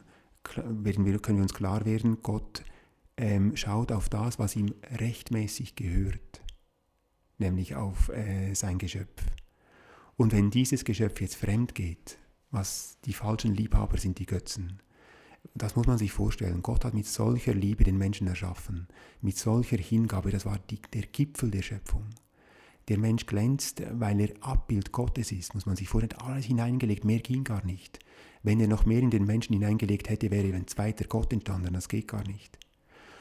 werden 0.55 1.05
wir, 1.05 1.19
können 1.19 1.37
wir 1.37 1.43
uns 1.43 1.53
klar 1.53 1.85
werden, 1.85 2.21
Gott 2.21 2.63
ähm, 3.17 3.55
schaut 3.55 3.91
auf 3.91 4.09
das, 4.09 4.39
was 4.39 4.55
ihm 4.55 4.73
rechtmäßig 4.99 5.75
gehört, 5.75 6.41
nämlich 7.37 7.75
auf 7.75 8.09
äh, 8.09 8.53
sein 8.53 8.77
Geschöpf. 8.77 9.23
Und 10.17 10.31
wenn 10.31 10.51
dieses 10.51 10.85
Geschöpf 10.85 11.21
jetzt 11.21 11.35
fremd 11.35 11.75
geht, 11.75 12.17
was 12.51 12.97
die 13.05 13.13
falschen 13.13 13.53
Liebhaber 13.53 13.97
sind, 13.97 14.19
die 14.19 14.25
Götzen, 14.25 14.81
das 15.53 15.75
muss 15.75 15.87
man 15.87 15.97
sich 15.97 16.11
vorstellen. 16.11 16.61
Gott 16.61 16.85
hat 16.85 16.93
mit 16.93 17.05
solcher 17.05 17.53
Liebe 17.53 17.83
den 17.83 17.97
Menschen 17.97 18.27
erschaffen, 18.27 18.87
mit 19.21 19.37
solcher 19.37 19.77
Hingabe, 19.77 20.31
das 20.31 20.45
war 20.45 20.59
die, 20.69 20.81
der 20.93 21.03
Gipfel 21.03 21.51
der 21.51 21.61
Schöpfung. 21.61 22.09
Der 22.87 22.97
Mensch 22.97 23.25
glänzt, 23.25 23.81
weil 23.93 24.19
er 24.19 24.29
Abbild 24.41 24.91
Gottes 24.91 25.31
ist, 25.31 25.53
muss 25.53 25.65
man 25.65 25.75
sich 25.75 25.89
vorstellen, 25.89 26.21
alles 26.21 26.45
hineingelegt, 26.45 27.03
mehr 27.03 27.19
ging 27.19 27.43
gar 27.43 27.65
nicht. 27.65 27.99
Wenn 28.45 28.59
er 28.59 28.67
noch 28.67 28.85
mehr 28.85 28.99
in 28.99 29.09
den 29.09 29.25
Menschen 29.25 29.53
hineingelegt 29.53 30.07
hätte, 30.07 30.29
wäre 30.29 30.55
ein 30.55 30.67
zweiter 30.67 31.05
Gott 31.05 31.33
entstanden. 31.33 31.73
Das 31.73 31.89
geht 31.89 32.07
gar 32.07 32.23
nicht. 32.27 32.59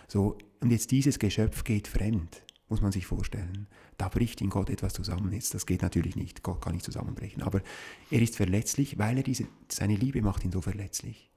So, 0.06 0.36
und 0.60 0.70
jetzt 0.70 0.90
dieses 0.90 1.18
Geschöpf 1.18 1.64
geht 1.64 1.88
fremd, 1.88 2.42
muss 2.68 2.82
man 2.82 2.92
sich 2.92 3.06
vorstellen. 3.06 3.66
Da 3.96 4.10
bricht 4.10 4.42
in 4.42 4.50
Gott 4.50 4.68
etwas 4.68 4.92
zusammen. 4.92 5.32
Jetzt, 5.32 5.54
das 5.54 5.64
geht 5.64 5.80
natürlich 5.80 6.14
nicht, 6.14 6.42
Gott 6.42 6.60
kann 6.60 6.74
nicht 6.74 6.84
zusammenbrechen. 6.84 7.42
Aber 7.42 7.62
er 8.10 8.20
ist 8.20 8.36
verletzlich, 8.36 8.98
weil 8.98 9.16
er 9.16 9.22
diese, 9.22 9.46
seine 9.72 9.96
Liebe 9.96 10.20
macht 10.20 10.44
ihn 10.44 10.52
so 10.52 10.60
verletzlich. 10.60 11.30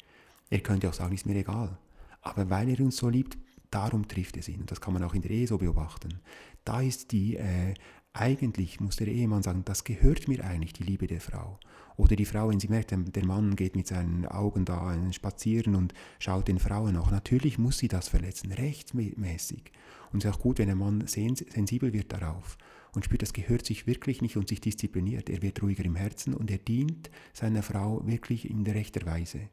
Er 0.49 0.59
könnte 0.59 0.89
auch 0.89 0.93
sagen, 0.93 1.15
ist 1.15 1.25
mir 1.25 1.37
egal. 1.37 1.77
Aber 2.21 2.49
weil 2.49 2.67
er 2.67 2.81
uns 2.81 2.97
so 2.97 3.07
liebt, 3.07 3.37
darum 3.71 4.09
trifft 4.09 4.35
es 4.35 4.49
ihn. 4.49 4.59
Und 4.59 4.69
das 4.69 4.81
kann 4.81 4.95
man 4.95 5.03
auch 5.03 5.13
in 5.13 5.21
der 5.21 5.31
Ehe 5.31 5.47
so 5.47 5.59
beobachten. 5.59 6.19
Da 6.65 6.81
ist 6.81 7.13
die, 7.13 7.37
äh, 7.37 7.73
eigentlich 8.11 8.81
muss 8.81 8.97
der 8.97 9.07
Ehemann 9.07 9.43
sagen, 9.43 9.63
das 9.63 9.85
gehört 9.85 10.27
mir 10.27 10.43
eigentlich, 10.43 10.73
die 10.73 10.83
Liebe 10.83 11.07
der 11.07 11.21
Frau. 11.21 11.57
Oder 11.97 12.15
die 12.15 12.25
Frau, 12.25 12.49
wenn 12.49 12.59
sie 12.59 12.67
merkt, 12.67 12.91
der 12.91 13.25
Mann 13.25 13.55
geht 13.55 13.75
mit 13.75 13.87
seinen 13.87 14.27
Augen 14.27 14.65
da 14.65 14.95
spazieren 15.11 15.75
und 15.75 15.95
schaut 16.19 16.47
den 16.47 16.59
Frauen 16.59 16.93
nach. 16.93 17.09
Natürlich 17.09 17.57
muss 17.57 17.79
sie 17.79 17.87
das 17.87 18.07
verletzen, 18.07 18.51
rechtmäßig. 18.51 19.71
Und 20.13 20.23
es 20.23 20.29
ist 20.29 20.35
auch 20.35 20.41
gut, 20.41 20.59
wenn 20.59 20.69
ein 20.69 20.77
Mann 20.77 21.07
sensibel 21.07 21.93
wird 21.93 22.13
darauf 22.13 22.57
und 22.93 23.03
spürt, 23.03 23.23
das 23.23 23.33
gehört 23.33 23.65
sich 23.65 23.87
wirklich 23.87 24.21
nicht 24.21 24.37
und 24.37 24.47
sich 24.47 24.61
diszipliniert. 24.61 25.29
Er 25.29 25.41
wird 25.41 25.61
ruhiger 25.63 25.85
im 25.85 25.95
Herzen 25.95 26.35
und 26.35 26.51
er 26.51 26.59
dient 26.59 27.09
seiner 27.33 27.63
Frau 27.63 28.05
wirklich 28.05 28.47
in 28.47 28.63
der 28.63 28.75
rechter 28.75 29.05
Weise. 29.05 29.49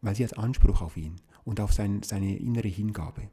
Weil 0.00 0.14
sie 0.14 0.24
hat 0.24 0.38
Anspruch 0.38 0.80
auf 0.80 0.96
ihn 0.96 1.16
und 1.44 1.60
auf 1.60 1.72
sein, 1.72 2.02
seine 2.04 2.36
innere 2.36 2.68
Hingabe 2.68 3.28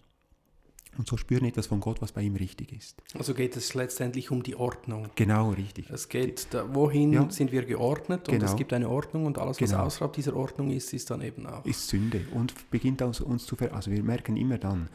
und 0.98 1.08
so 1.08 1.18
spüren 1.18 1.46
etwas 1.46 1.68
von 1.68 1.80
Gott, 1.80 2.02
was 2.02 2.12
bei 2.12 2.22
ihm 2.22 2.36
richtig 2.36 2.72
ist. 2.74 3.02
Also 3.18 3.34
geht 3.34 3.56
es 3.56 3.74
letztendlich 3.74 4.32
um 4.32 4.44
die 4.44 4.56
Ordnung. 4.56 5.10
Genau, 5.16 5.52
richtig. 5.52 5.90
Es 5.90 6.10
geht, 6.10 6.48
da, 6.52 6.74
wohin 6.74 7.14
ja. 7.14 7.30
sind 7.30 7.52
wir 7.52 7.66
geordnet 7.66 8.28
und 8.30 8.36
genau. 8.36 8.46
es 8.46 8.56
gibt 8.56 8.74
eine 8.74 8.90
Ordnung 8.90 9.26
und 9.26 9.38
alles, 9.38 9.62
was 9.62 9.70
genau. 9.70 9.84
außerhalb 9.84 10.14
dieser 10.14 10.36
Ordnung 10.36 10.72
ist, 10.72 10.94
ist 10.94 11.10
dann 11.10 11.22
eben 11.22 11.46
auch. 11.46 11.66
Ist 11.66 11.88
Sünde 11.88 12.26
und 12.34 12.54
beginnt 12.72 13.02
aus 13.04 13.22
uns 13.22 13.46
zu 13.46 13.56
ver 13.56 13.74
Also 13.74 13.92
wir 13.92 14.04
merken 14.04 14.38
immer 14.38 14.58
dann, 14.58 14.90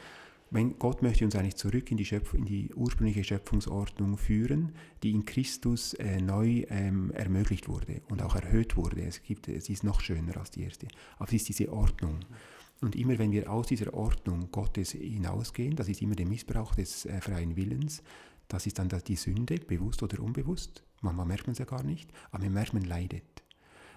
wenn 0.50 0.78
Gott 0.78 1.02
möchte 1.02 1.24
uns 1.24 1.36
eigentlich 1.36 1.56
zurück 1.56 1.90
in 1.90 1.96
die, 1.96 2.04
Schöpf 2.04 2.34
in 2.34 2.44
die 2.44 2.74
ursprüngliche 2.74 3.22
Schöpfungsordnung 3.22 4.18
führen, 4.18 4.72
die 5.02 5.12
in 5.12 5.24
Christus 5.24 5.94
äh, 5.94 6.20
neu 6.20 6.64
ähm, 6.68 7.12
ermöglicht 7.12 7.68
wurde 7.68 8.00
und 8.08 8.20
auch 8.22 8.34
erhöht 8.34 8.76
wurde. 8.76 9.02
Es, 9.02 9.22
gibt, 9.22 9.48
es 9.48 9.68
ist 9.68 9.84
noch 9.84 10.00
schöner 10.00 10.36
als 10.36 10.50
die 10.50 10.64
erste. 10.64 10.88
Aber 11.18 11.28
es 11.28 11.34
ist 11.34 11.48
diese 11.48 11.72
Ordnung. 11.72 12.20
Und 12.80 12.96
immer 12.96 13.18
wenn 13.18 13.32
wir 13.32 13.50
aus 13.50 13.66
dieser 13.66 13.92
Ordnung 13.92 14.50
Gottes 14.50 14.92
hinausgehen, 14.92 15.76
das 15.76 15.88
ist 15.88 16.00
immer 16.00 16.14
der 16.14 16.26
Missbrauch 16.26 16.74
des 16.74 17.04
äh, 17.04 17.20
freien 17.20 17.56
Willens, 17.56 18.02
das 18.48 18.66
ist 18.66 18.78
dann 18.78 18.88
die 18.88 19.16
Sünde, 19.16 19.56
bewusst 19.56 20.02
oder 20.02 20.20
unbewusst. 20.20 20.82
Manchmal 21.02 21.26
merkt 21.26 21.46
man 21.46 21.52
es 21.52 21.58
ja 21.58 21.64
gar 21.64 21.82
nicht, 21.82 22.10
aber 22.30 22.44
man 22.44 22.54
merkt, 22.54 22.74
man 22.74 22.84
leidet. 22.84 23.22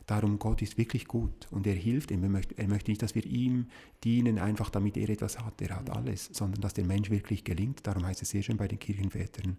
Darum, 0.06 0.38
Gott 0.38 0.62
ist 0.62 0.78
wirklich 0.78 1.08
gut 1.08 1.48
und 1.50 1.66
er 1.66 1.76
hilft 1.76 2.12
ihm. 2.12 2.24
Er 2.24 2.30
möchte, 2.30 2.58
er 2.58 2.68
möchte 2.68 2.92
nicht, 2.92 3.02
dass 3.02 3.16
wir 3.16 3.26
ihm 3.26 3.68
dienen, 4.04 4.38
einfach 4.38 4.70
damit 4.70 4.98
er 4.98 5.10
etwas 5.10 5.40
hat. 5.40 5.62
Er 5.62 5.78
hat 5.78 5.90
alles, 5.90 6.30
sondern 6.34 6.62
dass 6.62 6.74
der 6.74 6.84
Mensch 6.84 7.10
wirklich 7.10 7.46
gelingt. 7.46 7.88
Darum 7.88 8.06
heißt 8.06 8.22
es 8.22 8.30
sehr 8.30 8.44
schön 8.44 8.58
bei 8.58 8.68
den 8.68 8.80
Kirchenvätern, 8.80 9.58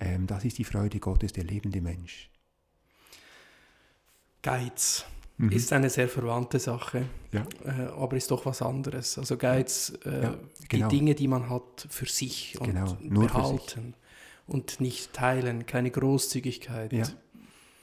ähm, 0.00 0.26
das 0.26 0.44
ist 0.44 0.58
die 0.58 0.64
Freude 0.64 1.00
Gottes, 1.00 1.32
der 1.32 1.44
lebende 1.44 1.80
Mensch. 1.80 2.30
Geiz 4.42 5.04
mhm. 5.38 5.50
ist 5.50 5.72
eine 5.72 5.90
sehr 5.90 6.08
verwandte 6.08 6.58
Sache, 6.58 7.04
ja. 7.32 7.46
äh, 7.64 7.86
aber 7.96 8.16
ist 8.16 8.30
doch 8.30 8.44
was 8.46 8.62
anderes. 8.62 9.18
Also 9.18 9.36
Geiz, 9.36 9.98
äh, 10.04 10.22
ja, 10.22 10.38
genau. 10.68 10.88
die 10.88 10.98
Dinge, 10.98 11.14
die 11.14 11.28
man 11.28 11.48
hat 11.48 11.86
für 11.88 12.06
sich 12.06 12.60
und 12.60 12.66
genau, 12.66 12.96
behalten 13.00 13.94
und 14.46 14.80
nicht 14.80 15.12
teilen, 15.12 15.66
keine 15.66 15.90
Großzügigkeit. 15.90 16.92
Ja. 16.92 17.06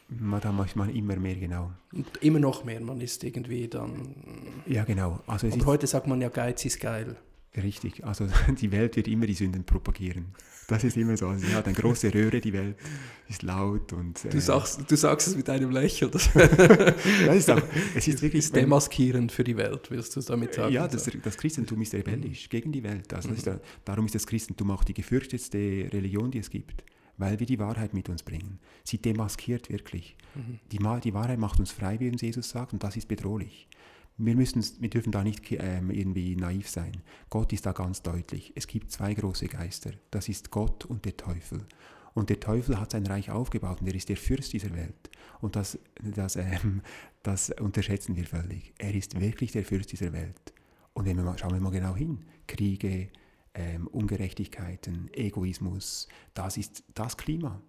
Da 0.08 0.52
macht 0.52 0.76
man 0.76 0.96
immer 0.96 1.16
mehr, 1.16 1.36
genau. 1.36 1.72
Und 1.92 2.18
immer 2.18 2.38
noch 2.38 2.64
mehr, 2.64 2.80
man 2.80 3.02
ist 3.02 3.24
irgendwie 3.24 3.68
dann... 3.68 4.16
Ja, 4.68 4.84
genau. 4.84 5.20
Also 5.26 5.48
und 5.48 5.66
heute 5.66 5.88
sagt 5.88 6.06
man 6.06 6.22
ja, 6.22 6.30
Geiz 6.30 6.64
ist 6.64 6.80
geil. 6.80 7.16
Richtig, 7.56 8.06
also 8.06 8.28
die 8.62 8.72
Welt 8.72 8.96
wird 8.98 9.08
immer 9.08 9.26
die 9.26 9.34
Sünden 9.34 9.64
propagieren. 9.64 10.28
Das 10.68 10.84
ist 10.84 10.98
immer 10.98 11.16
so. 11.16 11.34
Sie 11.36 11.54
hat 11.54 11.66
eine 11.66 11.76
große 11.76 12.14
Röhre, 12.14 12.42
die 12.42 12.54
Welt 12.54 12.76
ist 13.28 13.44
laut 13.44 13.94
und. 13.94 14.26
Äh 14.26 14.30
du, 14.30 14.42
sagst, 14.42 14.80
du 14.88 14.96
sagst 14.96 15.28
es 15.28 15.36
mit 15.36 15.50
einem 15.50 15.72
Lächeln. 15.72 16.12
Das, 16.12 16.28
ist 17.36 17.50
auch, 17.50 17.62
es 17.96 18.08
ist 18.08 18.22
wirklich. 18.22 18.46
Ist 18.46 18.56
demaskierend 18.56 19.32
für 19.32 19.44
die 19.44 19.58
Welt, 19.58 19.92
willst 19.92 20.16
du 20.16 20.22
damit 20.22 20.56
sagen? 20.56 20.74
Ja, 20.74 20.88
das, 20.88 21.10
das 21.24 21.38
Christentum 21.38 21.82
ist 21.82 21.94
rebellisch 21.94 22.46
mhm. 22.46 22.50
gegen 22.50 22.72
die 22.72 22.84
Welt. 22.84 23.14
Also 23.14 23.30
mhm. 23.30 23.36
ist 23.36 23.48
da, 23.48 23.60
darum 23.84 24.06
ist 24.06 24.16
das 24.16 24.26
Christentum 24.26 24.72
auch 24.72 24.84
die 24.84 24.94
gefürchtetste 24.94 25.58
Religion, 25.92 26.32
die 26.32 26.40
es 26.40 26.50
gibt 26.50 26.84
weil 27.18 27.40
wir 27.40 27.48
die 27.48 27.60
Wahrheit 27.60 27.94
mit 27.94 28.10
uns 28.10 28.24
bringen. 28.24 28.60
Sie 28.84 28.98
demaskiert 28.98 29.70
wirklich. 29.70 30.16
Mhm. 30.36 30.60
Die, 30.72 30.80
die, 31.02 31.14
Wahrheit 31.14 31.40
macht 31.40 31.60
uns 31.60 31.72
frei, 31.72 32.00
wie 32.00 32.10
uns 32.10 32.22
Jesus 32.22 32.50
sagt, 32.50 32.74
und 32.74 32.84
das 32.84 32.98
ist 32.98 33.08
bedrohlich. 33.08 33.68
Wir, 34.18 34.36
müssen, 34.36 34.64
wir 34.80 34.90
dürfen 34.90 35.12
da 35.12 35.24
nicht 35.24 35.44
ähm, 35.52 35.92
irgendwie 35.92 36.36
naiv 36.36 36.70
sein. 36.70 36.94
Gott 37.30 37.52
ist 37.54 37.66
da 37.66 37.74
ganz 37.74 38.02
deutlich. 38.02 38.54
Es 38.56 38.68
gibt 38.68 38.92
zwei 38.92 39.14
große 39.14 39.48
Geister. 39.48 39.92
Das 40.12 40.30
ist 40.30 40.52
Gott 40.52 40.86
und 40.86 41.06
der 41.06 41.18
Teufel. 41.18 41.66
Und 42.14 42.30
der 42.30 42.40
Teufel 42.40 42.80
hat 42.80 42.92
sein 42.92 43.06
Reich 43.06 43.30
aufgebaut 43.30 43.82
und 43.82 43.88
er 43.88 43.96
ist 43.96 44.08
der 44.08 44.16
Fürst 44.16 44.54
dieser 44.54 44.74
Welt. 44.74 45.10
Und 45.42 45.58
das, 45.58 45.78
das, 46.02 46.38
ähm, 46.38 46.82
das 47.24 47.50
unterschätzen 47.50 48.16
wir 48.16 48.26
völlig. 48.26 48.74
Er 48.78 48.96
ist 48.96 49.20
wirklich 49.20 49.52
der 49.52 49.66
Fürst 49.66 49.92
dieser 49.92 50.14
Welt. 50.14 50.54
Und 50.94 51.06
wenn 51.06 51.18
wir 51.18 51.26
mal, 51.26 51.38
schauen 51.38 51.54
wir 51.54 51.60
mal 51.60 51.72
genau 51.72 51.94
hin. 51.94 52.24
Kriege, 52.48 53.10
ähm, 53.54 53.88
Ungerechtigkeiten, 53.88 55.10
Egoismus, 55.14 56.08
das 56.34 56.56
ist 56.56 56.84
das 56.94 57.18
Klima. 57.18 57.62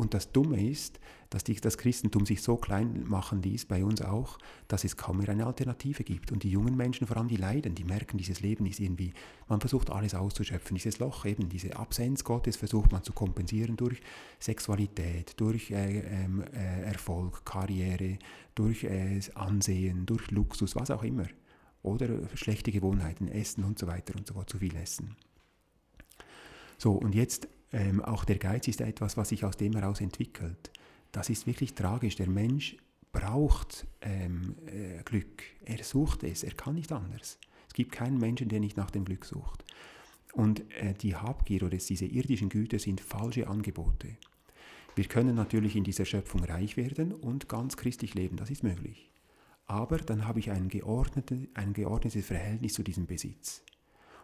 Und 0.00 0.14
das 0.14 0.32
Dumme 0.32 0.66
ist, 0.66 0.98
dass 1.28 1.44
das 1.44 1.76
Christentum 1.76 2.24
sich 2.24 2.40
so 2.40 2.56
klein 2.56 3.04
machen 3.06 3.42
ließ, 3.42 3.66
bei 3.66 3.84
uns 3.84 4.00
auch, 4.00 4.38
dass 4.66 4.82
es 4.82 4.96
kaum 4.96 5.18
mehr 5.18 5.28
eine 5.28 5.44
Alternative 5.44 6.04
gibt. 6.04 6.32
Und 6.32 6.42
die 6.42 6.50
jungen 6.50 6.74
Menschen, 6.74 7.06
vor 7.06 7.18
allem 7.18 7.28
die 7.28 7.36
leiden, 7.36 7.74
die 7.74 7.84
merken, 7.84 8.16
dieses 8.16 8.40
Leben 8.40 8.64
ist 8.64 8.80
irgendwie, 8.80 9.12
man 9.46 9.60
versucht 9.60 9.90
alles 9.90 10.14
auszuschöpfen. 10.14 10.74
Dieses 10.74 11.00
Loch, 11.00 11.26
eben 11.26 11.50
diese 11.50 11.76
Absenz 11.76 12.24
Gottes 12.24 12.56
versucht 12.56 12.92
man 12.92 13.04
zu 13.04 13.12
kompensieren 13.12 13.76
durch 13.76 14.00
Sexualität, 14.38 15.38
durch 15.38 15.70
äh, 15.70 16.00
äh, 16.00 16.82
Erfolg, 16.82 17.44
Karriere, 17.44 18.18
durch 18.54 18.84
äh, 18.84 19.20
Ansehen, 19.34 20.06
durch 20.06 20.30
Luxus, 20.30 20.76
was 20.76 20.90
auch 20.90 21.02
immer. 21.02 21.26
Oder 21.82 22.08
schlechte 22.36 22.72
Gewohnheiten, 22.72 23.28
Essen 23.28 23.64
und 23.64 23.78
so 23.78 23.86
weiter 23.86 24.14
und 24.16 24.26
so 24.26 24.32
fort, 24.32 24.48
zu 24.48 24.56
viel 24.56 24.74
Essen. 24.76 25.14
So, 26.78 26.92
und 26.92 27.14
jetzt 27.14 27.48
ähm, 27.72 28.02
auch 28.02 28.24
der 28.24 28.38
Geiz 28.38 28.68
ist 28.68 28.80
etwas, 28.80 29.16
was 29.16 29.28
sich 29.28 29.44
aus 29.44 29.56
dem 29.56 29.74
heraus 29.74 30.00
entwickelt. 30.00 30.70
Das 31.12 31.30
ist 31.30 31.46
wirklich 31.46 31.74
tragisch. 31.74 32.16
Der 32.16 32.28
Mensch 32.28 32.76
braucht 33.12 33.86
ähm, 34.00 34.56
äh, 34.66 35.02
Glück. 35.04 35.42
Er 35.64 35.82
sucht 35.82 36.24
es, 36.24 36.44
er 36.44 36.54
kann 36.54 36.74
nicht 36.74 36.92
anders. 36.92 37.38
Es 37.68 37.74
gibt 37.74 37.92
keinen 37.92 38.18
Menschen, 38.18 38.48
der 38.48 38.60
nicht 38.60 38.76
nach 38.76 38.90
dem 38.90 39.04
Glück 39.04 39.24
sucht. 39.24 39.64
Und 40.32 40.60
äh, 40.74 40.94
die 40.94 41.16
Habgier 41.16 41.64
oder 41.64 41.76
diese 41.76 42.04
irdischen 42.04 42.48
Güter 42.48 42.78
sind 42.78 43.00
falsche 43.00 43.48
Angebote. 43.48 44.16
Wir 44.96 45.04
können 45.04 45.34
natürlich 45.34 45.76
in 45.76 45.84
dieser 45.84 46.04
Schöpfung 46.04 46.44
reich 46.44 46.76
werden 46.76 47.12
und 47.12 47.48
ganz 47.48 47.76
christlich 47.76 48.14
leben, 48.14 48.36
das 48.36 48.50
ist 48.50 48.62
möglich. 48.62 49.10
Aber 49.66 49.98
dann 49.98 50.26
habe 50.26 50.40
ich 50.40 50.50
ein, 50.50 50.68
geordnete, 50.68 51.48
ein 51.54 51.72
geordnetes 51.72 52.26
Verhältnis 52.26 52.74
zu 52.74 52.82
diesem 52.82 53.06
Besitz. 53.06 53.62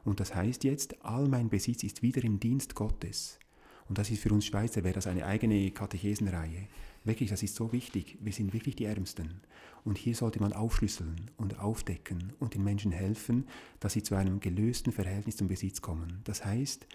Und 0.06 0.20
das 0.20 0.34
heißt 0.34 0.62
jetzt, 0.62 1.04
all 1.04 1.26
mein 1.26 1.48
Besitz 1.48 1.82
ist 1.82 2.00
wieder 2.00 2.22
im 2.22 2.38
Dienst 2.38 2.76
Gottes. 2.76 3.40
Und 3.88 3.98
das 3.98 4.08
ist 4.10 4.22
für 4.22 4.32
uns 4.32 4.46
Schweizer, 4.46 4.84
wäre 4.84 4.94
das 4.94 5.08
eine 5.08 5.26
eigene 5.26 5.70
Katechesenreihe. 5.72 6.68
Wirklich, 7.02 7.30
das 7.30 7.42
ist 7.42 7.56
so 7.56 7.72
wichtig. 7.72 8.16
Wir 8.20 8.32
sind 8.32 8.52
wirklich 8.52 8.76
die 8.76 8.84
Ärmsten. 8.84 9.40
Und 9.84 9.98
hier 9.98 10.14
sollte 10.14 10.40
man 10.40 10.52
aufschlüsseln 10.52 11.30
und 11.36 11.58
aufdecken 11.58 12.32
und 12.38 12.54
den 12.54 12.62
Menschen 12.62 12.92
helfen, 12.92 13.48
dass 13.80 13.94
sie 13.94 14.02
zu 14.02 14.14
einem 14.14 14.38
gelösten 14.38 14.92
Verhältnis 14.92 15.36
zum 15.36 15.48
Besitz 15.48 15.82
kommen. 15.82 16.20
Das 16.22 16.44
heißt, 16.44 16.86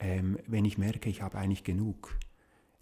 ähm, 0.00 0.38
wenn 0.46 0.64
ich 0.64 0.78
merke, 0.78 1.10
ich 1.10 1.20
habe 1.20 1.36
eigentlich 1.36 1.64
genug, 1.64 2.18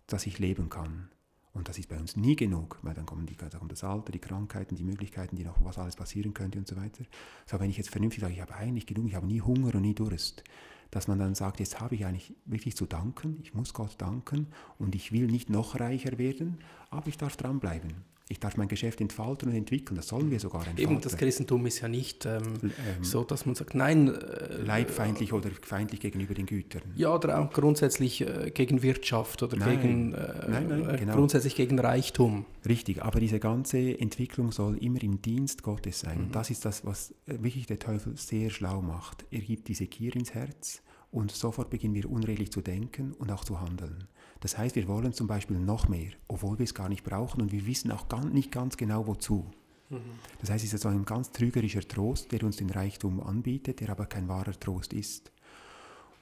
dass 0.06 0.26
ich 0.26 0.38
leben 0.38 0.68
kann, 0.68 1.08
und 1.56 1.68
das 1.68 1.78
ist 1.78 1.88
bei 1.88 1.98
uns 1.98 2.16
nie 2.16 2.36
genug, 2.36 2.78
weil 2.82 2.94
dann 2.94 3.06
kommen 3.06 3.26
die, 3.26 3.34
da 3.34 3.48
kommt 3.48 3.72
das 3.72 3.82
Alter, 3.82 4.12
die 4.12 4.18
Krankheiten, 4.18 4.76
die 4.76 4.84
Möglichkeiten, 4.84 5.36
die 5.36 5.44
noch 5.44 5.64
was 5.64 5.78
alles 5.78 5.96
passieren 5.96 6.34
könnte 6.34 6.58
und 6.58 6.68
so 6.68 6.76
weiter. 6.76 7.04
So, 7.46 7.58
wenn 7.58 7.70
ich 7.70 7.78
jetzt 7.78 7.90
vernünftig 7.90 8.20
sage, 8.20 8.34
ich 8.34 8.40
habe 8.40 8.54
eigentlich 8.54 8.86
genug, 8.86 9.06
ich 9.06 9.14
habe 9.14 9.26
nie 9.26 9.40
Hunger 9.40 9.74
und 9.74 9.80
nie 9.80 9.94
Durst, 9.94 10.44
dass 10.90 11.08
man 11.08 11.18
dann 11.18 11.34
sagt, 11.34 11.58
jetzt 11.58 11.80
habe 11.80 11.94
ich 11.94 12.04
eigentlich 12.04 12.34
wirklich 12.44 12.76
zu 12.76 12.84
danken, 12.84 13.38
ich 13.42 13.54
muss 13.54 13.72
Gott 13.72 13.94
danken 13.98 14.48
und 14.78 14.94
ich 14.94 15.12
will 15.12 15.26
nicht 15.26 15.48
noch 15.48 15.80
reicher 15.80 16.18
werden, 16.18 16.58
aber 16.90 17.08
ich 17.08 17.16
darf 17.16 17.36
dranbleiben 17.36 18.04
ich 18.28 18.40
darf 18.40 18.56
mein 18.56 18.66
Geschäft 18.66 19.00
entfalten 19.00 19.50
und 19.50 19.54
entwickeln. 19.54 19.94
Das 19.94 20.08
sollen 20.08 20.32
wir 20.32 20.40
sogar 20.40 20.66
entfalten. 20.66 20.82
Eben, 20.82 21.00
das 21.00 21.16
Christentum 21.16 21.64
ist 21.66 21.80
ja 21.80 21.88
nicht 21.88 22.26
ähm, 22.26 22.42
ähm, 22.62 22.70
so, 23.02 23.22
dass 23.22 23.46
man 23.46 23.54
sagt, 23.54 23.74
nein. 23.76 24.08
Äh, 24.08 24.62
leibfeindlich 24.62 25.32
oder 25.32 25.50
feindlich 25.62 26.00
gegenüber 26.00 26.34
den 26.34 26.46
Gütern. 26.46 26.82
Ja, 26.96 27.14
oder 27.14 27.40
auch 27.40 27.52
grundsätzlich 27.52 28.22
äh, 28.22 28.50
gegen 28.50 28.82
Wirtschaft 28.82 29.44
oder 29.44 29.56
nein, 29.56 29.80
gegen, 29.80 30.14
äh, 30.14 30.50
nein, 30.50 30.68
nein, 30.68 30.90
äh, 30.90 30.98
genau. 30.98 31.14
grundsätzlich 31.14 31.54
gegen 31.54 31.78
Reichtum. 31.78 32.46
Richtig, 32.68 33.02
aber 33.02 33.20
diese 33.20 33.38
ganze 33.38 33.98
Entwicklung 33.98 34.50
soll 34.50 34.76
immer 34.78 35.02
im 35.04 35.22
Dienst 35.22 35.62
Gottes 35.62 36.00
sein. 36.00 36.18
Mhm. 36.18 36.24
Und 36.24 36.34
das 36.34 36.50
ist 36.50 36.64
das, 36.64 36.84
was 36.84 37.12
äh, 37.26 37.34
wirklich 37.40 37.66
der 37.66 37.78
Teufel 37.78 38.16
sehr 38.16 38.50
schlau 38.50 38.82
macht. 38.82 39.24
Er 39.30 39.40
gibt 39.40 39.68
diese 39.68 39.86
Gier 39.86 40.16
ins 40.16 40.34
Herz 40.34 40.82
und 41.12 41.30
sofort 41.30 41.70
beginnen 41.70 41.94
wir 41.94 42.10
unredlich 42.10 42.50
zu 42.50 42.60
denken 42.60 43.12
und 43.12 43.30
auch 43.30 43.44
zu 43.44 43.60
handeln. 43.60 44.08
Das 44.40 44.58
heißt, 44.58 44.76
wir 44.76 44.88
wollen 44.88 45.12
zum 45.12 45.26
Beispiel 45.26 45.58
noch 45.58 45.88
mehr, 45.88 46.12
obwohl 46.28 46.58
wir 46.58 46.64
es 46.64 46.74
gar 46.74 46.88
nicht 46.88 47.04
brauchen 47.04 47.40
und 47.40 47.52
wir 47.52 47.66
wissen 47.66 47.90
auch 47.90 48.08
gar 48.08 48.24
nicht 48.24 48.52
ganz 48.52 48.76
genau 48.76 49.06
wozu. 49.06 49.50
Mhm. 49.90 50.00
Das 50.40 50.50
heißt, 50.50 50.64
es 50.64 50.74
ist 50.74 50.82
so 50.82 50.88
ein 50.88 51.04
ganz 51.04 51.32
trügerischer 51.32 51.82
Trost, 51.82 52.32
der 52.32 52.42
uns 52.42 52.56
den 52.56 52.70
Reichtum 52.70 53.20
anbietet, 53.20 53.80
der 53.80 53.90
aber 53.90 54.06
kein 54.06 54.28
wahrer 54.28 54.58
Trost 54.58 54.92
ist. 54.92 55.32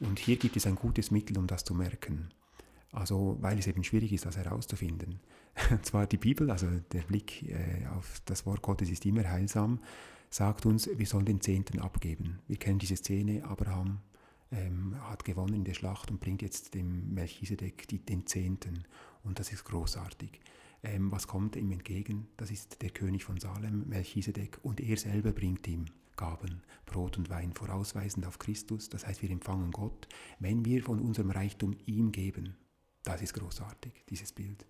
Und 0.00 0.18
hier 0.18 0.36
gibt 0.36 0.56
es 0.56 0.66
ein 0.66 0.76
gutes 0.76 1.10
Mittel, 1.10 1.38
um 1.38 1.46
das 1.46 1.64
zu 1.64 1.74
merken. 1.74 2.30
Also, 2.92 3.36
weil 3.40 3.58
es 3.58 3.66
eben 3.66 3.82
schwierig 3.82 4.12
ist, 4.12 4.26
das 4.26 4.36
herauszufinden. 4.36 5.20
Und 5.70 5.84
zwar 5.84 6.06
die 6.06 6.16
Bibel, 6.16 6.50
also 6.50 6.66
der 6.92 7.02
Blick 7.02 7.42
äh, 7.42 7.86
auf 7.96 8.20
das 8.24 8.46
Wort 8.46 8.62
Gottes 8.62 8.90
ist 8.90 9.06
immer 9.06 9.28
heilsam, 9.28 9.80
sagt 10.30 10.66
uns, 10.66 10.88
wir 10.96 11.06
sollen 11.06 11.24
den 11.26 11.40
Zehnten 11.40 11.80
abgeben. 11.80 12.40
Wir 12.46 12.56
kennen 12.56 12.78
diese 12.78 12.96
Szene, 12.96 13.44
Abraham 13.44 14.00
ähm, 14.54 14.96
hat 15.00 15.24
gewonnen 15.24 15.54
in 15.54 15.64
der 15.64 15.74
Schlacht 15.74 16.10
und 16.10 16.20
bringt 16.20 16.42
jetzt 16.42 16.74
dem 16.74 17.12
Melchisedek 17.12 17.88
die, 17.88 17.98
den 17.98 18.26
Zehnten. 18.26 18.84
Und 19.22 19.38
das 19.38 19.52
ist 19.52 19.64
großartig. 19.64 20.40
Ähm, 20.82 21.10
was 21.10 21.26
kommt 21.26 21.56
ihm 21.56 21.72
entgegen? 21.72 22.28
Das 22.36 22.50
ist 22.50 22.82
der 22.82 22.90
König 22.90 23.24
von 23.24 23.40
Salem, 23.40 23.88
Melchisedek, 23.88 24.58
und 24.62 24.80
er 24.80 24.96
selber 24.96 25.32
bringt 25.32 25.66
ihm 25.66 25.86
Gaben, 26.16 26.62
Brot 26.86 27.18
und 27.18 27.30
Wein, 27.30 27.52
vorausweisend 27.52 28.26
auf 28.26 28.38
Christus. 28.38 28.88
Das 28.88 29.06
heißt, 29.06 29.22
wir 29.22 29.30
empfangen 29.30 29.72
Gott, 29.72 30.08
wenn 30.38 30.64
wir 30.64 30.82
von 30.82 31.00
unserem 31.00 31.30
Reichtum 31.30 31.74
ihm 31.86 32.12
geben. 32.12 32.56
Das 33.02 33.20
ist 33.22 33.34
großartig, 33.34 34.04
dieses 34.08 34.32
Bild. 34.32 34.66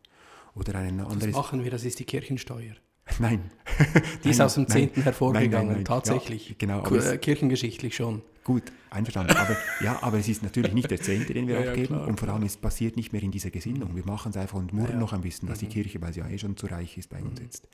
Oder 0.55 0.77
ein 0.77 1.01
anderes. 1.01 1.19
Das 1.19 1.33
machen 1.33 1.63
wir, 1.63 1.71
das 1.71 1.85
ist 1.85 1.99
die 1.99 2.05
Kirchensteuer. 2.05 2.75
Nein. 3.19 3.51
Die 4.25 4.31
ist 4.31 4.41
aus 4.41 4.55
dem 4.55 4.67
10. 4.67 4.91
hervorgegangen, 5.03 5.69
nein, 5.69 5.77
nein, 5.77 5.85
tatsächlich. 5.85 6.51
Ja, 6.51 6.55
genau, 6.59 6.79
aber 6.79 7.17
kirchengeschichtlich 7.19 7.95
schon. 7.95 8.23
Gut, 8.45 8.73
einverstanden. 8.91 9.37
Aber, 9.37 9.57
ja, 9.83 10.03
aber 10.03 10.19
es 10.19 10.29
ist 10.29 10.43
natürlich 10.43 10.75
nicht 10.75 10.91
der 10.91 11.01
Zehnte, 11.01 11.33
den 11.33 11.49
wir 11.49 11.61
ja, 11.61 11.71
abgeben. 11.71 11.95
Ja, 11.95 12.05
und 12.05 12.21
vor 12.21 12.29
allem, 12.29 12.43
es 12.43 12.57
passiert 12.57 12.97
nicht 12.97 13.13
mehr 13.13 13.23
in 13.23 13.31
dieser 13.31 13.51
Gesinnung. 13.51 13.97
Wir 13.97 14.05
machen 14.05 14.31
es 14.31 14.37
einfach 14.37 14.59
und 14.59 14.73
murren 14.73 14.99
noch 14.99 15.13
ein 15.13 15.23
bisschen, 15.23 15.49
dass 15.49 15.63
mhm. 15.63 15.69
die 15.69 15.73
Kirche, 15.73 16.01
weil 16.03 16.13
sie 16.13 16.21
ja 16.21 16.29
eh 16.29 16.39
schon 16.39 16.57
zu 16.57 16.67
reich 16.67 16.97
ist, 16.99 17.09
bei 17.09 17.23
uns 17.23 17.41
mhm. 17.41 17.45
jetzt. 17.45 17.69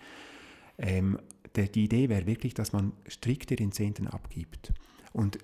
Ähm, 0.78 1.18
der, 1.57 1.66
die 1.66 1.85
Idee 1.85 2.09
wäre 2.09 2.26
wirklich, 2.26 2.55
dass 2.55 2.72
man 2.72 2.93
strikter 3.09 3.57
den 3.57 3.72
Zehnten 3.72 4.07
abgibt. 4.07 4.72
Und 5.12 5.39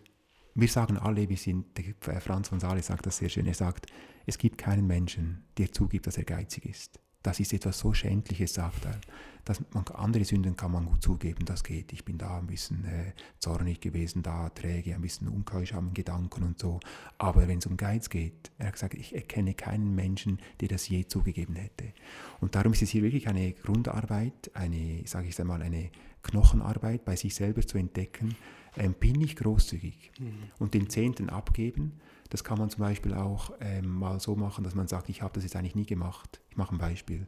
wir 0.55 0.69
sagen 0.69 0.97
alle, 0.97 1.29
wir 1.29 1.37
sind, 1.37 1.67
der 1.77 2.21
Franz 2.21 2.49
von 2.49 2.61
Sales 2.61 2.87
sagt 2.87 3.07
das 3.07 3.19
sehr 3.19 3.29
schön, 3.29 3.47
er 3.47 3.55
sagt, 3.55 3.87
es 4.25 4.39
gibt 4.39 4.59
keinen 4.59 4.87
Menschen, 4.87 5.45
der 5.59 5.73
zugibt, 5.73 6.07
dass 6.07 6.17
er 6.17 6.25
geizig 6.25 6.65
ist. 6.67 7.01
Das 7.27 7.41
ist 7.41 7.53
etwas 7.53 7.81
so 7.81 7.93
Schändliches, 7.93 8.55
sagt 8.55 8.85
er. 8.85 9.01
Dass 9.45 9.61
man, 9.73 9.85
andere 9.95 10.25
Sünden 10.25 10.55
kann 10.55 10.71
man 10.71 10.87
gut 10.87 11.03
zugeben, 11.03 11.45
das 11.45 11.65
geht. 11.65 11.93
Ich 11.93 12.05
bin 12.05 12.19
da 12.19 12.39
ein 12.39 12.47
bisschen 12.47 12.85
äh, 12.85 13.15
zornig 13.41 13.81
gewesen, 13.81 14.23
da 14.23 14.49
träge, 14.51 14.95
ein 14.95 15.01
bisschen 15.01 15.27
unkeusch 15.27 15.75
am 15.75 15.93
Gedanken 15.93 16.45
und 16.45 16.61
so. 16.61 16.79
Aber 17.19 17.49
wenn 17.49 17.59
es 17.59 17.67
um 17.67 17.77
Geiz 17.77 18.11
geht, 18.11 18.53
er 18.59 18.69
hat 18.69 18.75
gesagt, 18.75 18.95
ich 18.95 19.13
erkenne 19.13 19.55
keinen 19.55 19.93
Menschen, 19.97 20.39
der 20.61 20.69
das 20.69 20.89
je 20.89 21.09
zugegeben 21.09 21.57
hätte. 21.57 21.93
Und 22.41 22.55
darum 22.55 22.73
ist 22.73 22.83
es 22.83 22.91
hier 22.91 23.03
wirklich 23.03 23.27
eine 23.27 23.55
Grundarbeit, 23.55 24.53
eine, 24.55 25.03
sage 25.07 25.27
ich 25.27 25.41
einmal, 25.41 25.63
eine 25.63 25.91
Knochenarbeit, 26.23 27.05
bei 27.05 27.17
sich 27.17 27.35
selber 27.35 27.67
zu 27.67 27.77
entdecken, 27.77 28.37
ähm, 28.77 28.95
bin 28.95 29.21
ich 29.21 29.35
großzügig 29.35 30.13
mhm. 30.21 30.35
und 30.61 30.75
den 30.75 30.89
Zehnten 30.91 31.29
abgeben 31.29 32.01
das 32.29 32.45
kann 32.45 32.59
man 32.59 32.71
zum 32.71 32.81
Beispiel 32.81 33.15
auch 33.15 33.53
ähm, 33.61 33.89
mal 33.89 34.21
so 34.21 34.37
machen, 34.37 34.65
dass 34.65 34.75
man 34.75 34.89
sagt, 34.89 35.09
ich 35.09 35.23
habe 35.23 35.35
das 35.35 35.45
jetzt 35.45 35.57
eigentlich 35.57 35.75
nie 35.75 35.87
gemacht. 35.87 36.41
Ich 36.51 36.57
mache 36.57 36.75
ein 36.75 36.79
Beispiel. 36.79 37.27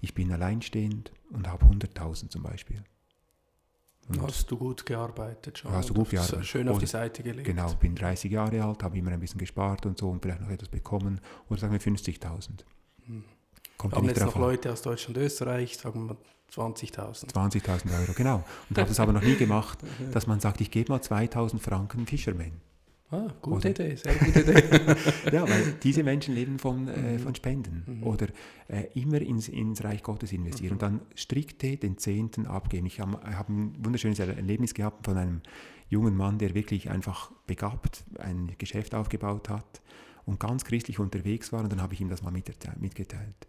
Ich 0.00 0.14
bin 0.14 0.32
alleinstehend 0.32 1.12
und 1.30 1.48
habe 1.48 1.64
100.000 1.66 2.28
zum 2.28 2.42
Beispiel. 2.42 2.82
Und 4.08 4.20
hast 4.20 4.50
du 4.50 4.58
gut 4.58 4.84
gearbeitet 4.84 5.58
schon? 5.58 5.72
Hast 5.72 5.90
du 5.90 5.94
gut 5.94 6.10
gearbeitet? 6.10 6.44
Schön 6.44 6.68
auf 6.68 6.78
die 6.78 6.86
Seite 6.86 7.22
gelegt. 7.22 7.46
Genau, 7.46 7.72
bin 7.74 7.94
30 7.94 8.30
Jahre 8.30 8.62
alt, 8.62 8.82
habe 8.82 8.98
immer 8.98 9.12
ein 9.12 9.20
bisschen 9.20 9.38
gespart 9.38 9.86
und 9.86 9.98
so 9.98 10.10
und 10.10 10.20
vielleicht 10.20 10.42
noch 10.42 10.50
etwas 10.50 10.68
bekommen. 10.68 11.20
Oder 11.48 11.60
sagen 11.60 11.72
wir 11.72 11.80
50.000. 11.80 12.64
Hm. 13.06 13.24
Kommt 13.78 13.94
haben 13.94 14.06
jetzt 14.06 14.20
noch 14.20 14.36
an. 14.36 14.42
Leute 14.42 14.72
aus 14.72 14.82
Deutschland, 14.82 15.16
Österreich, 15.16 15.78
sagen 15.78 16.08
wir 16.08 16.16
20.000. 16.54 17.32
20.000 17.32 18.00
Euro, 18.00 18.12
genau. 18.14 18.44
Und 18.68 18.78
habe 18.78 18.90
es 18.90 19.00
aber 19.00 19.12
noch 19.12 19.22
nie 19.22 19.36
gemacht, 19.36 19.78
dass 20.12 20.26
man 20.26 20.38
sagt, 20.38 20.60
ich 20.60 20.70
gebe 20.70 20.92
mal 20.92 21.00
2.000 21.00 21.58
Franken 21.58 22.06
Fisherman. 22.06 22.60
Ah, 23.10 23.28
gute 23.42 23.68
oder, 23.68 23.70
Idee, 23.70 23.96
sehr 23.96 24.14
gute 24.14 24.40
Idee. 24.40 24.62
ja, 25.32 25.48
weil 25.48 25.74
diese 25.82 26.02
Menschen 26.02 26.34
leben 26.34 26.58
von, 26.58 26.88
äh, 26.88 27.12
mhm. 27.12 27.18
von 27.18 27.34
Spenden 27.34 27.84
mhm. 27.86 28.02
oder 28.02 28.28
äh, 28.68 28.84
immer 28.94 29.20
ins, 29.20 29.48
ins 29.48 29.84
Reich 29.84 30.02
Gottes 30.02 30.32
investieren 30.32 30.70
mhm. 30.70 30.72
und 30.72 30.82
dann 30.82 31.00
strikte 31.14 31.76
den 31.76 31.98
Zehnten 31.98 32.46
abgeben. 32.46 32.86
Ich 32.86 33.00
habe 33.00 33.20
hab 33.36 33.48
ein 33.48 33.74
wunderschönes 33.84 34.18
Erlebnis 34.18 34.74
gehabt 34.74 35.04
von 35.04 35.16
einem 35.16 35.42
jungen 35.88 36.16
Mann, 36.16 36.38
der 36.38 36.54
wirklich 36.54 36.90
einfach 36.90 37.30
begabt 37.46 38.04
ein 38.18 38.52
Geschäft 38.58 38.94
aufgebaut 38.94 39.48
hat 39.48 39.82
und 40.24 40.40
ganz 40.40 40.64
christlich 40.64 40.98
unterwegs 40.98 41.52
war 41.52 41.62
und 41.62 41.70
dann 41.70 41.82
habe 41.82 41.94
ich 41.94 42.00
ihm 42.00 42.08
das 42.08 42.22
mal 42.22 42.32
mitgeteilt. 42.32 43.46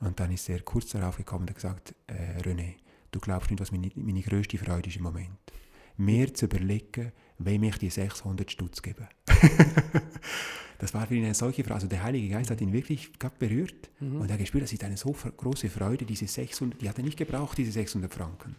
Und 0.00 0.18
dann 0.18 0.32
ist 0.32 0.48
er 0.48 0.60
kurz 0.60 0.90
darauf 0.90 1.16
gekommen 1.16 1.42
und 1.42 1.50
hat 1.50 1.56
gesagt, 1.56 1.94
äh, 2.06 2.40
René, 2.40 2.76
du 3.10 3.20
glaubst 3.20 3.50
nicht, 3.50 3.60
was 3.60 3.72
meine, 3.72 3.90
meine 3.94 4.22
größte 4.22 4.56
Freude 4.56 4.88
ist 4.88 4.96
im 4.96 5.02
Moment. 5.02 5.36
Mehr 6.00 6.32
zu 6.32 6.46
überlegen, 6.46 7.12
wem 7.38 7.62
ich 7.64 7.76
die 7.76 7.90
600 7.90 8.50
Stutz 8.50 8.80
gebe. 8.80 9.06
das 10.78 10.94
war 10.94 11.06
für 11.06 11.14
ihn 11.14 11.24
eine 11.24 11.34
solche 11.34 11.62
Frage. 11.62 11.74
Also 11.74 11.88
der 11.88 12.02
Heilige 12.02 12.30
Geist 12.30 12.50
hat 12.50 12.60
ihn 12.62 12.72
wirklich 12.72 13.12
berührt 13.38 13.90
mhm. 14.00 14.20
und 14.20 14.28
er 14.28 14.32
hat 14.32 14.40
gespürt, 14.40 14.64
das 14.64 14.72
ist 14.72 14.82
eine 14.82 14.96
so 14.96 15.12
große 15.12 15.68
Freude, 15.68 16.06
diese 16.06 16.26
600, 16.26 16.80
die 16.80 16.88
hat 16.88 16.96
er 16.96 17.04
nicht 17.04 17.18
gebraucht, 17.18 17.58
diese 17.58 17.72
600 17.72 18.12
Franken. 18.12 18.56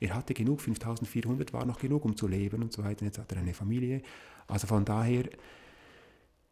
Er 0.00 0.14
hatte 0.14 0.34
genug, 0.34 0.62
5400 0.62 1.52
war 1.52 1.64
noch 1.64 1.78
genug, 1.78 2.04
um 2.04 2.16
zu 2.16 2.26
leben 2.26 2.62
und 2.62 2.72
so 2.72 2.82
weiter. 2.82 3.04
Jetzt 3.04 3.18
hat 3.18 3.30
er 3.32 3.38
eine 3.38 3.54
Familie. 3.54 4.02
Also 4.48 4.66
von 4.66 4.84
daher, 4.84 5.28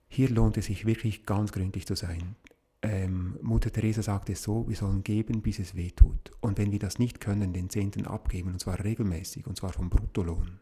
hier 0.09 0.29
lohnt 0.29 0.57
es 0.57 0.67
sich 0.67 0.87
wirklich 0.87 1.27
ganz 1.27 1.51
gründlich 1.51 1.85
zu 1.85 1.97
sein. 1.97 2.37
Ähm, 2.83 3.39
Mutter 3.43 3.73
Teresa 3.73 4.03
sagt 4.03 4.31
es 4.31 4.43
so, 4.43 4.69
wir 4.69 4.77
sollen 4.77 5.03
geben, 5.03 5.43
bis 5.43 5.59
es 5.59 5.75
weh 5.75 5.91
tut. 5.91 6.31
Und 6.41 6.59
wenn 6.59 6.71
wir 6.71 6.79
das 6.79 6.99
nicht 6.99 7.21
können, 7.21 7.53
den 7.53 7.71
Zehnten 7.71 8.07
abgeben, 8.07 8.53
und 8.53 8.61
zwar 8.61 8.83
regelmäßig, 8.85 9.47
und 9.47 9.57
zwar 9.57 9.73
vom 9.73 9.91
Bruttolohn, 9.91 10.61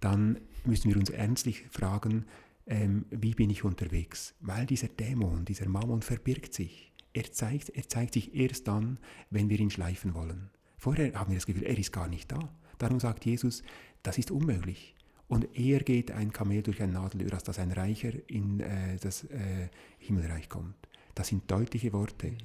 dann 0.00 0.40
müssen 0.64 0.90
wir 0.90 0.96
uns 0.96 1.10
ernstlich 1.10 1.64
fragen, 1.70 2.24
ähm, 2.66 3.06
wie 3.10 3.34
bin 3.34 3.50
ich 3.50 3.64
unterwegs? 3.64 4.34
Weil 4.40 4.66
dieser 4.66 4.88
Dämon, 4.88 5.44
dieser 5.44 5.68
Mammon 5.68 6.02
verbirgt 6.02 6.54
sich. 6.54 6.92
Er 7.12 7.32
zeigt, 7.32 7.70
er 7.70 7.88
zeigt 7.88 8.14
sich 8.14 8.34
erst 8.34 8.68
dann, 8.68 8.98
wenn 9.30 9.48
wir 9.48 9.58
ihn 9.58 9.70
schleifen 9.70 10.14
wollen. 10.14 10.50
Vorher 10.76 11.14
haben 11.14 11.30
wir 11.30 11.38
das 11.38 11.46
Gefühl, 11.46 11.64
er 11.64 11.78
ist 11.78 11.92
gar 11.92 12.08
nicht 12.08 12.30
da. 12.30 12.38
Darum 12.78 13.00
sagt 13.00 13.24
Jesus, 13.24 13.62
das 14.02 14.18
ist 14.18 14.30
unmöglich. 14.30 14.94
Und 15.26 15.56
eher 15.58 15.80
geht 15.80 16.10
ein 16.10 16.32
Kamel 16.32 16.62
durch 16.62 16.80
ein 16.82 16.92
Nadelöhr, 16.92 17.32
als 17.32 17.44
dass 17.44 17.58
ein 17.58 17.72
Reicher 17.72 18.12
in 18.28 18.60
äh, 18.60 18.96
das 18.96 19.24
äh, 19.24 19.68
Himmelreich 19.98 20.48
kommt. 20.48 20.87
Das 21.18 21.26
sind 21.26 21.50
deutliche 21.50 21.92
Worte. 21.92 22.38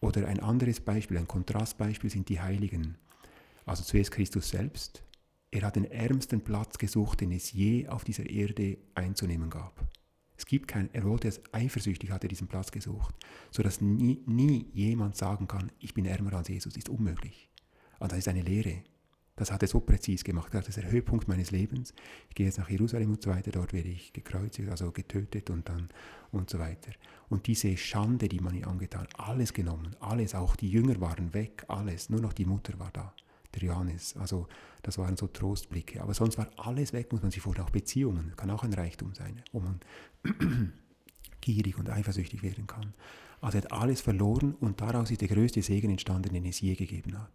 Oder 0.00 0.26
ein 0.28 0.40
anderes 0.40 0.80
Beispiel, 0.80 1.18
ein 1.18 1.28
Kontrastbeispiel 1.28 2.08
sind 2.08 2.30
die 2.30 2.40
Heiligen. 2.40 2.96
Also 3.66 3.84
zuerst 3.84 4.12
Christus 4.12 4.48
selbst, 4.48 5.04
er 5.50 5.60
hat 5.60 5.76
den 5.76 5.84
ärmsten 5.84 6.40
Platz 6.40 6.78
gesucht, 6.78 7.20
den 7.20 7.32
es 7.32 7.52
je 7.52 7.86
auf 7.86 8.02
dieser 8.02 8.24
Erde 8.24 8.78
einzunehmen 8.94 9.50
gab. 9.50 9.78
Es 10.38 10.46
gibt 10.46 10.68
keinen, 10.68 10.88
er 10.94 11.04
wollte 11.04 11.28
es 11.28 11.42
eifersüchtig, 11.52 12.12
hat 12.12 12.22
er 12.22 12.30
diesen 12.30 12.48
Platz 12.48 12.72
gesucht, 12.72 13.14
sodass 13.50 13.82
nie, 13.82 14.22
nie 14.24 14.70
jemand 14.72 15.16
sagen 15.16 15.46
kann, 15.46 15.70
ich 15.78 15.92
bin 15.92 16.06
ärmer 16.06 16.32
als 16.32 16.48
Jesus, 16.48 16.78
ist 16.78 16.88
unmöglich. 16.88 17.50
Und 17.98 18.10
das 18.10 18.20
ist 18.20 18.28
eine 18.28 18.40
Lehre. 18.40 18.84
Das 19.36 19.50
hat 19.50 19.62
er 19.62 19.68
so 19.68 19.80
präzis 19.80 20.22
gemacht. 20.22 20.54
Das 20.54 20.68
ist 20.68 20.76
der 20.76 20.90
Höhepunkt 20.90 21.26
meines 21.26 21.50
Lebens. 21.50 21.92
Ich 22.28 22.34
gehe 22.36 22.46
jetzt 22.46 22.58
nach 22.58 22.70
Jerusalem 22.70 23.10
und 23.10 23.22
so 23.22 23.30
weiter, 23.30 23.50
dort 23.50 23.72
werde 23.72 23.88
ich 23.88 24.12
gekreuzigt, 24.12 24.68
also 24.68 24.92
getötet 24.92 25.50
und 25.50 25.68
dann 25.68 25.88
und 26.30 26.50
so 26.50 26.58
weiter. 26.58 26.92
Und 27.28 27.46
diese 27.46 27.76
Schande, 27.76 28.28
die 28.28 28.40
man 28.40 28.54
ihm 28.54 28.64
angetan, 28.64 29.08
alles 29.16 29.52
genommen, 29.52 29.96
alles, 29.98 30.34
auch 30.34 30.54
die 30.54 30.70
Jünger 30.70 31.00
waren 31.00 31.34
weg, 31.34 31.64
alles, 31.68 32.10
nur 32.10 32.20
noch 32.20 32.32
die 32.32 32.44
Mutter 32.44 32.78
war 32.78 32.90
da 32.92 33.12
der 33.54 33.68
Johannes. 33.68 34.16
Also 34.16 34.46
das 34.82 34.98
waren 34.98 35.16
so 35.16 35.26
Trostblicke. 35.26 36.02
Aber 36.02 36.14
sonst 36.14 36.38
war 36.38 36.48
alles 36.56 36.92
weg, 36.92 37.12
muss 37.12 37.22
man 37.22 37.30
sich 37.30 37.42
vorstellen. 37.42 37.66
Auch 37.66 37.72
Beziehungen 37.72 38.32
kann 38.36 38.50
auch 38.50 38.62
ein 38.62 38.72
Reichtum 38.72 39.14
sein, 39.14 39.42
wo 39.52 39.60
man 39.60 39.80
gierig 41.40 41.78
und 41.78 41.90
eifersüchtig 41.90 42.42
werden 42.42 42.66
kann. 42.66 42.94
Also 43.40 43.58
er 43.58 43.64
hat 43.64 43.72
alles 43.72 44.00
verloren 44.00 44.54
und 44.60 44.80
daraus 44.80 45.10
ist 45.10 45.20
der 45.20 45.28
größte 45.28 45.62
Segen 45.62 45.90
entstanden, 45.90 46.32
den 46.32 46.44
es 46.46 46.60
je 46.60 46.74
gegeben 46.74 47.18
hat. 47.18 47.30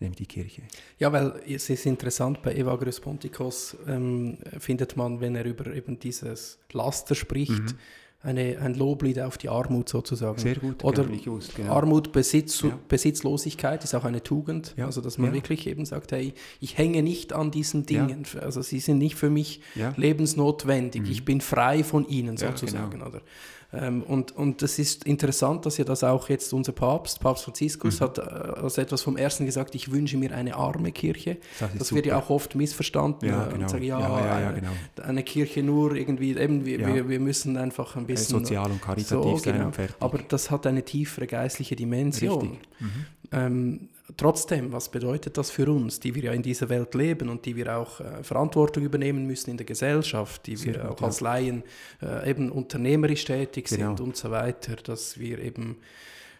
Nämlich 0.00 0.18
die 0.18 0.26
Kirche. 0.26 0.62
Ja, 0.98 1.12
weil 1.12 1.40
es 1.48 1.68
ist 1.70 1.84
interessant, 1.86 2.42
bei 2.42 2.54
Evagrius 2.54 3.00
Pontikos 3.00 3.76
ähm, 3.86 4.38
findet 4.58 4.96
man, 4.96 5.20
wenn 5.20 5.34
er 5.34 5.44
über 5.44 5.74
eben 5.74 5.98
dieses 5.98 6.58
Laster 6.72 7.14
spricht, 7.14 7.50
mhm 7.50 7.78
eine, 8.20 8.58
ein 8.58 8.74
Loblied 8.74 9.20
auf 9.20 9.38
die 9.38 9.48
Armut 9.48 9.88
sozusagen. 9.88 10.38
Sehr 10.38 10.56
gut. 10.56 10.82
Oder 10.82 11.04
gewusst, 11.04 11.54
genau. 11.54 11.72
Armut, 11.72 12.10
Besitz, 12.10 12.62
ja. 12.62 12.76
Besitzlosigkeit 12.88 13.84
ist 13.84 13.94
auch 13.94 14.04
eine 14.04 14.22
Tugend. 14.22 14.74
Ja. 14.76 14.86
Also 14.86 15.00
dass 15.00 15.18
man 15.18 15.28
ja. 15.28 15.34
wirklich 15.34 15.66
eben 15.68 15.84
sagt, 15.84 16.10
hey, 16.10 16.34
ich 16.60 16.76
hänge 16.76 17.02
nicht 17.02 17.32
an 17.32 17.52
diesen 17.52 17.86
Dingen. 17.86 18.24
Also 18.40 18.60
sie 18.62 18.80
sind 18.80 18.98
nicht 18.98 19.14
für 19.14 19.30
mich 19.30 19.60
lebensnotwendig. 19.96 21.02
Mhm. 21.02 21.10
Ich 21.10 21.24
bin 21.24 21.40
frei 21.40 21.84
von 21.84 22.08
ihnen 22.08 22.36
sozusagen. 22.36 22.90
Genau. 22.90 23.06
Oder? 23.06 23.22
Ähm, 23.70 24.02
und, 24.02 24.34
und 24.34 24.62
das 24.62 24.78
ist 24.78 25.04
interessant, 25.04 25.66
dass 25.66 25.76
ja 25.76 25.84
das 25.84 26.02
auch 26.02 26.30
jetzt 26.30 26.54
unser 26.54 26.72
Papst, 26.72 27.20
Papst 27.20 27.44
Franziskus, 27.44 28.00
mhm. 28.00 28.04
hat 28.04 28.18
äh, 28.18 28.22
als 28.22 28.78
etwas 28.78 29.02
vom 29.02 29.18
Ersten 29.18 29.44
gesagt, 29.44 29.74
ich 29.74 29.92
wünsche 29.92 30.16
mir 30.16 30.34
eine 30.34 30.56
arme 30.56 30.90
Kirche. 30.90 31.36
Das, 31.60 31.70
das 31.76 31.92
wird 31.94 32.06
ja 32.06 32.18
auch 32.18 32.30
oft 32.30 32.54
missverstanden. 32.54 33.28
Ja, 33.28 33.44
genau. 33.44 33.62
und 33.62 33.68
sagen, 33.70 33.84
ja, 33.84 34.00
ja, 34.00 34.40
ja, 34.40 34.52
genau. 34.52 34.70
eine 35.02 35.22
Kirche 35.22 35.62
nur 35.62 35.94
irgendwie, 35.94 36.34
eben, 36.34 36.64
wir, 36.64 36.78
wir, 36.86 37.08
wir 37.10 37.20
müssen 37.20 37.58
einfach 37.58 37.94
ein 37.96 38.06
bisschen... 38.06 38.38
Sozial 38.38 38.70
und 38.70 38.80
karitativ 38.80 39.06
so, 39.22 39.36
sein 39.36 39.54
genau. 39.58 39.70
Aber 40.00 40.18
das 40.26 40.50
hat 40.50 40.66
eine 40.66 40.82
tiefere 40.82 41.26
geistliche 41.26 41.76
Dimension. 41.76 42.58
Mhm. 42.78 42.90
Ähm, 43.32 43.88
trotzdem, 44.16 44.72
was 44.72 44.88
bedeutet 44.88 45.36
das 45.36 45.50
für 45.50 45.70
uns, 45.70 46.00
die 46.00 46.14
wir 46.14 46.24
ja 46.24 46.32
in 46.32 46.42
dieser 46.42 46.68
Welt 46.68 46.94
leben 46.94 47.28
und 47.28 47.44
die 47.44 47.56
wir 47.56 47.76
auch 47.76 48.00
äh, 48.00 48.22
Verantwortung 48.22 48.84
übernehmen 48.84 49.26
müssen 49.26 49.50
in 49.50 49.56
der 49.56 49.66
Gesellschaft, 49.66 50.46
die 50.46 50.56
Sehr 50.56 50.74
wir 50.74 50.80
gut, 50.82 50.90
auch 50.90 51.00
ja. 51.00 51.06
als 51.06 51.20
Laien 51.20 51.62
äh, 52.02 52.30
eben 52.30 52.50
unternehmerisch 52.50 53.24
tätig 53.24 53.66
genau. 53.66 53.88
sind 53.88 54.00
und 54.00 54.16
so 54.16 54.30
weiter, 54.30 54.76
dass 54.76 55.18
wir 55.18 55.38
eben 55.38 55.78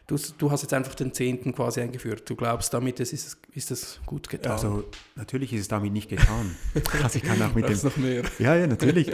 Du, 0.09 0.17
du, 0.39 0.51
hast 0.51 0.63
jetzt 0.63 0.73
einfach 0.73 0.95
den 0.95 1.13
Zehnten 1.13 1.55
quasi 1.55 1.83
eingeführt. 1.83 2.29
Du 2.31 2.35
glaubst, 2.35 2.73
damit 2.73 2.99
ist 2.99 3.13
es, 3.13 3.37
ist 3.53 3.71
es 3.71 4.01
gut 4.07 4.31
getan? 4.31 4.53
Also 4.53 4.85
natürlich 5.17 5.53
ist 5.53 5.61
es 5.61 5.69
damit 5.69 5.93
nicht 5.93 6.09
getan. 6.09 6.57
also 7.03 7.19
ich 7.19 7.23
kann 7.23 7.41
auch 7.43 7.55
mit 7.55 7.69
dem... 7.69 7.79
noch 7.83 7.97
mehr. 7.99 8.23
Ja, 8.39 8.57
ja, 8.57 8.67
natürlich. 8.67 9.13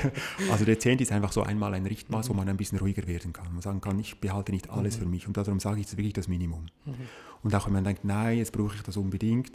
also 0.52 0.64
der 0.64 0.78
Zehnte 0.78 1.02
ist 1.02 1.10
einfach 1.10 1.32
so 1.32 1.42
einmal 1.42 1.74
ein 1.74 1.84
Richtmaß, 1.84 2.28
mhm. 2.28 2.30
wo 2.30 2.36
man 2.36 2.48
ein 2.48 2.56
bisschen 2.56 2.78
ruhiger 2.78 3.08
werden 3.08 3.32
kann. 3.32 3.52
Man 3.52 3.60
sagen 3.60 3.80
kann, 3.80 3.98
ich 3.98 4.20
behalte 4.20 4.52
nicht 4.52 4.70
alles 4.70 4.96
mhm. 4.96 5.00
für 5.00 5.06
mich 5.08 5.26
und 5.26 5.36
darum 5.36 5.58
sage 5.58 5.80
ich, 5.80 5.88
es 5.88 5.96
wirklich 5.96 6.12
das 6.12 6.28
Minimum. 6.28 6.66
Mhm. 6.84 6.94
Und 7.42 7.52
auch 7.52 7.66
wenn 7.66 7.72
man 7.72 7.82
denkt, 7.82 8.04
nein, 8.04 8.38
jetzt 8.38 8.52
brauche 8.52 8.76
ich 8.76 8.82
das 8.82 8.96
unbedingt, 8.96 9.50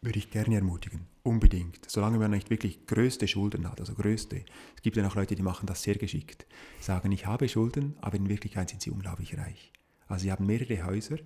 würde 0.00 0.20
ich 0.20 0.30
gerne 0.30 0.54
ermutigen. 0.54 1.06
Unbedingt. 1.24 1.90
Solange 1.90 2.18
man 2.18 2.30
nicht 2.30 2.50
wirklich 2.50 2.86
größte 2.86 3.26
Schulden 3.26 3.68
hat, 3.68 3.80
also 3.80 3.94
größte. 3.94 4.44
Es 4.76 4.82
gibt 4.82 4.96
ja 4.96 5.04
auch 5.08 5.16
Leute, 5.16 5.34
die 5.34 5.42
machen 5.42 5.66
das 5.66 5.82
sehr 5.82 5.96
geschickt. 5.96 6.46
Sagen, 6.78 7.10
ich 7.10 7.26
habe 7.26 7.48
Schulden, 7.48 7.96
aber 8.00 8.16
in 8.16 8.28
Wirklichkeit 8.28 8.70
sind 8.70 8.80
sie 8.80 8.90
unglaublich 8.90 9.36
reich. 9.36 9.72
Also 10.08 10.22
sie 10.22 10.32
haben 10.32 10.46
mehrere 10.46 10.84
Häuser 10.84 11.16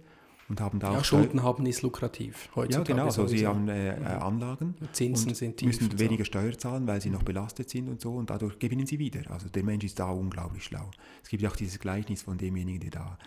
und 0.48 0.60
haben 0.60 0.78
da 0.80 0.92
ja, 0.92 0.98
auch 0.98 1.04
Schulden 1.04 1.42
haben 1.42 1.64
ist 1.66 1.82
lukrativ 1.82 2.50
heutzutage. 2.54 2.90
Ja, 2.90 2.96
genau. 2.96 3.04
Also 3.06 3.26
sie 3.26 3.46
haben 3.46 3.68
äh, 3.68 3.94
äh 3.94 4.04
Anlagen 4.04 4.74
Zinsen 4.92 5.34
sind 5.34 5.56
tief 5.56 5.80
müssen 5.80 5.98
weniger 5.98 6.24
Steuer 6.24 6.56
zahlen, 6.58 6.86
weil 6.86 7.00
sie 7.00 7.10
noch 7.10 7.22
belastet 7.22 7.70
sind 7.70 7.88
und 7.88 8.00
so 8.00 8.14
und 8.14 8.28
dadurch 8.30 8.58
gewinnen 8.58 8.86
sie 8.86 8.98
wieder. 8.98 9.30
Also 9.30 9.48
der 9.48 9.62
Mensch 9.62 9.84
ist 9.84 9.98
da 9.98 10.10
unglaublich 10.10 10.64
schlau. 10.64 10.90
Es 11.22 11.28
gibt 11.28 11.42
ja 11.42 11.48
auch 11.48 11.56
dieses 11.56 11.78
Gleichnis 11.78 12.22
von 12.22 12.36
demjenigen, 12.36 12.80
der 12.80 12.90
da 12.90 13.18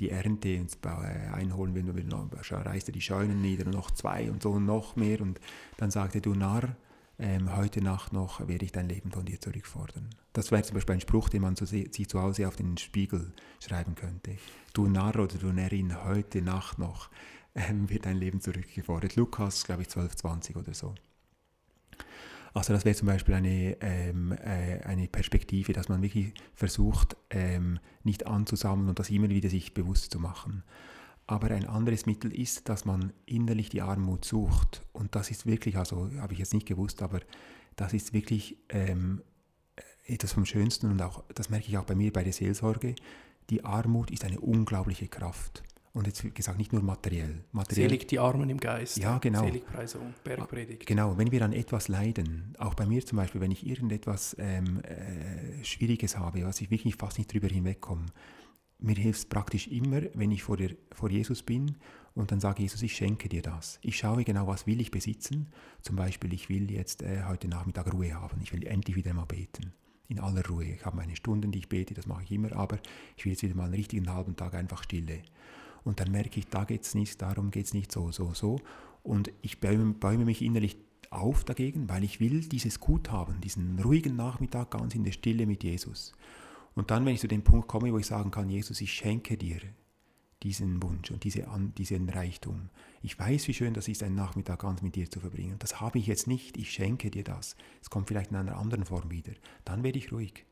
die 0.00 0.10
Ernte 0.10 0.48
äh, 0.48 1.32
einholen 1.32 1.74
will, 1.74 2.04
dann 2.04 2.30
reißt 2.50 2.88
er 2.88 2.92
die 2.92 3.00
Scheunen 3.00 3.40
nieder 3.40 3.66
und 3.66 3.74
noch 3.74 3.92
zwei 3.92 4.30
und 4.30 4.42
so 4.42 4.50
und 4.50 4.66
noch 4.66 4.96
mehr 4.96 5.20
und 5.20 5.40
dann 5.76 5.90
sagt 5.90 6.16
er, 6.16 6.20
du 6.20 6.34
Narr, 6.34 6.76
ähm, 7.18 7.54
heute 7.56 7.80
Nacht 7.80 8.12
noch 8.12 8.46
werde 8.48 8.64
ich 8.64 8.72
dein 8.72 8.88
Leben 8.88 9.10
von 9.10 9.24
dir 9.24 9.40
zurückfordern. 9.40 10.10
Das 10.32 10.50
wäre 10.50 10.62
zum 10.62 10.74
Beispiel 10.74 10.94
ein 10.94 11.00
Spruch, 11.00 11.28
den 11.28 11.42
man 11.42 11.54
so 11.54 11.64
sich 11.64 12.08
zu 12.08 12.20
Hause 12.20 12.48
auf 12.48 12.56
den 12.56 12.76
Spiegel 12.76 13.32
schreiben 13.64 13.94
könnte. 13.94 14.36
Du 14.72 14.88
Narr 14.88 15.18
oder 15.18 15.38
du 15.38 15.52
Närrin, 15.52 16.04
heute 16.04 16.42
Nacht 16.42 16.78
noch 16.78 17.10
ähm, 17.54 17.88
wird 17.88 18.06
dein 18.06 18.16
Leben 18.16 18.40
zurückgefordert. 18.40 19.16
Lukas, 19.16 19.64
glaube 19.64 19.82
ich, 19.82 19.88
12, 19.88 20.16
20 20.16 20.56
oder 20.56 20.74
so. 20.74 20.94
Also 22.52 22.72
das 22.72 22.84
wäre 22.84 22.94
zum 22.94 23.06
Beispiel 23.06 23.34
eine, 23.34 23.76
ähm, 23.80 24.32
äh, 24.32 24.80
eine 24.84 25.08
Perspektive, 25.08 25.72
dass 25.72 25.88
man 25.88 26.02
wirklich 26.02 26.32
versucht, 26.54 27.16
ähm, 27.30 27.80
nicht 28.04 28.26
anzusammeln 28.26 28.88
und 28.88 28.98
das 28.98 29.10
immer 29.10 29.28
wieder 29.28 29.50
sich 29.50 29.74
bewusst 29.74 30.12
zu 30.12 30.20
machen. 30.20 30.62
Aber 31.26 31.50
ein 31.50 31.66
anderes 31.66 32.04
Mittel 32.06 32.38
ist, 32.38 32.68
dass 32.68 32.84
man 32.84 33.12
innerlich 33.24 33.70
die 33.70 33.80
Armut 33.80 34.24
sucht. 34.24 34.82
Und 34.92 35.14
das 35.14 35.30
ist 35.30 35.46
wirklich, 35.46 35.78
also 35.78 36.10
habe 36.18 36.34
ich 36.34 36.38
jetzt 36.38 36.52
nicht 36.52 36.66
gewusst, 36.66 37.02
aber 37.02 37.20
das 37.76 37.94
ist 37.94 38.12
wirklich 38.12 38.58
ähm, 38.68 39.22
etwas 40.04 40.32
vom 40.32 40.44
Schönsten 40.44 40.90
und 40.90 41.00
auch, 41.00 41.24
das 41.34 41.48
merke 41.48 41.68
ich 41.68 41.78
auch 41.78 41.84
bei 41.84 41.94
mir 41.94 42.12
bei 42.12 42.24
der 42.24 42.32
Seelsorge. 42.32 42.94
Die 43.50 43.64
Armut 43.64 44.10
ist 44.10 44.24
eine 44.24 44.40
unglaubliche 44.40 45.08
Kraft. 45.08 45.62
Und 45.94 46.08
jetzt 46.08 46.24
wie 46.24 46.30
gesagt, 46.30 46.58
nicht 46.58 46.72
nur 46.72 46.82
materiell. 46.82 47.44
materiell 47.52 47.88
Selig 47.88 48.08
die 48.08 48.18
Armen 48.18 48.50
im 48.50 48.58
Geist. 48.58 48.96
Ja, 48.96 49.18
genau. 49.18 49.44
Seligpreisung, 49.44 50.12
Bergpredigt. 50.24 50.86
Genau, 50.86 51.16
wenn 51.16 51.30
wir 51.30 51.42
an 51.42 51.52
etwas 51.52 51.86
leiden, 51.86 52.52
auch 52.58 52.74
bei 52.74 52.84
mir 52.84 53.06
zum 53.06 53.16
Beispiel, 53.16 53.40
wenn 53.40 53.52
ich 53.52 53.64
irgendetwas 53.64 54.34
ähm, 54.40 54.82
äh, 54.82 55.62
Schwieriges 55.64 56.18
habe, 56.18 56.44
was 56.44 56.60
ich 56.60 56.70
wirklich 56.72 56.96
fast 56.96 57.18
nicht 57.18 57.32
drüber 57.32 57.46
hinwegkomme, 57.46 58.06
mir 58.84 58.96
hilft 58.96 59.18
es 59.20 59.26
praktisch 59.26 59.66
immer, 59.68 60.02
wenn 60.14 60.30
ich 60.30 60.42
vor, 60.42 60.56
der, 60.56 60.72
vor 60.92 61.10
Jesus 61.10 61.42
bin 61.42 61.76
und 62.14 62.30
dann 62.30 62.40
sage 62.40 62.62
Jesus, 62.62 62.82
ich 62.82 62.94
schenke 62.94 63.28
dir 63.28 63.42
das. 63.42 63.78
Ich 63.82 63.96
schaue 63.96 64.24
genau, 64.24 64.46
was 64.46 64.66
will 64.66 64.80
ich 64.80 64.90
besitzen. 64.90 65.48
Zum 65.80 65.96
Beispiel, 65.96 66.32
ich 66.34 66.48
will 66.48 66.70
jetzt 66.70 67.02
äh, 67.02 67.24
heute 67.26 67.48
Nachmittag 67.48 67.92
Ruhe 67.92 68.14
haben. 68.14 68.40
Ich 68.42 68.52
will 68.52 68.66
endlich 68.66 68.94
wieder 68.94 69.14
mal 69.14 69.24
beten. 69.24 69.72
In 70.08 70.20
aller 70.20 70.46
Ruhe. 70.46 70.64
Ich 70.64 70.84
habe 70.84 70.96
meine 70.96 71.16
Stunden, 71.16 71.50
die 71.50 71.60
ich 71.60 71.68
bete, 71.68 71.94
das 71.94 72.06
mache 72.06 72.24
ich 72.24 72.32
immer, 72.32 72.52
aber 72.52 72.78
ich 73.16 73.24
will 73.24 73.32
jetzt 73.32 73.42
wieder 73.42 73.54
mal 73.54 73.64
einen 73.64 73.74
richtigen 73.74 74.12
halben 74.12 74.36
Tag 74.36 74.54
einfach 74.54 74.82
Stille. 74.84 75.22
Und 75.82 75.98
dann 76.00 76.10
merke 76.10 76.38
ich, 76.38 76.46
da 76.48 76.64
geht 76.64 76.82
es 76.82 76.94
nicht, 76.94 77.20
darum 77.22 77.50
geht 77.50 77.66
es 77.66 77.74
nicht 77.74 77.90
so, 77.90 78.12
so, 78.12 78.34
so. 78.34 78.60
Und 79.02 79.32
ich 79.40 79.60
bäume, 79.60 79.94
bäume 79.94 80.26
mich 80.26 80.42
innerlich 80.42 80.76
auf 81.10 81.44
dagegen, 81.44 81.88
weil 81.88 82.04
ich 82.04 82.20
will 82.20 82.40
dieses 82.40 82.80
Gut 82.80 83.10
haben, 83.10 83.40
diesen 83.40 83.78
ruhigen 83.78 84.16
Nachmittag 84.16 84.72
ganz 84.72 84.94
in 84.94 85.04
der 85.04 85.12
Stille 85.12 85.46
mit 85.46 85.64
Jesus. 85.64 86.12
Und 86.74 86.90
dann, 86.90 87.06
wenn 87.06 87.14
ich 87.14 87.20
zu 87.20 87.28
dem 87.28 87.44
Punkt 87.44 87.68
komme, 87.68 87.92
wo 87.92 87.98
ich 87.98 88.06
sagen 88.06 88.30
kann, 88.30 88.48
Jesus, 88.48 88.80
ich 88.80 88.92
schenke 88.92 89.36
dir 89.36 89.60
diesen 90.42 90.82
Wunsch 90.82 91.10
und 91.10 91.24
diese, 91.24 91.46
diesen 91.78 92.08
Reichtum. 92.08 92.68
Ich 93.00 93.18
weiß, 93.18 93.48
wie 93.48 93.54
schön 93.54 93.74
das 93.74 93.88
ist, 93.88 94.02
einen 94.02 94.14
Nachmittag 94.14 94.60
ganz 94.60 94.82
mit 94.82 94.94
dir 94.94 95.10
zu 95.10 95.20
verbringen. 95.20 95.56
Das 95.58 95.80
habe 95.80 95.98
ich 95.98 96.06
jetzt 96.06 96.26
nicht, 96.26 96.58
ich 96.58 96.70
schenke 96.70 97.10
dir 97.10 97.24
das. 97.24 97.56
Es 97.80 97.88
kommt 97.88 98.08
vielleicht 98.08 98.30
in 98.30 98.36
einer 98.36 98.58
anderen 98.58 98.84
Form 98.84 99.10
wieder. 99.10 99.32
Dann 99.64 99.82
werde 99.82 99.98
ich 99.98 100.12
ruhig. 100.12 100.44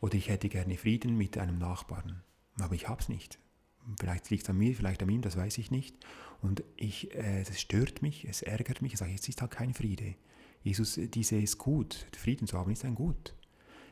Oder 0.00 0.14
ich 0.14 0.28
hätte 0.28 0.48
gerne 0.48 0.76
Frieden 0.76 1.16
mit 1.16 1.38
einem 1.38 1.58
Nachbarn, 1.58 2.22
aber 2.60 2.76
ich 2.76 2.88
habe 2.88 3.00
es 3.00 3.08
nicht. 3.08 3.40
Vielleicht 3.98 4.30
liegt 4.30 4.44
es 4.44 4.50
an 4.50 4.58
mir, 4.58 4.76
vielleicht 4.76 5.02
an 5.02 5.08
ihm, 5.08 5.22
das 5.22 5.36
weiß 5.36 5.58
ich 5.58 5.72
nicht. 5.72 5.96
Und 6.40 6.62
ich, 6.76 7.12
äh, 7.16 7.42
das 7.42 7.60
stört 7.60 8.02
mich, 8.02 8.26
es 8.26 8.42
ärgert 8.42 8.80
mich. 8.80 8.92
Ich 8.92 8.98
sage, 8.98 9.10
jetzt 9.10 9.28
ist 9.28 9.40
halt 9.40 9.50
kein 9.50 9.74
Friede. 9.74 10.14
Jesus, 10.62 11.00
dieses 11.02 11.58
Gut, 11.58 12.06
Frieden 12.16 12.46
zu 12.46 12.56
haben, 12.58 12.70
ist 12.70 12.84
ein 12.84 12.94
Gut 12.94 13.34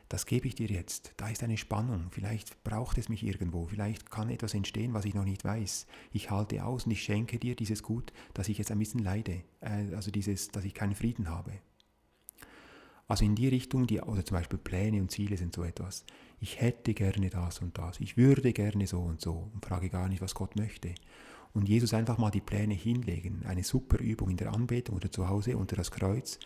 das 0.09 0.25
gebe 0.25 0.47
ich 0.47 0.55
dir 0.55 0.67
jetzt. 0.67 1.13
Da 1.17 1.29
ist 1.29 1.43
eine 1.43 1.57
Spannung. 1.57 2.07
Vielleicht 2.11 2.63
braucht 2.63 2.97
es 2.97 3.09
mich 3.09 3.23
irgendwo. 3.23 3.65
Vielleicht 3.65 4.09
kann 4.09 4.29
etwas 4.29 4.53
entstehen, 4.53 4.93
was 4.93 5.05
ich 5.05 5.13
noch 5.13 5.25
nicht 5.25 5.43
weiß. 5.43 5.85
Ich 6.13 6.31
halte 6.31 6.63
aus 6.63 6.85
und 6.85 6.91
ich 6.91 7.03
schenke 7.03 7.39
dir 7.39 7.55
dieses 7.55 7.83
Gut, 7.83 8.13
dass 8.33 8.47
ich 8.47 8.57
jetzt 8.57 8.71
ein 8.71 8.79
bisschen 8.79 9.03
leide. 9.03 9.43
Äh, 9.59 9.93
also 9.95 10.11
dieses, 10.11 10.49
dass 10.49 10.63
ich 10.63 10.73
keinen 10.73 10.95
Frieden 10.95 11.29
habe. 11.29 11.51
Also 13.09 13.25
in 13.25 13.35
die 13.35 13.47
Richtung, 13.47 13.87
die, 13.87 14.01
oder 14.01 14.25
zum 14.25 14.35
Beispiel 14.35 14.59
Pläne 14.59 15.01
und 15.01 15.11
Ziele 15.11 15.37
sind 15.37 15.55
so 15.55 15.63
etwas. 15.63 16.05
Ich 16.39 16.61
hätte 16.61 16.93
gerne 16.93 17.29
das 17.29 17.59
und 17.59 17.77
das. 17.77 17.99
Ich 17.99 18.17
würde 18.17 18.53
gerne 18.53 18.87
so 18.87 18.99
und 19.01 19.21
so 19.21 19.49
und 19.53 19.65
frage 19.65 19.89
gar 19.89 20.07
nicht, 20.09 20.21
was 20.21 20.35
Gott 20.35 20.55
möchte. 20.55 20.93
Und 21.53 21.67
Jesus 21.67 21.93
einfach 21.93 22.17
mal 22.17 22.29
die 22.29 22.41
Pläne 22.41 22.73
hinlegen. 22.73 23.45
Eine 23.45 23.63
super 23.63 23.99
Übung 23.99 24.29
in 24.29 24.37
der 24.37 24.53
Anbetung 24.53 24.95
oder 24.97 25.11
zu 25.11 25.27
Hause 25.27 25.57
unter 25.57 25.75
das 25.75 25.91
Kreuz. 25.91 26.39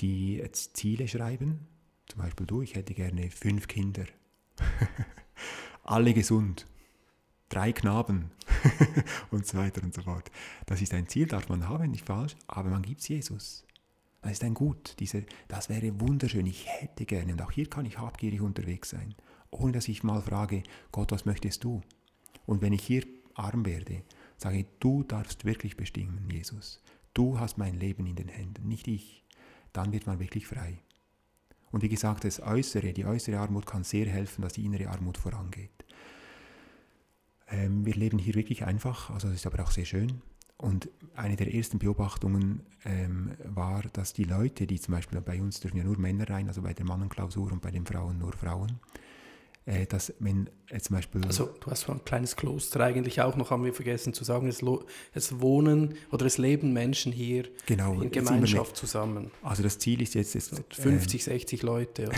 Die 0.00 0.42
Ziele 0.52 1.08
schreiben, 1.08 1.66
zum 2.08 2.22
Beispiel 2.22 2.46
du, 2.46 2.62
ich 2.62 2.74
hätte 2.74 2.94
gerne 2.94 3.30
fünf 3.30 3.68
Kinder. 3.68 4.04
Alle 5.84 6.14
gesund. 6.14 6.66
Drei 7.48 7.72
Knaben. 7.72 8.30
und 9.30 9.46
so 9.46 9.58
weiter 9.58 9.82
und 9.82 9.94
so 9.94 10.02
fort. 10.02 10.30
Das 10.66 10.82
ist 10.82 10.94
ein 10.94 11.08
Ziel, 11.08 11.26
darf 11.26 11.48
man 11.48 11.68
haben, 11.68 11.90
nicht 11.90 12.06
falsch, 12.06 12.36
aber 12.46 12.70
man 12.70 12.82
gibt 12.82 13.00
es 13.00 13.08
Jesus. 13.08 13.64
Das 14.22 14.32
ist 14.32 14.44
ein 14.44 14.54
Gut. 14.54 14.96
Diese, 14.98 15.24
das 15.46 15.68
wäre 15.68 16.00
wunderschön. 16.00 16.46
Ich 16.46 16.66
hätte 16.66 17.06
gerne, 17.06 17.32
und 17.32 17.42
auch 17.42 17.52
hier 17.52 17.68
kann 17.68 17.86
ich 17.86 17.98
habgierig 17.98 18.40
unterwegs 18.40 18.90
sein, 18.90 19.14
ohne 19.50 19.72
dass 19.72 19.88
ich 19.88 20.02
mal 20.02 20.22
frage, 20.22 20.62
Gott, 20.92 21.12
was 21.12 21.24
möchtest 21.24 21.64
du? 21.64 21.82
Und 22.46 22.62
wenn 22.62 22.72
ich 22.72 22.82
hier 22.82 23.06
arm 23.34 23.64
werde, 23.64 24.02
sage 24.36 24.58
ich, 24.58 24.66
du 24.80 25.02
darfst 25.02 25.44
wirklich 25.44 25.76
bestimmen, 25.76 26.28
Jesus. 26.30 26.82
Du 27.14 27.38
hast 27.38 27.58
mein 27.58 27.74
Leben 27.74 28.06
in 28.06 28.16
den 28.16 28.28
Händen, 28.28 28.68
nicht 28.68 28.88
ich. 28.88 29.24
Dann 29.72 29.92
wird 29.92 30.06
man 30.06 30.18
wirklich 30.18 30.46
frei. 30.46 30.82
Und 31.70 31.82
wie 31.82 31.88
gesagt, 31.88 32.24
das 32.24 32.40
Äußere, 32.40 32.92
die 32.92 33.04
äußere 33.04 33.38
Armut 33.38 33.66
kann 33.66 33.84
sehr 33.84 34.06
helfen, 34.06 34.42
dass 34.42 34.54
die 34.54 34.64
innere 34.64 34.88
Armut 34.88 35.18
vorangeht. 35.18 35.84
Ähm, 37.50 37.84
wir 37.84 37.94
leben 37.94 38.18
hier 38.18 38.34
wirklich 38.34 38.64
einfach, 38.64 39.10
also 39.10 39.28
das 39.28 39.36
ist 39.36 39.46
aber 39.46 39.62
auch 39.62 39.70
sehr 39.70 39.84
schön. 39.84 40.22
Und 40.56 40.88
eine 41.14 41.36
der 41.36 41.54
ersten 41.54 41.78
Beobachtungen 41.78 42.66
ähm, 42.84 43.36
war, 43.44 43.82
dass 43.92 44.12
die 44.12 44.24
Leute, 44.24 44.66
die 44.66 44.80
zum 44.80 44.92
Beispiel 44.92 45.20
bei 45.20 45.40
uns 45.40 45.60
dürfen 45.60 45.76
ja 45.76 45.84
nur 45.84 45.98
Männer 45.98 46.28
rein, 46.28 46.48
also 46.48 46.62
bei 46.62 46.74
der 46.74 46.84
Mannenklausur 46.84 47.52
und 47.52 47.62
bei 47.62 47.70
den 47.70 47.86
Frauen 47.86 48.18
nur 48.18 48.32
Frauen, 48.32 48.80
äh, 49.68 49.86
dass 49.86 50.14
wenn 50.18 50.48
äh, 50.70 50.80
zum 50.80 50.96
Beispiel... 50.96 51.22
Also 51.26 51.50
du 51.60 51.70
hast 51.70 51.82
so 51.82 51.92
ein 51.92 52.02
kleines 52.02 52.36
Kloster 52.36 52.80
eigentlich 52.80 53.20
auch 53.20 53.36
noch, 53.36 53.50
haben 53.50 53.64
wir 53.64 53.74
vergessen 53.74 54.14
zu 54.14 54.24
sagen, 54.24 54.48
es, 54.48 54.64
es 55.12 55.40
wohnen 55.40 55.94
oder 56.10 56.24
es 56.24 56.38
leben 56.38 56.72
Menschen 56.72 57.12
hier 57.12 57.44
genau, 57.66 58.00
in 58.00 58.10
Gemeinschaft 58.10 58.76
zusammen. 58.76 59.30
Also 59.42 59.62
das 59.62 59.78
Ziel 59.78 60.00
ist 60.00 60.14
jetzt... 60.14 60.34
jetzt 60.34 60.54
50, 60.70 61.20
äh, 61.20 61.24
60 61.24 61.62
Leute. 61.62 62.04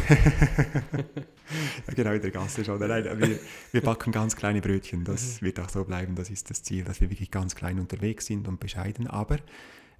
ja, 1.86 1.94
genau, 1.94 2.12
in 2.12 2.22
der 2.22 2.30
Gasse 2.30 2.64
schon. 2.64 2.78
Nein, 2.78 3.05
wir, 3.18 3.38
wir 3.72 3.80
backen 3.80 4.12
ganz 4.12 4.36
kleine 4.36 4.61
Brötchen, 4.61 5.03
das 5.03 5.40
mhm. 5.40 5.46
wird 5.46 5.59
auch 5.59 5.70
so 5.70 5.84
bleiben, 5.84 6.14
das 6.14 6.30
ist 6.30 6.51
das 6.51 6.62
Ziel, 6.62 6.84
dass 6.84 7.01
wir 7.01 7.11
wirklich 7.11 7.32
ganz 7.32 7.57
klein 7.57 7.80
unterwegs 7.80 8.26
sind 8.26 8.46
und 8.48 8.61
bescheiden, 8.61 9.09
aber... 9.09 9.38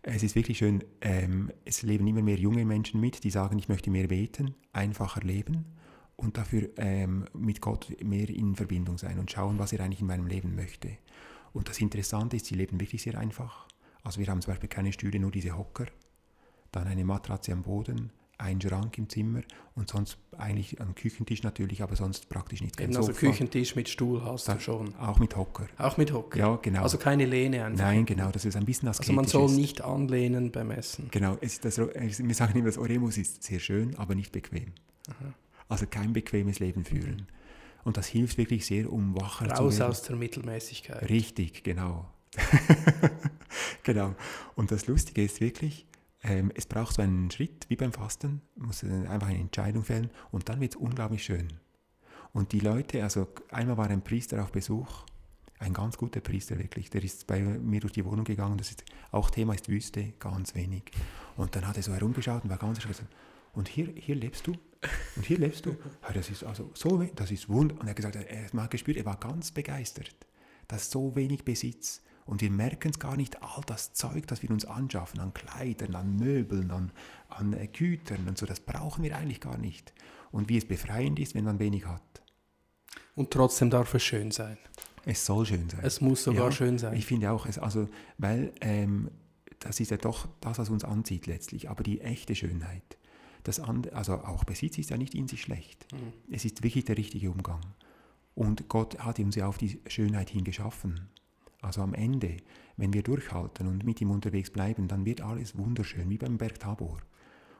Es 0.03 0.23
ist 0.23 0.35
wirklich 0.35 0.57
schön, 0.57 0.83
ähm, 1.03 1.53
es 1.67 1.83
leben 1.83 2.07
immer 2.07 2.23
mehr 2.23 2.39
junge 2.39 2.65
Menschen 2.65 3.03
mit, 3.03 3.23
die 3.23 3.31
sagen, 3.31 3.59
ich 3.59 3.69
möchte 3.69 3.91
mehr 3.91 4.09
beten, 4.09 4.55
einfacher 4.73 5.21
leben 5.21 5.67
und 6.21 6.37
dafür 6.37 6.69
ähm, 6.77 7.25
mit 7.33 7.61
Gott 7.61 7.89
mehr 8.05 8.29
in 8.29 8.55
Verbindung 8.55 8.99
sein 8.99 9.19
und 9.19 9.31
schauen, 9.31 9.59
was 9.59 9.73
er 9.73 9.81
eigentlich 9.81 10.03
in 10.03 10.07
meinem 10.07 10.27
Leben 10.27 10.55
möchte. 10.55 10.91
Und 11.53 11.69
das 11.69 11.81
Interessante 11.81 12.37
ist, 12.37 12.47
sie 12.47 12.55
leben 12.55 12.79
wirklich 12.79 13.03
sehr 13.03 13.19
einfach. 13.19 13.67
Also 14.03 14.21
wir 14.21 14.27
haben 14.29 14.41
zum 14.43 14.53
Beispiel 14.53 14.69
keine 14.69 14.93
Stühle, 14.93 15.19
nur 15.19 15.31
diese 15.31 15.57
Hocker, 15.57 15.87
dann 16.73 16.87
eine 16.87 17.05
Matratze 17.05 17.53
am 17.53 17.63
Boden, 17.63 18.13
ein 18.37 18.61
Schrank 18.61 18.97
im 18.99 19.09
Zimmer 19.09 19.41
und 19.75 19.89
sonst 19.89 20.19
eigentlich 20.37 20.81
am 20.81 20.95
Küchentisch 20.95 21.43
natürlich, 21.43 21.83
aber 21.83 21.97
sonst 21.97 22.29
praktisch 22.29 22.61
nicht. 22.61 22.79
Eben, 22.81 22.95
also 22.97 23.13
Küchentisch 23.13 23.75
mit 23.75 23.89
Stuhl 23.89 24.23
hast 24.23 24.49
du 24.49 24.61
schon. 24.61 24.95
Auch 24.97 25.19
mit 25.19 25.37
Hocker. 25.37 25.67
Auch 25.79 25.97
mit 25.97 26.13
Hocker? 26.13 26.39
Ja, 26.39 26.57
genau. 26.57 26.83
Also 26.83 26.99
keine 26.99 27.25
Lehne 27.25 27.65
einfach? 27.65 27.85
Nein, 27.85 28.05
genau, 28.05 28.31
das 28.31 28.45
ist 28.45 28.57
ein 28.57 28.65
bisschen 28.67 28.89
asketisch. 28.89 29.11
Also 29.11 29.17
man 29.17 29.27
soll 29.27 29.51
ist. 29.51 29.57
nicht 29.57 29.81
anlehnen 29.83 30.53
beim 30.53 30.71
Essen? 30.71 31.09
Genau, 31.11 31.39
es, 31.41 31.61
das, 31.61 31.79
wir 31.79 32.35
sagen 32.35 32.59
immer, 32.59 32.67
das 32.67 32.79
Oremus 32.79 33.17
ist 33.17 33.43
sehr 33.43 33.59
schön, 33.59 33.97
aber 33.97 34.15
nicht 34.15 34.33
bequem. 34.33 34.73
Aha. 35.09 35.35
Also 35.71 35.87
kein 35.87 36.13
bequemes 36.13 36.59
Leben 36.59 36.85
führen. 36.85 37.17
Mhm. 37.17 37.27
Und 37.85 37.97
das 37.97 38.07
hilft 38.09 38.37
wirklich 38.37 38.67
sehr, 38.67 38.93
um 38.93 39.15
wacher 39.15 39.47
Raus 39.47 39.57
zu 39.57 39.65
werden. 39.65 39.65
Raus 39.65 39.81
aus 39.81 40.03
der 40.03 40.17
Mittelmäßigkeit. 40.17 41.09
Richtig, 41.09 41.65
genau. 41.65 42.07
genau. 43.83 44.15
Und 44.55 44.71
das 44.71 44.87
Lustige 44.87 45.25
ist 45.25 45.41
wirklich, 45.41 45.87
ähm, 46.23 46.53
es 46.55 46.67
braucht 46.67 46.97
so 46.97 47.03
einen 47.03 47.31
Schritt 47.31 47.67
wie 47.69 47.77
beim 47.77 47.93
Fasten, 47.93 48.43
muss 48.57 48.85
einfach 48.85 49.29
eine 49.29 49.39
Entscheidung 49.39 49.85
fällen 49.85 50.11
und 50.31 50.49
dann 50.49 50.61
wird 50.61 50.75
es 50.75 50.77
unglaublich 50.77 51.25
schön. 51.25 51.49
Und 52.33 52.53
die 52.53 52.61
Leute, 52.61 53.03
also 53.03 53.27
einmal 53.51 53.77
war 53.77 53.89
ein 53.89 54.03
Priester 54.03 54.43
auf 54.43 54.53
Besuch, 54.53 55.05
ein 55.59 55.73
ganz 55.73 55.97
guter 55.97 56.21
Priester 56.21 56.59
wirklich, 56.59 56.91
der 56.91 57.03
ist 57.03 57.27
bei 57.27 57.41
mir 57.41 57.81
durch 57.81 57.93
die 57.93 58.05
Wohnung 58.05 58.25
gegangen, 58.25 58.57
das 58.57 58.71
ist, 58.71 58.85
auch 59.11 59.31
Thema 59.31 59.55
ist 59.55 59.69
Wüste, 59.69 60.13
ganz 60.19 60.55
wenig. 60.55 60.85
Und 61.37 61.57
dann 61.57 61.67
hat 61.67 61.77
er 61.77 61.83
so 61.83 61.93
herumgeschaut 61.93 62.45
und 62.45 62.51
war 62.51 62.59
ganz 62.59 62.79
erschrocken. 62.79 63.09
Und 63.53 63.69
hier, 63.69 63.89
hier 63.97 64.15
lebst 64.15 64.47
du? 64.47 64.55
Und 65.17 65.27
hier 65.27 65.39
lebst 65.39 65.67
du? 65.67 65.77
Ja, 66.03 66.13
das 66.15 66.31
ist 66.31 66.45
also 66.45 66.71
so, 66.75 67.03
das 67.15 67.31
ist 67.31 67.49
wunderbar. 67.49 67.83
Und 67.83 67.87
er 67.87 67.91
hat 67.91 67.97
gesagt, 67.97 68.17
er 68.17 68.53
hat 68.53 68.71
gespürt, 68.71 68.97
er 68.97 69.05
war 69.05 69.19
ganz 69.19 69.51
begeistert, 69.51 70.15
dass 70.69 70.91
so 70.91 71.15
wenig 71.17 71.45
Besitz 71.45 72.03
und 72.31 72.43
wir 72.43 72.51
merken 72.51 72.91
es 72.91 73.01
gar 73.01 73.17
nicht, 73.17 73.43
all 73.43 73.63
das 73.67 73.93
Zeug, 73.93 74.29
das 74.29 74.41
wir 74.43 74.51
uns 74.51 74.65
anschaffen, 74.65 75.19
an 75.19 75.35
Kleidern, 75.35 75.97
an 75.97 76.15
Möbeln, 76.15 76.71
an, 76.71 76.93
an 77.29 77.53
äh, 77.55 77.67
Gütern 77.67 78.29
und 78.29 78.39
so, 78.39 78.47
das 78.47 78.61
brauchen 78.61 79.03
wir 79.03 79.17
eigentlich 79.17 79.41
gar 79.41 79.59
nicht. 79.59 79.93
Und 80.31 80.49
wie 80.49 80.57
es 80.57 80.65
befreiend 80.65 81.19
ist, 81.19 81.35
wenn 81.35 81.45
man 81.45 81.59
wenig 81.59 81.87
hat. 81.87 82.03
Und 83.17 83.33
trotzdem 83.33 83.69
darf 83.69 83.93
es 83.95 84.05
schön 84.05 84.31
sein. 84.31 84.59
Es 85.05 85.27
soll 85.27 85.45
schön 85.45 85.69
sein. 85.69 85.81
Es 85.83 86.01
muss 86.01 86.23
sogar 86.23 86.47
ja, 86.47 86.53
schön 86.53 86.79
sein. 86.79 86.95
Ich 86.95 87.07
finde 87.07 87.33
auch, 87.33 87.47
es, 87.47 87.59
also, 87.59 87.89
weil 88.19 88.53
ähm, 88.61 89.11
das 89.59 89.81
ist 89.81 89.91
ja 89.91 89.97
doch 89.97 90.29
das, 90.41 90.59
was 90.59 90.71
uns 90.71 90.85
anzieht 90.85 91.27
letztlich, 91.27 91.69
aber 91.69 91.83
die 91.83 92.01
echte 92.01 92.37
Schönheit. 92.37 92.97
Das 93.45 93.61
andere, 93.61 93.95
also 93.95 94.15
auch 94.15 94.45
Besitz 94.45 94.79
ist 94.79 94.91
ja 94.91 94.97
nicht 94.97 95.15
in 95.15 95.29
sich 95.29 95.43
schlecht. 95.43 95.87
Mhm. 95.93 96.13
Es 96.31 96.45
ist 96.45 96.63
wirklich 96.63 96.85
der 96.85 96.99
richtige 96.99 97.31
Umgang. 97.31 97.61
Und 98.35 98.69
Gott 98.69 98.99
hat 98.99 99.19
uns 99.19 99.37
ja 99.37 99.47
auf 99.47 99.59
die 99.59 99.81
Schönheit 99.87 100.31
hingeschaffen. 100.31 101.09
Also 101.63 101.83
am 101.83 101.95
Ende, 101.95 102.39
wenn 102.77 102.93
wir 102.93 103.03
durchhalten 103.03 103.67
und 103.67 103.85
mit 103.85 104.01
ihm 104.01 104.11
unterwegs 104.11 104.51
bleiben, 104.51 104.89
dann 104.89 105.05
wird 105.05 105.21
alles 105.21 105.59
wunderschön, 105.59 106.09
wie 106.09 106.19
beim 106.19 106.39
Berg 106.39 106.59
Tabor. 106.59 106.99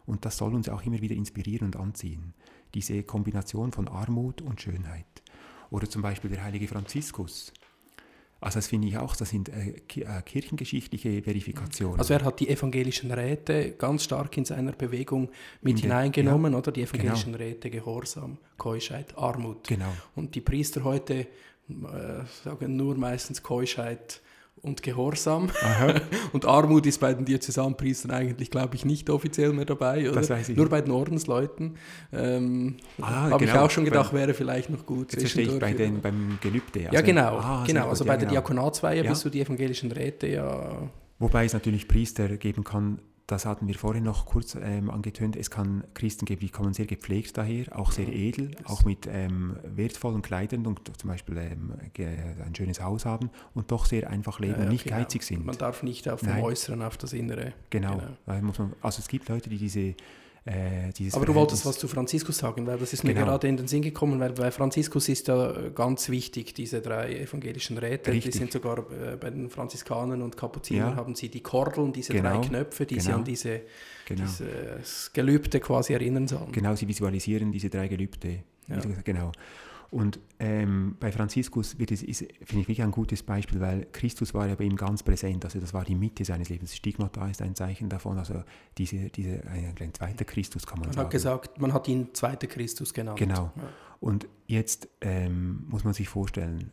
Und 0.07 0.25
das 0.25 0.39
soll 0.39 0.55
uns 0.55 0.69
auch 0.69 0.83
immer 0.83 1.01
wieder 1.01 1.15
inspirieren 1.15 1.67
und 1.67 1.77
anziehen. 1.77 2.35
Diese 2.75 3.03
Kombination 3.03 3.73
von 3.73 3.89
Armut 3.89 4.41
und 4.41 4.61
Schönheit. 4.61 5.07
Oder 5.71 5.89
zum 5.89 6.03
Beispiel 6.03 6.31
der 6.31 6.43
heilige 6.43 6.67
Franziskus. 6.67 7.53
Also 8.41 8.59
das 8.59 8.69
finde 8.69 8.89
ich 8.89 8.97
auch, 8.97 9.15
das 9.17 9.29
sind 9.31 9.51
äh, 9.51 9.75
äh 9.97 10.23
kirchengeschichtliche 10.25 11.23
Verifikationen. 11.23 11.99
Also 11.99 12.15
er 12.15 12.25
hat 12.25 12.41
die 12.41 12.49
evangelischen 12.49 13.11
Räte 13.11 13.73
ganz 13.73 14.05
stark 14.05 14.37
in 14.39 14.47
seiner 14.47 14.73
Bewegung 14.73 15.31
mit 15.61 15.77
in 15.77 15.83
hineingenommen, 15.83 16.53
ja, 16.53 16.59
oder? 16.59 16.73
Die 16.73 16.83
evangelischen 16.83 17.33
genau. 17.33 17.45
Räte, 17.45 17.69
Gehorsam, 17.71 18.39
Keuschheit, 18.57 19.17
Armut. 19.19 19.69
Genau. 19.69 19.93
Und 20.17 20.35
die 20.35 20.41
Priester 20.41 20.85
heute 20.85 21.15
äh, 21.15 21.27
sagen 22.45 22.77
nur 22.77 22.97
meistens 22.97 23.43
Keuschheit 23.43 24.23
und 24.63 24.83
Gehorsam. 24.83 25.51
und 26.33 26.45
Armut 26.47 26.87
ist 26.87 26.99
bei 26.99 27.15
den 27.15 27.25
Diözesanpriestern 27.25 28.11
eigentlich, 28.11 28.51
glaube 28.51 28.75
ich, 28.75 28.85
nicht 28.85 29.09
offiziell 29.11 29.53
mehr 29.53 29.65
dabei. 29.65 30.11
Oder? 30.11 30.23
Nur 30.55 30.69
bei 30.69 30.81
den 30.81 30.93
Ordensleuten. 30.93 31.77
Ähm, 32.13 32.77
ah, 33.01 33.31
Habe 33.31 33.45
genau. 33.45 33.53
ich 33.53 33.59
auch 33.59 33.71
schon 33.71 33.85
gedacht, 33.85 34.13
wäre 34.13 34.35
vielleicht 34.35 34.71
noch 34.71 34.85
gut. 34.87 35.13
Jetzt 35.13 35.23
verstehe 35.23 35.47
ich 35.47 35.59
bei 35.59 35.73
den, 35.73 36.01
beim 36.01 36.39
Gelübde. 36.41 36.81
Also, 36.81 36.95
ja, 36.95 37.01
genau. 37.01 37.39
Ah, 37.39 37.65
genau. 37.67 37.89
Also 37.89 38.05
bei 38.05 38.13
ja, 38.13 38.19
der 38.19 38.29
genau. 38.29 38.41
Diakonatsweihe 38.41 39.05
ja. 39.05 39.11
bist 39.11 39.25
du 39.25 39.31
die 39.31 39.41
evangelischen 39.41 39.93
Räte 39.93 40.27
ja. 40.29 40.91
Wobei 41.19 41.45
es 41.45 41.53
natürlich 41.53 41.87
Priester 41.87 42.29
geben 42.37 42.65
kann, 42.65 42.99
das 43.31 43.47
hatten 43.47 43.69
wir 43.69 43.77
vorhin 43.77 44.03
noch 44.03 44.27
kurz 44.27 44.57
ähm, 44.61 44.91
angetönt, 44.91 45.37
es 45.37 45.51
kann 45.51 45.85
Christen 45.95 46.25
geben, 46.25 46.41
die 46.41 46.49
kommen 46.49 46.75
sehr 46.75 46.87
gepflegt 46.87 47.39
daher, 47.39 47.79
auch 47.79 47.93
sehr 47.93 48.09
edel, 48.09 48.51
auch 48.65 48.85
mit 48.85 49.07
ähm, 49.07 49.57
wertvollen 49.63 50.21
Kleidern 50.21 50.67
und 50.67 50.81
zum 50.99 51.09
Beispiel 51.09 51.37
ähm, 51.39 51.75
ein 52.45 52.55
schönes 52.57 52.83
Haus 52.83 53.05
haben 53.05 53.31
und 53.55 53.71
doch 53.71 53.87
sehr 53.87 54.11
einfach 54.11 54.41
leben 54.41 54.55
ja, 54.55 54.59
ja, 54.59 54.65
und 54.65 54.73
nicht 54.73 54.85
genau. 54.85 54.97
geizig 54.97 55.23
sind. 55.23 55.47
Man 55.47 55.57
darf 55.57 55.85
nicht 55.85 56.09
auf 56.09 56.21
dem 56.21 56.43
Äußeren, 56.43 56.83
auf 56.83 56.97
das 56.97 57.13
Innere. 57.13 57.53
Genau. 57.71 58.03
genau. 58.27 58.71
also 58.83 58.99
es 58.99 59.07
gibt 59.07 59.29
Leute, 59.29 59.49
die 59.49 59.59
diese 59.59 59.95
äh, 60.51 61.11
Aber 61.13 61.27
du 61.27 61.35
wolltest 61.35 61.65
was 61.65 61.79
zu 61.79 61.87
Franziskus 61.87 62.39
sagen, 62.39 62.67
weil 62.67 62.79
das 62.79 62.93
ist 62.93 63.05
mir 63.05 63.15
genau. 63.15 63.27
gerade 63.27 63.47
in 63.47 63.57
den 63.57 63.69
Sinn 63.69 63.83
gekommen, 63.83 64.19
weil 64.19 64.33
bei 64.33 64.51
Franziskus 64.51 65.09
ist 65.09 65.29
ja 65.29 65.53
ganz 65.75 66.09
wichtig, 66.09 66.55
diese 66.55 66.81
drei 66.81 67.21
evangelischen 67.21 67.79
Räte, 67.79 68.11
Richtig. 68.11 68.33
die 68.33 68.39
sind 68.39 68.53
sogar 68.53 68.79
äh, 68.79 69.17
bei 69.17 69.31
den 69.31 69.49
Franziskanern 69.49 70.23
und 70.23 70.37
Kapuzinern 70.37 70.91
ja. 70.91 70.97
haben 70.97 71.15
sie 71.15 71.29
die 71.29 71.43
Kordeln, 71.43 71.93
diese 71.93 72.13
genau. 72.13 72.41
drei 72.41 72.49
Knöpfe, 72.49 72.85
die 72.85 72.97
genau. 72.97 73.07
sie 73.07 73.13
an 73.13 73.25
diese, 73.25 73.61
genau. 74.07 74.25
dieses 74.25 75.13
Gelübde 75.13 75.61
quasi 75.61 75.93
erinnern 75.93 76.27
sollen. 76.27 76.51
Genau, 76.51 76.75
sie 76.75 76.89
visualisieren 76.89 77.53
diese 77.53 77.71
drei 77.71 77.87
Gelübde. 77.87 78.41
Ja. 78.67 78.79
Genau. 79.05 79.33
Und 79.91 80.21
ähm, 80.39 80.97
bei 81.01 81.11
Franziskus 81.11 81.75
finde 81.75 81.95
ich 81.95 82.21
wirklich 82.51 82.81
ein 82.81 82.93
gutes 82.93 83.25
Beispiel, 83.25 83.61
weil 83.61 83.87
Christus 83.91 84.33
war 84.35 84.47
ja 84.47 84.55
bei 84.55 84.65
ihm 84.65 84.77
ganz 84.77 85.03
präsent, 85.03 85.45
also 85.45 85.59
das 85.59 85.75
war 85.75 85.85
die 85.85 85.97
Mitte 85.97 86.25
seines 86.25 86.49
Lebens. 86.49 86.77
Stigmata 86.77 87.29
ist 87.29 87.43
ein 87.43 87.57
Zeichen 87.57 87.89
davon, 87.89 88.17
also 88.17 88.45
diese, 88.79 89.11
diese, 89.11 89.45
ein, 89.49 89.75
ein 89.81 89.93
zweiter 89.93 90.25
Christus 90.25 90.65
kann 90.65 90.79
man, 90.79 90.89
man 90.89 90.93
sagen. 90.93 90.97
Man 90.97 91.05
hat 91.07 91.11
gesagt, 91.11 91.61
man 91.61 91.73
hat 91.73 91.89
ihn 91.89 92.15
zweiter 92.15 92.47
Christus 92.47 92.95
genannt. 92.95 93.19
Genau. 93.19 93.51
Ja. 93.57 93.69
Und 93.99 94.29
jetzt 94.47 94.89
ähm, 95.01 95.67
muss 95.69 95.83
man 95.83 95.93
sich 95.93 96.09
vorstellen, 96.09 96.71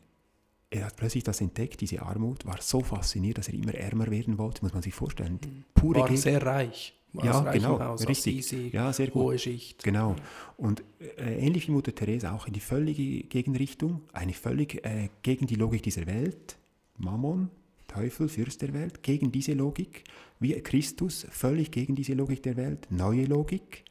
er 0.69 0.85
hat 0.85 0.95
plötzlich 0.95 1.23
das 1.23 1.41
entdeckt, 1.41 1.81
diese 1.81 2.03
Armut, 2.03 2.45
war 2.45 2.61
so 2.61 2.81
fasziniert, 2.81 3.39
dass 3.39 3.47
er 3.47 3.55
immer 3.55 3.73
ärmer 3.73 4.11
werden 4.11 4.37
wollte, 4.37 4.63
muss 4.63 4.73
man 4.73 4.83
sich 4.83 4.93
vorstellen. 4.93 5.39
Mhm. 5.43 5.63
Pure 5.73 6.01
war 6.01 6.17
sehr 6.17 6.45
reich 6.45 6.96
ja, 7.13 7.51
genau, 7.51 7.79
Haus, 7.79 8.07
richtig. 8.07 8.39
Assisi, 8.39 8.69
ja, 8.71 8.91
sehr 8.93 9.07
gut. 9.07 9.23
Hohe 9.23 9.39
Schicht. 9.39 9.83
Genau. 9.83 10.15
Und 10.57 10.83
äh, 11.17 11.45
ähnlich 11.45 11.67
wie 11.67 11.71
Mutter 11.71 11.93
Teresa 11.93 12.33
auch 12.33 12.47
in 12.47 12.53
die 12.53 12.59
völlige 12.59 13.23
Gegenrichtung, 13.27 14.01
eine 14.13 14.33
völlig 14.33 14.85
äh, 14.85 15.09
gegen 15.23 15.47
die 15.47 15.55
Logik 15.55 15.83
dieser 15.83 16.05
Welt, 16.05 16.57
Mammon, 16.97 17.49
Teufel, 17.87 18.27
Fürst 18.27 18.61
der 18.61 18.73
Welt, 18.73 19.01
gegen 19.01 19.31
diese 19.31 19.53
Logik, 19.53 20.03
wie 20.39 20.53
Christus, 20.61 21.25
völlig 21.29 21.71
gegen 21.71 21.95
diese 21.95 22.13
Logik 22.13 22.43
der 22.43 22.57
Welt, 22.57 22.87
neue 22.91 23.25
Logik, 23.25 23.85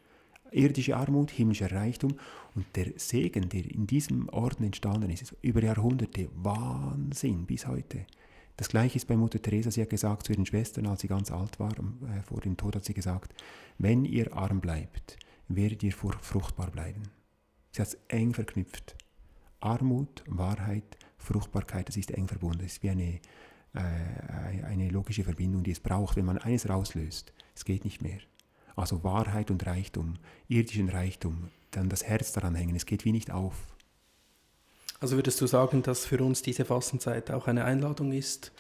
irdische 0.53 0.97
Armut, 0.97 1.31
himmlischer 1.31 1.73
Reichtum 1.73 2.14
und 2.55 2.64
der 2.75 2.93
Segen, 2.97 3.49
der 3.49 3.64
in 3.64 3.87
diesem 3.87 4.29
Orden 4.29 4.64
entstanden 4.64 5.11
ist, 5.11 5.35
über 5.43 5.62
Jahrhunderte, 5.62 6.29
Wahnsinn 6.35 7.47
bis 7.47 7.67
heute. 7.67 8.07
Das 8.57 8.69
gleiche 8.69 8.97
ist 8.97 9.07
bei 9.07 9.17
Mutter 9.17 9.41
Teresa. 9.41 9.71
Sie 9.71 9.83
hat 9.83 9.91
gesagt 9.91 10.27
zu 10.27 10.33
ihren 10.33 10.47
Schwestern, 10.47 10.87
als 10.87 11.03
sie 11.03 11.09
ganz 11.09 11.31
alt 11.31 11.61
war, 11.61 11.73
äh, 11.73 12.23
vor 12.23 12.41
dem 12.41 12.57
Tod 12.57 12.77
hat 12.77 12.85
sie 12.85 12.95
gesagt, 12.95 13.35
wenn 13.79 14.05
ihr 14.05 14.35
arm 14.35 14.61
bleibt, 14.61 15.19
werdet 15.49 15.83
ihr 15.83 15.93
fruchtbar 15.93 16.71
bleiben. 16.71 17.03
Sie 17.73 17.83
hat 17.83 17.89
es 17.89 17.99
eng 18.09 18.33
verknüpft. 18.33 18.97
Armut, 19.61 20.25
Wahrheit, 20.27 20.97
Fruchtbarkeit, 21.19 21.89
das 21.89 21.97
ist 21.97 22.11
eng 22.11 22.29
verbunden. 22.29 22.59
Das 22.59 22.73
ist 22.73 22.83
wie 22.83 22.91
eine, 22.91 23.21
äh, 23.75 24.63
eine 24.65 24.89
logische 24.89 25.25
Verbindung, 25.25 25.63
die 25.63 25.73
es 25.73 25.81
braucht, 25.81 26.17
wenn 26.17 26.25
man 26.25 26.39
eines 26.39 26.69
rauslöst. 26.69 27.33
Es 27.55 27.65
geht 27.65 27.85
nicht 27.85 28.03
mehr. 28.03 28.21
Also 28.75 29.05
Wahrheit 29.05 29.51
und 29.51 29.65
Reichtum, 29.67 30.15
irdischen 30.49 30.89
Reichtum, 30.89 31.49
dann 31.71 31.89
das 31.89 32.05
Herz 32.05 32.33
daran 32.33 32.55
hängen, 32.55 32.77
es 32.77 32.87
geht 32.87 33.05
wie 33.05 33.13
nicht 33.13 33.31
auf. 33.31 33.76
Also 35.01 35.16
würdest 35.16 35.40
du 35.40 35.47
sagen, 35.47 35.82
dass 35.82 36.07
für 36.07 36.22
uns 36.22 36.42
diese 36.42 36.64
Fastenzeit 36.64 37.30
auch 37.30 37.47
eine 37.47 37.64
Einladung 37.64 38.12
ist, 38.12 38.53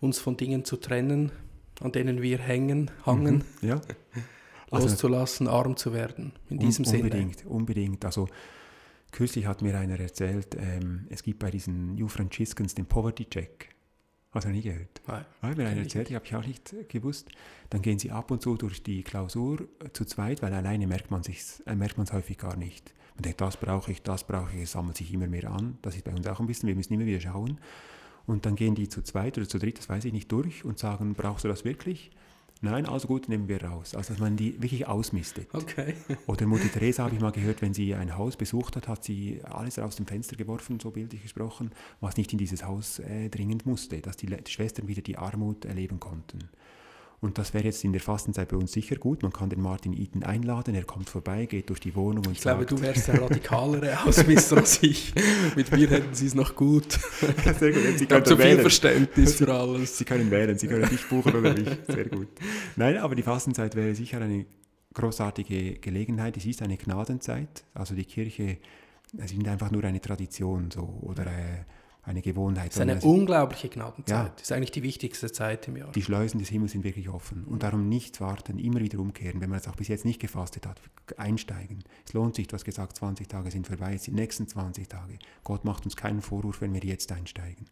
uns 0.00 0.18
von 0.18 0.36
Dingen 0.36 0.64
zu 0.64 0.76
trennen, 0.76 1.32
an 1.80 1.92
denen 1.92 2.22
wir 2.22 2.38
hängen, 2.38 2.90
hangen, 3.06 3.44
mhm, 3.60 3.68
ja. 3.68 3.80
also, 4.70 4.88
loszulassen, 4.88 5.48
arm 5.48 5.76
zu 5.76 5.92
werden. 5.92 6.32
In 6.50 6.58
diesem 6.58 6.84
un 6.84 6.94
unbedingt, 6.94 7.38
Sinne. 7.38 7.50
Unbedingt, 7.50 8.04
Also 8.04 8.28
kürzlich 9.12 9.46
hat 9.46 9.62
mir 9.62 9.78
einer 9.78 9.98
erzählt, 9.98 10.56
ähm, 10.58 11.06
es 11.10 11.22
gibt 11.22 11.38
bei 11.38 11.50
diesen 11.50 11.94
New 11.94 12.08
Franciscans 12.08 12.74
den 12.74 12.86
Poverty 12.86 13.24
Check. 13.24 13.70
Hast 14.30 14.44
du 14.46 14.50
nie 14.50 14.60
gehört? 14.60 15.00
Nein. 15.06 15.24
Weil 15.40 15.54
mir 15.54 15.68
einer 15.68 15.80
erzählt, 15.80 16.10
ich 16.10 16.14
habe 16.14 16.26
ich 16.26 16.34
auch 16.34 16.46
nicht 16.46 16.74
gewusst. 16.90 17.30
Dann 17.70 17.80
gehen 17.80 17.98
sie 17.98 18.10
ab 18.10 18.30
und 18.30 18.42
zu 18.42 18.56
durch 18.56 18.82
die 18.82 19.02
Klausur 19.02 19.66
zu 19.94 20.04
zweit, 20.04 20.42
weil 20.42 20.52
alleine 20.52 20.86
merkt 20.86 21.10
man 21.10 21.22
es 21.22 21.60
äh, 21.60 21.76
häufig 22.12 22.36
gar 22.36 22.56
nicht. 22.56 22.92
Man 23.18 23.24
denkt, 23.24 23.40
das 23.40 23.56
brauche 23.56 23.90
ich, 23.90 24.00
das 24.02 24.22
brauche 24.22 24.54
ich, 24.54 24.62
es 24.62 24.72
sammelt 24.72 24.96
sich 24.96 25.12
immer 25.12 25.26
mehr 25.26 25.50
an. 25.50 25.76
Das 25.82 25.96
ist 25.96 26.04
bei 26.04 26.12
uns 26.12 26.24
auch 26.28 26.38
ein 26.38 26.46
bisschen, 26.46 26.68
wir 26.68 26.76
müssen 26.76 26.94
immer 26.94 27.04
wieder 27.04 27.20
schauen. 27.20 27.58
Und 28.26 28.46
dann 28.46 28.54
gehen 28.54 28.76
die 28.76 28.88
zu 28.88 29.02
zweit 29.02 29.36
oder 29.38 29.48
zu 29.48 29.58
dritt, 29.58 29.78
das 29.78 29.88
weiß 29.88 30.04
ich 30.04 30.12
nicht, 30.12 30.30
durch 30.30 30.64
und 30.64 30.78
sagen, 30.78 31.14
brauchst 31.14 31.44
du 31.44 31.48
das 31.48 31.64
wirklich? 31.64 32.12
Nein, 32.60 32.86
also 32.86 33.08
gut, 33.08 33.28
nehmen 33.28 33.48
wir 33.48 33.62
raus. 33.64 33.96
Also, 33.96 34.12
dass 34.12 34.20
man 34.20 34.36
die 34.36 34.62
wirklich 34.62 34.86
ausmistet. 34.86 35.48
Okay. 35.52 35.94
Oder 36.26 36.46
Mutter 36.46 36.70
Teresa 36.70 37.04
habe 37.04 37.14
ich 37.14 37.20
mal 37.20 37.30
gehört, 37.30 37.62
wenn 37.62 37.72
sie 37.72 37.94
ein 37.94 38.16
Haus 38.16 38.36
besucht 38.36 38.74
hat, 38.74 38.88
hat 38.88 39.04
sie 39.04 39.40
alles 39.44 39.78
aus 39.78 39.96
dem 39.96 40.06
Fenster 40.06 40.36
geworfen, 40.36 40.80
so 40.80 40.90
bildlich 40.90 41.22
gesprochen, 41.22 41.70
was 42.00 42.16
nicht 42.16 42.32
in 42.32 42.38
dieses 42.38 42.64
Haus 42.64 42.98
äh, 42.98 43.28
dringend 43.28 43.64
musste, 43.64 44.00
dass 44.00 44.16
die, 44.16 44.26
die 44.26 44.50
Schwestern 44.50 44.88
wieder 44.88 45.02
die 45.02 45.16
Armut 45.16 45.64
erleben 45.64 46.00
konnten. 46.00 46.48
Und 47.20 47.36
das 47.36 47.52
wäre 47.52 47.64
jetzt 47.64 47.82
in 47.82 47.92
der 47.92 48.00
Fastenzeit 48.00 48.48
bei 48.48 48.56
uns 48.56 48.70
sicher 48.70 48.94
gut. 48.94 49.22
Man 49.24 49.32
kann 49.32 49.50
den 49.50 49.60
Martin 49.60 49.92
Eaton 49.92 50.22
einladen, 50.22 50.74
er 50.76 50.84
kommt 50.84 51.10
vorbei, 51.10 51.46
geht 51.46 51.68
durch 51.68 51.80
die 51.80 51.96
Wohnung 51.96 52.24
und 52.26 52.32
Ich 52.32 52.40
sagt... 52.42 52.58
glaube, 52.58 52.76
du 52.76 52.80
wärst 52.80 53.08
der 53.08 53.20
radikalere 53.20 53.98
Ausmisser 54.06 54.58
als 54.58 54.80
ich. 54.84 55.12
Mit 55.56 55.72
mir 55.72 55.90
hätten 55.90 56.14
sie 56.14 56.26
es 56.26 56.34
noch 56.36 56.54
gut. 56.54 56.92
Sehr 57.58 57.72
gut, 57.72 57.98
Sie 57.98 58.04
Ich 58.04 58.10
habe 58.12 58.22
zu 58.22 58.36
viel 58.36 58.44
wählen. 58.44 58.60
Verständnis 58.60 59.34
für 59.34 59.52
alles. 59.52 59.98
Sie 59.98 60.04
können 60.04 60.30
wählen, 60.30 60.56
Sie 60.56 60.68
können 60.68 60.88
dich 60.88 61.08
buchen 61.08 61.34
oder 61.34 61.52
mich. 61.54 61.68
Sehr 61.88 62.04
gut. 62.04 62.28
Nein, 62.76 62.98
aber 62.98 63.16
die 63.16 63.24
Fastenzeit 63.24 63.74
wäre 63.74 63.96
sicher 63.96 64.20
eine 64.20 64.46
großartige 64.94 65.80
Gelegenheit. 65.80 66.36
Es 66.36 66.46
ist 66.46 66.62
eine 66.62 66.76
Gnadenzeit. 66.76 67.64
Also 67.74 67.96
die 67.96 68.04
Kirche, 68.04 68.58
es 69.16 69.32
ist 69.32 69.48
einfach 69.48 69.72
nur 69.72 69.82
eine 69.82 70.00
Tradition 70.00 70.70
so 70.70 70.82
oder 71.02 71.26
äh, 71.26 71.64
eine 72.02 72.22
Gewohnheit. 72.22 72.70
Es 72.70 72.76
ist 72.76 72.80
eine 72.82 73.00
sondern 73.00 73.20
unglaubliche 73.20 73.68
Gnadenzeit. 73.68 74.26
Ja. 74.26 74.32
Das 74.34 74.42
ist 74.42 74.52
eigentlich 74.52 74.70
die 74.70 74.82
wichtigste 74.82 75.30
Zeit 75.30 75.68
im 75.68 75.76
Jahr. 75.76 75.92
die 75.92 76.02
Schleusen 76.02 76.38
des 76.38 76.48
Himmels 76.48 76.72
sind 76.72 76.84
wirklich 76.84 77.08
offen. 77.08 77.44
Und 77.44 77.62
darum 77.62 77.88
nicht 77.88 78.20
warten, 78.20 78.58
immer 78.58 78.80
wieder 78.80 78.98
umkehren. 78.98 79.40
Wenn 79.40 79.50
man 79.50 79.58
es 79.58 79.68
auch 79.68 79.76
bis 79.76 79.88
jetzt 79.88 80.04
nicht 80.04 80.20
gefastet 80.20 80.66
hat, 80.66 80.80
einsteigen. 81.16 81.84
Es 82.06 82.12
lohnt 82.12 82.34
sich, 82.34 82.46
du 82.46 82.54
hast 82.54 82.64
gesagt, 82.64 82.96
20 82.96 83.28
Tage 83.28 83.50
sind 83.50 83.66
vorbei, 83.66 83.92
jetzt 83.92 84.06
die 84.06 84.12
nächsten 84.12 84.48
20 84.48 84.88
Tage. 84.88 85.18
Gott 85.44 85.64
macht 85.64 85.84
uns 85.84 85.96
keinen 85.96 86.22
Vorwurf, 86.22 86.60
wenn 86.60 86.72
wir 86.72 86.82
jetzt 86.82 87.12
einsteigen. 87.12 87.66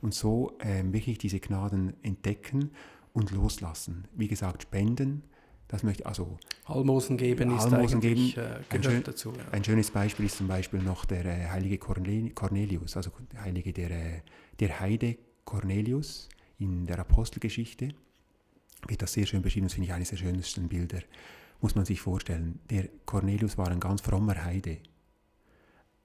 Und 0.00 0.14
so 0.14 0.56
ähm, 0.60 0.92
wirklich 0.92 1.18
diese 1.18 1.40
Gnaden 1.40 1.94
entdecken 2.02 2.70
und 3.12 3.30
loslassen. 3.30 4.06
Wie 4.14 4.28
gesagt, 4.28 4.62
spenden, 4.62 5.22
das 5.68 5.82
möchte 5.82 6.06
also 6.06 6.38
Almosen 6.64 7.16
geben 7.16 7.54
ist 7.56 7.64
Almosen 7.66 7.98
eigentlich 8.02 8.34
geben, 8.34 8.46
äh, 8.46 8.54
ein 8.56 8.64
gehört 8.68 8.84
schön- 8.84 9.02
dazu. 9.04 9.32
Ja. 9.36 9.44
ein 9.52 9.64
schönes 9.64 9.90
Beispiel 9.90 10.26
ist 10.26 10.38
zum 10.38 10.48
Beispiel 10.48 10.80
noch 10.82 11.04
der 11.04 11.24
äh, 11.24 11.48
heilige 11.48 11.78
Cornel- 11.78 12.30
Cornelius, 12.30 12.96
also 12.96 13.10
der 13.32 13.42
heilige 13.42 13.72
der, 13.72 13.90
äh, 13.90 14.20
der 14.60 14.80
Heide 14.80 15.16
Cornelius 15.44 16.28
in 16.58 16.86
der 16.86 16.98
Apostelgeschichte. 16.98 17.88
Wird 18.86 19.02
das 19.02 19.12
sehr 19.12 19.26
schön 19.26 19.42
beschrieben, 19.42 19.66
das 19.66 19.74
finde 19.74 19.88
ich 19.88 19.92
eines 19.94 20.10
der 20.10 20.16
schönsten 20.16 20.68
Bilder. 20.68 21.00
Muss 21.60 21.74
man 21.74 21.84
sich 21.84 22.00
vorstellen. 22.00 22.60
Der 22.70 22.88
Cornelius 23.06 23.58
war 23.58 23.68
ein 23.68 23.80
ganz 23.80 24.00
frommer 24.00 24.44
Heide. 24.44 24.78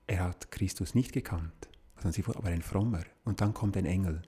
Er 0.07 0.23
hat 0.25 0.49
Christus 0.51 0.95
nicht 0.95 1.13
gekannt, 1.13 1.69
aber 1.95 2.47
ein 2.49 2.61
frommer. 2.61 3.03
Und 3.23 3.39
dann 3.41 3.53
kommt 3.53 3.77
ein 3.77 3.85
Engel, 3.85 4.21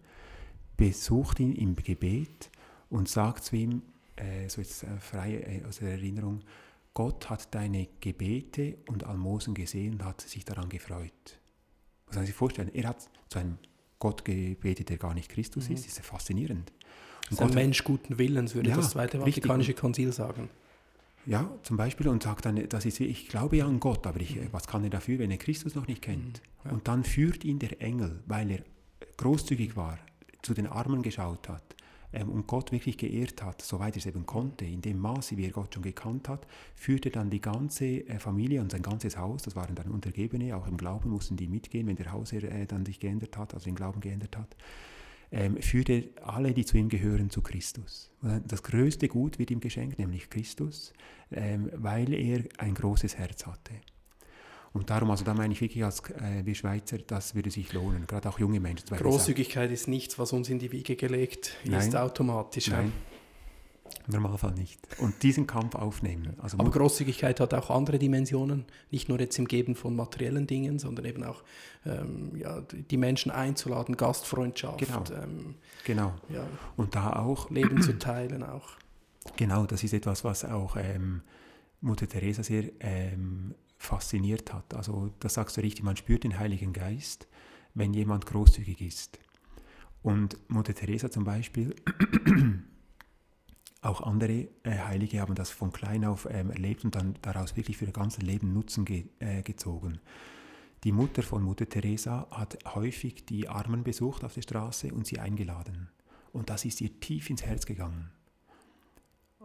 besucht 0.77 1.39
ihn 1.39 1.53
im 1.53 1.75
Gebet 1.75 2.49
und 2.89 3.09
sagt 3.09 3.43
zu 3.45 3.55
ihm, 3.55 3.81
äh, 4.16 4.47
so 4.49 4.61
jetzt 4.61 4.84
äh, 4.84 4.88
frei 4.99 5.36
äh, 5.36 5.66
aus 5.68 5.78
der 5.80 5.91
Erinnerung, 5.91 6.41
Gott 6.93 7.30
hat 7.30 7.53
deine 7.53 7.88
Gebete 7.99 8.78
und 8.88 9.03
Almosen 9.03 9.53
gesehen 9.53 9.95
und 9.95 10.05
hat 10.05 10.22
sich 10.22 10.45
daran 10.45 10.70
gefreut. 10.70 11.39
Muss 12.07 12.16
man 12.16 12.26
sich 12.26 12.36
vorstellen, 12.36 12.70
er 12.74 12.89
hat 12.89 13.09
zu 13.30 13.39
einem 13.39 13.57
Gott 13.99 14.24
gebetet, 14.24 14.89
der 14.89 14.97
gar 14.97 15.13
nicht 15.13 15.30
Christus 15.30 15.70
ist. 15.70 15.84
Das 15.86 15.91
ist 15.91 15.97
ja 15.97 16.03
faszinierend. 16.03 16.72
Und 17.32 17.41
ein 17.41 17.47
Gott- 17.47 17.55
Mensch 17.55 17.84
guten 17.84 18.18
Willens, 18.18 18.53
würde 18.55 18.70
Ja, 18.70 18.76
das 18.78 18.91
Zweite. 18.91 19.20
Vatikanische 19.20 19.74
Konzil 19.74 20.11
sagen. 20.13 20.49
Ja, 21.26 21.49
zum 21.63 21.76
Beispiel 21.76 22.07
und 22.07 22.22
sagt 22.22 22.45
dann, 22.45 22.70
das 22.70 22.86
ist, 22.86 22.99
ich 22.99 23.28
glaube 23.28 23.57
ja 23.57 23.66
an 23.66 23.80
Gott, 23.80 24.05
aber 24.05 24.22
ich, 24.22 24.38
äh, 24.38 24.47
was 24.51 24.68
kann 24.68 24.84
er 24.84 24.91
dafür, 24.91 25.18
wenn 25.20 25.32
er 25.32 25.38
Christus 25.38 25.74
noch 25.74 25.88
nicht 25.88 26.03
kennt? 26.03 26.41
Mhm, 26.63 26.66
ja. 26.66 26.72
Und 26.72 26.88
dann 26.88 27.03
führt 27.03 27.43
ihn 27.43 27.57
der 27.57 27.82
Engel, 27.82 28.22
weil 28.28 28.51
er 28.51 28.59
großzügig 29.18 29.76
war, 29.76 29.97
zu 30.43 30.53
den 30.53 30.68
Armen 30.68 31.01
geschaut 31.01 31.49
hat 31.49 31.74
ähm, 32.16 32.30
und 32.30 32.47
Gott 32.47 32.72
wirklich 32.72 32.97
geehrt 32.97 33.43
hat, 33.43 33.61
soweit 33.61 33.95
er 33.95 33.99
es 33.99 34.05
eben 34.05 34.26
konnte, 34.26 34.66
in 34.66 34.82
dem 34.82 34.99
Maße, 34.99 35.38
wie 35.38 35.45
er 35.45 35.51
Gott 35.51 35.74
schon 35.74 35.84
gekannt 35.84 36.30
hat, 36.30 36.47
führte 36.74 37.11
dann 37.11 37.30
die 37.30 37.41
ganze 37.41 37.86
äh, 37.86 38.20
Familie 38.20 38.61
und 38.61 38.72
sein 38.72 38.82
ganzes 38.82 39.18
Haus, 39.18 39.43
das 39.43 39.55
waren 39.55 39.76
dann 39.76 39.91
Untergebene, 39.91 40.55
auch 40.55 40.68
im 40.68 40.78
Glauben 40.78 41.09
mussten 41.09 41.36
die 41.36 41.47
mitgehen, 41.47 41.88
wenn 41.88 41.97
der 41.97 42.11
Hausherr 42.11 42.43
äh, 42.43 42.66
dann 42.66 42.86
sich 42.86 42.99
geändert 42.99 43.38
hat, 43.38 43.53
also 43.53 43.66
den 43.66 43.76
Glauben 43.76 43.99
geändert 43.99 44.38
hat, 44.38 44.55
ähm, 45.32 45.57
führte 45.57 46.09
alle, 46.24 46.53
die 46.53 46.66
zu 46.66 46.78
ihm 46.78 46.88
gehören, 46.88 47.30
zu 47.30 47.41
Christus. 47.41 48.11
Das 48.47 48.63
größte 48.63 49.07
Gut 49.07 49.38
wird 49.39 49.51
ihm 49.51 49.59
geschenkt, 49.59 49.99
nämlich 49.99 50.30
Christus, 50.30 50.93
ähm, 51.32 51.70
weil 51.74 52.13
er 52.13 52.43
ein 52.57 52.76
großes 52.76 53.18
Herz 53.18 53.45
hatte. 53.45 53.74
Und 54.76 54.89
darum, 54.89 55.09
also 55.09 55.23
da 55.23 55.34
meine 55.34 55.53
ich 55.53 55.61
wirklich 55.61 55.86
als 55.86 56.01
äh, 56.09 56.45
wir 56.45 56.53
Schweizer, 56.53 56.97
das 56.97 57.34
würde 57.34 57.49
sich 57.49 57.71
lohnen, 57.71 58.05
gerade 58.07 58.28
auch 58.28 58.38
junge 58.39 58.59
Menschen. 58.59 58.86
Großzügigkeit 58.89 59.71
ist 59.71 59.88
nichts, 59.88 60.19
was 60.19 60.34
uns 60.34 60.49
in 60.49 60.59
die 60.59 60.69
Wiege 60.73 60.97
gelegt 60.97 61.55
ist, 61.63 61.71
Nein. 61.93 61.95
automatisch. 61.95 62.65
sagen, 62.65 62.88
ja. 62.88 62.91
Nein, 62.91 64.05
im 64.07 64.13
Normalfall 64.21 64.51
nicht. 64.53 64.78
Und 64.99 65.23
diesen 65.23 65.47
Kampf 65.47 65.76
aufnehmen. 65.76 66.36
Also 66.41 66.59
Aber 66.59 66.71
Großzügigkeit 66.71 67.39
hat 67.39 67.53
auch 67.53 67.69
andere 67.69 67.99
Dimensionen, 67.99 68.65
nicht 68.91 69.07
nur 69.07 69.17
jetzt 69.19 69.39
im 69.39 69.47
Geben 69.47 69.76
von 69.76 69.95
materiellen 69.95 70.45
Dingen, 70.45 70.78
sondern 70.78 71.05
eben 71.05 71.23
auch 71.23 71.43
ähm, 71.86 72.36
ja, 72.36 72.61
die 72.61 72.97
Menschen 72.97 73.32
einzuladen, 73.32 73.95
Gastfreundschaft, 73.95 74.80
Genau. 74.80 75.03
ähm, 75.23 75.55
genau. 75.86 76.13
ja, 76.28 76.45
Und 76.76 76.95
da 76.95 77.13
auch, 77.13 77.49
Leben 77.49 77.82
zu 77.82 77.97
teilen 77.97 78.43
auch. 78.43 78.71
genau, 79.38 79.65
das 79.65 79.84
ist 79.86 79.93
etwas, 79.93 80.26
was 80.26 80.43
auch 80.43 80.76
ähm, 80.76 81.21
Mutter 81.80 82.07
Teresa 82.09 82.43
sehr 82.43 82.65
ähm, 82.82 83.55
fasziniert 83.86 84.53
hat. 84.53 84.73
Also 84.73 85.11
das 85.19 85.36
sagst 85.36 85.57
du 85.57 85.61
richtig, 85.61 85.83
man 85.83 85.95
spürt 85.95 86.23
den 86.23 86.38
Heiligen 86.38 86.73
Geist, 86.73 87.27
wenn 87.73 87.93
jemand 87.93 88.25
großzügig 88.25 88.81
ist. 88.81 89.19
Und 90.01 90.38
Mutter 90.49 90.75
Teresa 90.75 91.09
zum 91.09 91.23
Beispiel, 91.23 91.75
auch 93.81 94.01
andere 94.01 94.49
äh, 94.63 94.77
Heilige 94.86 95.19
haben 95.19 95.36
das 95.36 95.49
von 95.49 95.71
klein 95.71 96.05
auf 96.05 96.27
ähm, 96.29 96.51
erlebt 96.51 96.83
und 96.83 96.95
dann 96.95 97.15
daraus 97.21 97.55
wirklich 97.55 97.77
für 97.77 97.86
ihr 97.86 97.91
ganzes 97.91 98.23
Leben 98.23 98.53
Nutzen 98.53 98.86
ge 98.86 99.05
äh, 99.19 99.41
gezogen. 99.41 99.99
Die 100.83 100.91
Mutter 100.91 101.23
von 101.23 101.41
Mutter 101.41 101.67
Teresa 101.67 102.27
hat 102.29 102.59
häufig 102.75 103.25
die 103.25 103.49
Armen 103.49 103.83
besucht 103.83 104.23
auf 104.23 104.36
der 104.36 104.43
Straße 104.43 104.93
und 104.93 105.07
sie 105.07 105.19
eingeladen. 105.19 105.89
Und 106.31 106.49
das 106.51 106.65
ist 106.65 106.81
ihr 106.81 106.99
tief 106.99 107.29
ins 107.29 107.43
Herz 107.43 107.65
gegangen. 107.65 108.11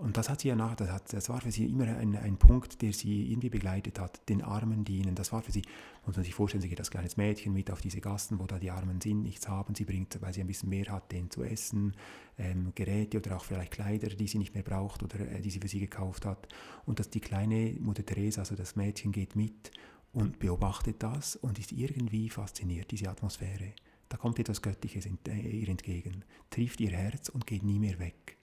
Und 0.00 0.16
das 0.16 0.30
hat 0.30 0.40
sie 0.40 0.48
ja 0.48 0.56
nach, 0.56 0.76
das, 0.76 0.90
hat, 0.90 1.12
das 1.12 1.28
war 1.28 1.42
für 1.42 1.52
sie 1.52 1.66
immer 1.66 1.84
ein, 1.84 2.16
ein 2.16 2.38
Punkt, 2.38 2.80
der 2.80 2.94
sie 2.94 3.30
irgendwie 3.30 3.50
begleitet 3.50 4.00
hat, 4.00 4.26
den 4.30 4.40
Armen 4.40 4.82
dienen. 4.82 5.14
Das 5.14 5.30
war 5.30 5.42
für 5.42 5.52
sie, 5.52 5.60
muss 6.06 6.16
man 6.16 6.24
sich 6.24 6.34
vorstellen, 6.34 6.62
sie 6.62 6.70
geht 6.70 6.78
als 6.78 6.90
kleines 6.90 7.18
Mädchen 7.18 7.52
mit 7.52 7.70
auf 7.70 7.82
diese 7.82 8.00
Gassen, 8.00 8.38
wo 8.40 8.46
da 8.46 8.58
die 8.58 8.70
Armen 8.70 9.02
sind, 9.02 9.22
nichts 9.22 9.46
haben. 9.46 9.74
Sie 9.74 9.84
bringt, 9.84 10.16
weil 10.22 10.32
sie 10.32 10.40
ein 10.40 10.46
bisschen 10.46 10.70
mehr 10.70 10.86
hat, 10.86 11.12
denen 11.12 11.30
zu 11.30 11.42
essen, 11.42 11.94
ähm, 12.38 12.72
Geräte 12.74 13.18
oder 13.18 13.36
auch 13.36 13.44
vielleicht 13.44 13.72
Kleider, 13.72 14.08
die 14.08 14.26
sie 14.26 14.38
nicht 14.38 14.54
mehr 14.54 14.62
braucht 14.62 15.02
oder 15.02 15.20
äh, 15.20 15.42
die 15.42 15.50
sie 15.50 15.60
für 15.60 15.68
sie 15.68 15.80
gekauft 15.80 16.24
hat. 16.24 16.48
Und 16.86 16.98
dass 16.98 17.10
die 17.10 17.20
kleine 17.20 17.76
Mutter 17.78 18.04
Teresa, 18.04 18.40
also 18.40 18.54
das 18.54 18.76
Mädchen, 18.76 19.12
geht 19.12 19.36
mit 19.36 19.70
und 20.12 20.38
beobachtet 20.38 21.02
das 21.02 21.36
und 21.36 21.58
ist 21.58 21.72
irgendwie 21.72 22.30
fasziniert, 22.30 22.90
diese 22.90 23.10
Atmosphäre. 23.10 23.74
Da 24.08 24.16
kommt 24.16 24.38
etwas 24.38 24.62
Göttliches 24.62 25.04
äh, 25.28 25.38
ihr 25.38 25.68
entgegen, 25.68 26.24
trifft 26.48 26.80
ihr 26.80 26.90
Herz 26.90 27.28
und 27.28 27.46
geht 27.46 27.64
nie 27.64 27.78
mehr 27.78 27.98
weg. 27.98 28.38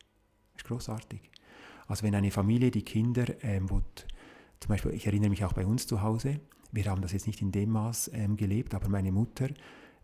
Das 0.54 0.62
ist 0.62 0.68
großartig. 0.68 1.32
Also 1.88 2.04
wenn 2.04 2.16
eine 2.16 2.32
Familie 2.32 2.72
die 2.72 2.84
Kinder, 2.84 3.26
ähm, 3.42 3.70
wo 3.70 3.82
zum 4.60 4.70
Beispiel, 4.70 4.92
ich 4.94 5.06
erinnere 5.06 5.30
mich 5.30 5.44
auch 5.46 5.54
bei 5.54 5.66
uns 5.66 5.88
zu 5.88 6.02
Hause, 6.02 6.40
wir 6.72 6.86
haben 6.86 7.02
das 7.02 7.14
jetzt 7.14 7.28
nicht 7.28 7.42
in 7.42 7.52
dem 7.52 7.72
Maß 7.72 8.12
ähm, 8.14 8.38
gelebt, 8.38 8.74
aber 8.74 8.90
meine 8.90 9.12
Mutter 9.12 9.48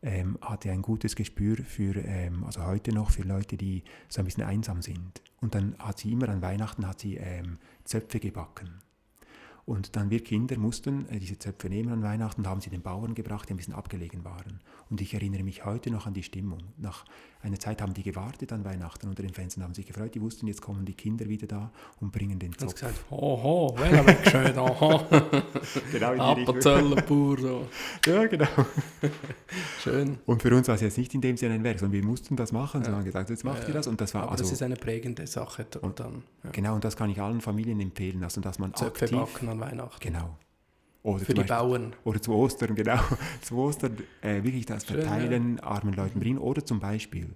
ähm, 0.01 0.37
hatte 0.41 0.71
ein 0.71 0.81
gutes 0.81 1.15
Gespür 1.15 1.57
für, 1.57 1.95
ähm, 1.95 2.43
also 2.43 2.65
heute 2.65 2.93
noch, 2.93 3.11
für 3.11 3.23
Leute, 3.23 3.57
die 3.57 3.83
so 4.09 4.21
ein 4.21 4.25
bisschen 4.25 4.43
einsam 4.43 4.81
sind. 4.81 5.21
Und 5.41 5.55
dann 5.55 5.75
hat 5.79 5.99
sie 5.99 6.11
immer 6.11 6.29
an 6.29 6.41
Weihnachten 6.41 6.87
hat 6.87 6.99
sie 6.99 7.15
ähm, 7.17 7.57
Zöpfe 7.83 8.19
gebacken. 8.19 8.81
Und 9.65 9.95
dann 9.95 10.09
wir 10.09 10.21
Kinder 10.21 10.57
mussten 10.57 11.07
äh, 11.07 11.19
diese 11.19 11.39
Zöpfe 11.39 11.69
nehmen 11.69 11.89
an 11.89 12.03
Weihnachten 12.03 12.47
haben 12.47 12.59
sie 12.59 12.69
den 12.69 12.81
Bauern 12.81 13.15
gebracht, 13.15 13.47
die 13.47 13.53
ein 13.53 13.57
bisschen 13.57 13.73
abgelegen 13.73 14.25
waren. 14.25 14.59
Und 14.89 14.99
ich 14.99 15.13
erinnere 15.13 15.43
mich 15.43 15.63
heute 15.63 15.89
noch 15.89 16.05
an 16.05 16.13
die 16.13 16.23
Stimmung. 16.23 16.59
Nach 16.77 17.05
einer 17.43 17.59
Zeit 17.59 17.81
haben 17.81 17.93
die 17.93 18.03
gewartet 18.03 18.51
an 18.53 18.63
Weihnachten 18.65 19.07
unter 19.09 19.21
den 19.21 19.33
Fenstern, 19.33 19.63
haben 19.63 19.73
sich 19.73 19.85
gefreut, 19.85 20.15
die 20.15 20.21
wussten, 20.21 20.47
jetzt 20.47 20.61
kommen 20.61 20.85
die 20.85 20.93
Kinder 20.93 21.27
wieder 21.27 21.45
da 21.45 21.71
und 21.99 22.11
bringen 22.11 22.39
den 22.39 22.57
Zopf. 22.57 22.73
gesagt, 22.73 23.03
hoho, 23.11 23.75
wer 23.77 24.05
weg 24.07 24.19
schön, 24.29 24.57
aha, 24.57 25.05
Genau 25.91 26.11
in 26.13 26.35
die 26.35 26.41
Richtung. 26.51 27.37
So. 27.37 27.67
Ja, 28.07 28.25
genau. 28.27 28.47
schön. 29.81 30.17
Und 30.25 30.41
für 30.41 30.55
uns 30.55 30.67
war 30.67 30.75
es 30.75 30.81
jetzt 30.81 30.97
nicht 30.97 31.13
in 31.13 31.21
dem 31.21 31.37
Sinne 31.37 31.55
ein 31.55 31.63
Werk, 31.63 31.79
sondern 31.79 31.93
wir 32.01 32.07
mussten 32.07 32.35
das 32.35 32.51
machen. 32.51 32.81
Ja. 32.81 32.87
Sie 32.87 32.91
haben 32.95 33.03
gesagt, 33.03 33.29
jetzt 33.29 33.43
macht 33.43 33.63
Ja, 33.63 33.67
ihr 33.69 33.73
das. 33.73 33.87
Und 33.87 33.99
das 34.01 34.13
war 34.13 34.23
Aber 34.23 34.31
also, 34.33 34.43
das 34.43 34.51
ist 34.53 34.61
eine 34.61 34.75
prägende 34.75 35.27
Sache 35.27 35.65
Und- 35.81 35.99
dann. 35.99 36.23
Ja. 36.43 36.49
genau, 36.51 36.75
und 36.75 36.83
das 36.83 36.95
kann 36.95 37.09
ich 37.09 37.19
allen 37.21 37.41
Familien 37.41 37.79
empfehlen, 37.79 38.23
also 38.23 38.41
dass 38.41 38.59
man 38.59 38.73
Zöpfe 38.73 39.05
aktiv, 39.05 39.17
backen 39.19 39.49
an 39.49 39.59
Weihnachten. 39.59 39.99
genau. 39.99 40.37
Oder 41.03 41.19
Für 41.25 41.33
die 41.33 41.41
Beispiel- 41.41 41.55
Bauern. 41.57 41.93
Oder 42.05 42.21
zu 42.21 42.33
Ostern, 42.33 42.75
genau. 42.75 42.99
zu 43.41 43.57
Ostern 43.57 43.97
äh, 44.21 44.41
wirklich 44.43 44.65
das 44.65 44.85
Schön, 44.87 45.01
Verteilen, 45.01 45.59
armen 45.59 45.93
Leuten 45.93 46.19
bringen. 46.19 46.37
Oder 46.37 46.65
zum 46.65 46.79
Beispiel, 46.79 47.27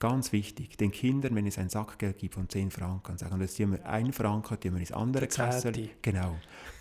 ganz 0.00 0.32
wichtig, 0.32 0.76
den 0.78 0.90
Kindern, 0.90 1.36
wenn 1.36 1.46
es 1.46 1.58
ein 1.58 1.68
Sackgeld 1.68 2.18
gibt 2.18 2.34
von 2.34 2.48
10 2.48 2.70
Franken, 2.70 3.18
sagen, 3.18 3.38
das 3.38 3.54
tun 3.54 3.72
wir 3.72 3.86
ein 3.86 4.12
Franken, 4.12 4.58
tun 4.58 4.72
wir 4.72 4.80
ins 4.80 4.92
andere. 4.92 5.28
Zehnte. 5.28 5.90
Genau. 6.02 6.36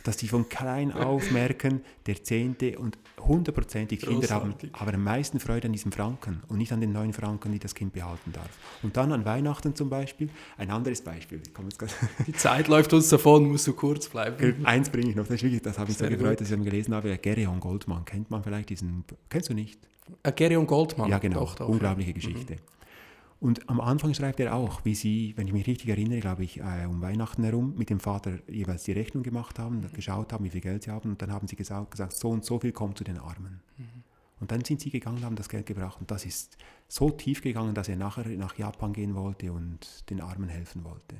Dass 0.05 0.15
die 0.15 0.30
von 0.30 0.47
klein 0.47 0.93
auf 0.93 1.30
merken, 1.32 1.82
der 2.05 2.24
Zehnte 2.24 2.80
und 2.80 2.97
hundertprozentig 3.20 3.99
Kinder 3.99 4.30
haben, 4.30 4.55
haben 4.74 4.95
am 4.95 5.03
meisten 5.03 5.41
Freude 5.41 5.67
an 5.67 5.74
diesem 5.74 5.91
Franken 5.91 6.41
und 6.47 6.57
nicht 6.57 6.72
an 6.72 6.80
den 6.80 6.93
neun 6.93 7.11
Franken, 7.11 7.51
die 7.51 7.59
das 7.59 7.76
Kind 7.76 7.91
behalten 7.91 8.32
darf. 8.32 8.49
Und 8.82 8.95
dann 8.95 9.11
an 9.11 9.26
Weihnachten 9.26 9.76
zum 9.76 9.89
Beispiel, 9.89 10.30
ein 10.57 10.72
anderes 10.72 11.01
Beispiel. 11.01 11.41
Die 12.28 12.34
Zeit 12.34 12.70
läuft 12.70 12.93
uns 12.93 13.09
davon, 13.09 13.49
musst 13.49 13.67
du 13.67 13.74
kurz 13.74 14.07
bleiben. 14.07 14.65
Eins 14.65 14.89
bringe 14.89 15.09
ich 15.09 15.15
noch, 15.15 15.26
das, 15.26 15.36
ist 15.36 15.43
wirklich, 15.43 15.61
das 15.61 15.78
habe 15.78 15.91
ich 15.91 15.97
so 15.97 16.05
Sehr 16.05 16.15
gefreut, 16.15 16.32
gut. 16.32 16.41
dass 16.41 16.49
ich 16.49 16.55
dann 16.55 16.63
gelesen 16.63 16.95
habe. 16.95 17.17
Gereon 17.17 17.59
Goldmann, 17.59 18.05
kennt 18.05 18.32
man 18.32 18.41
vielleicht 18.41 18.70
diesen, 18.70 19.03
kennst 19.28 19.49
du 19.49 19.53
nicht? 19.53 19.78
Äh, 20.24 20.32
Gerion 20.32 20.65
Goldmann. 20.65 21.09
ja, 21.09 21.20
genau, 21.20 21.41
Doch, 21.41 21.67
unglaubliche 21.67 22.11
ja. 22.17 22.30
Mhm. 22.30 22.45
Und 23.40 23.70
am 23.70 23.80
Anfang 23.80 24.14
schreibt 24.14 24.42
er 24.42 24.54
auch, 24.54 24.84
wie 24.84 24.96
sie, 24.96 25.34
wenn 25.38 25.48
ich 25.48 25.54
mich 25.54 25.66
richtig 25.66 25.90
erinnere, 25.90 26.20
glaube 26.20 26.44
ich, 26.44 26.60
äh, 26.60 26.86
um 26.88 27.02
Weihnachten 27.02 27.44
herum 27.44 27.74
mit 27.78 27.90
dem 27.90 28.02
Vater 28.02 28.40
jeweils 28.50 28.84
die 28.84 28.92
Rechnung 28.92 29.24
gemacht 29.24 29.60
haben, 29.60 29.82
geschaut 29.94 30.34
haben, 30.34 30.44
wie 30.44 30.50
viel 30.50 30.62
Geld 30.62 30.84
sie 30.84 30.92
haben 30.92 31.12
und 31.12 31.22
dann 31.22 31.32
haben 31.32 31.48
sie 31.48 31.56
gesagt, 31.56 31.92
gesagt 31.92 32.14
so 32.14 32.30
und 32.30 32.44
so 32.44 32.60
viel 32.60 32.74
kommt 32.74 32.98
zu 32.98 33.06
den 33.06 33.18
Armen. 33.18 33.62
Mhm. 33.78 34.04
Und 34.42 34.52
dann 34.52 34.64
sind 34.64 34.82
sie 34.82 34.90
gegangen, 34.90 35.24
haben 35.24 35.36
das 35.36 35.48
Geld 35.48 35.66
gebracht 35.66 36.00
und 36.02 36.12
das 36.12 36.26
ist 36.26 36.58
so 36.90 37.10
tief 37.12 37.42
gegangen, 37.42 37.74
dass 37.74 37.88
er 37.88 37.96
nachher 37.96 38.28
nach 38.30 38.58
Japan 38.58 38.92
gehen 38.92 39.16
wollte 39.16 39.54
und 39.54 40.10
den 40.10 40.20
Armen 40.20 40.50
helfen 40.50 40.84
wollte. 40.84 41.16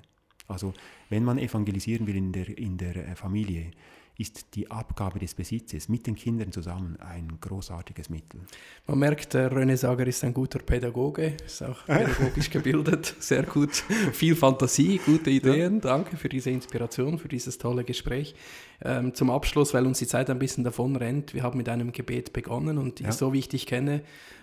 Also 0.48 0.74
wenn 1.10 1.24
man 1.24 1.38
evangelisieren 1.38 2.06
will 2.06 2.18
in 2.18 2.34
der, 2.34 2.58
in 2.58 2.78
der 2.78 2.96
äh, 2.96 3.16
Familie, 3.16 3.72
ist 4.20 4.56
die 4.56 4.70
Abgabe 4.70 5.18
des 5.18 5.34
Besitzes 5.34 5.88
mit 5.88 6.06
den 6.06 6.16
Kindern 6.16 6.52
zusammen 6.52 6.98
ein 7.00 7.40
großartiges 7.40 8.10
Mittel. 8.10 8.42
Man 8.86 9.00
merkt, 9.00 9.34
der 9.34 9.50
René 9.50 9.78
Sager 9.78 10.06
ist 10.06 10.24
ein 10.26 10.34
guter 10.34 10.60
Pädagoge, 10.60 11.38
ist 11.46 11.64
auch 11.64 11.86
pädagogisch 11.86 12.50
gebildet, 12.50 13.16
sehr 13.20 13.44
gut, 13.44 13.76
viel 14.12 14.36
Fantasie, 14.36 15.00
gute 15.06 15.30
Ideen. 15.30 15.76
Ja. 15.76 15.80
Danke 15.80 16.18
für 16.18 16.28
diese 16.28 16.50
Inspiration, 16.50 17.18
für 17.18 17.30
dieses 17.30 17.58
tolle 17.58 17.86
Gespräch. 17.86 18.36
Ähm, 18.82 19.14
zum 19.14 19.30
Abschluss, 19.30 19.74
weil 19.74 19.86
uns 19.86 20.00
die 20.00 20.08
Zeit 20.08 20.30
ein 20.30 20.40
bisschen 20.40 20.66
davon 20.66 20.98
rennt, 20.98 21.34
wir 21.34 21.44
haben 21.44 21.58
mit 21.58 21.70
einem 21.70 21.94
Gebet 21.94 22.34
begonnen 22.34 22.78
und 22.78 23.00
ja. 23.00 23.14
so 23.14 23.32
wie 23.32 23.40
ich 23.40 23.48
dich 23.48 23.66
kenne, 23.66 24.02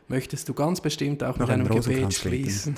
möchtest 0.09 0.49
du 0.49 0.55
ganz 0.55 0.81
bestimmt 0.81 1.23
auch 1.25 1.39
noch 1.39 1.49
mit 1.49 1.51
einem 1.51 1.69
Gebet 1.69 2.15
schließen. 2.15 2.77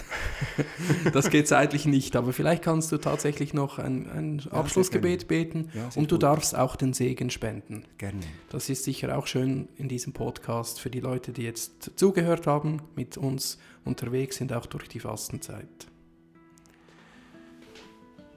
das 1.13 1.31
geht 1.31 1.49
zeitlich 1.49 1.85
nicht, 1.85 2.17
aber 2.17 2.33
vielleicht 2.33 2.63
kannst 2.63 2.91
du 2.93 2.99
tatsächlich 2.99 3.55
noch 3.55 3.79
ein, 3.79 4.09
ein 4.11 4.39
ja, 4.39 4.53
Abschlussgebet 4.53 5.29
beten 5.29 5.71
ja, 5.75 5.89
und 5.95 6.11
du 6.11 6.17
gut. 6.17 6.23
darfst 6.23 6.57
auch 6.57 6.77
den 6.77 6.93
Segen 6.95 7.31
spenden. 7.31 7.85
Gerne. 7.99 8.21
Das 8.49 8.69
ist 8.69 8.85
sicher 8.85 9.17
auch 9.17 9.27
schön 9.27 9.69
in 9.77 9.89
diesem 9.89 10.13
Podcast 10.13 10.81
für 10.81 10.91
die 10.91 11.01
Leute, 11.01 11.33
die 11.33 11.43
jetzt 11.43 11.93
zugehört 11.97 12.47
haben, 12.47 12.83
mit 12.97 13.17
uns 13.17 13.59
unterwegs 13.85 14.37
sind, 14.37 14.53
auch 14.53 14.67
durch 14.67 14.89
die 14.89 15.01
Fastenzeit. 15.01 15.87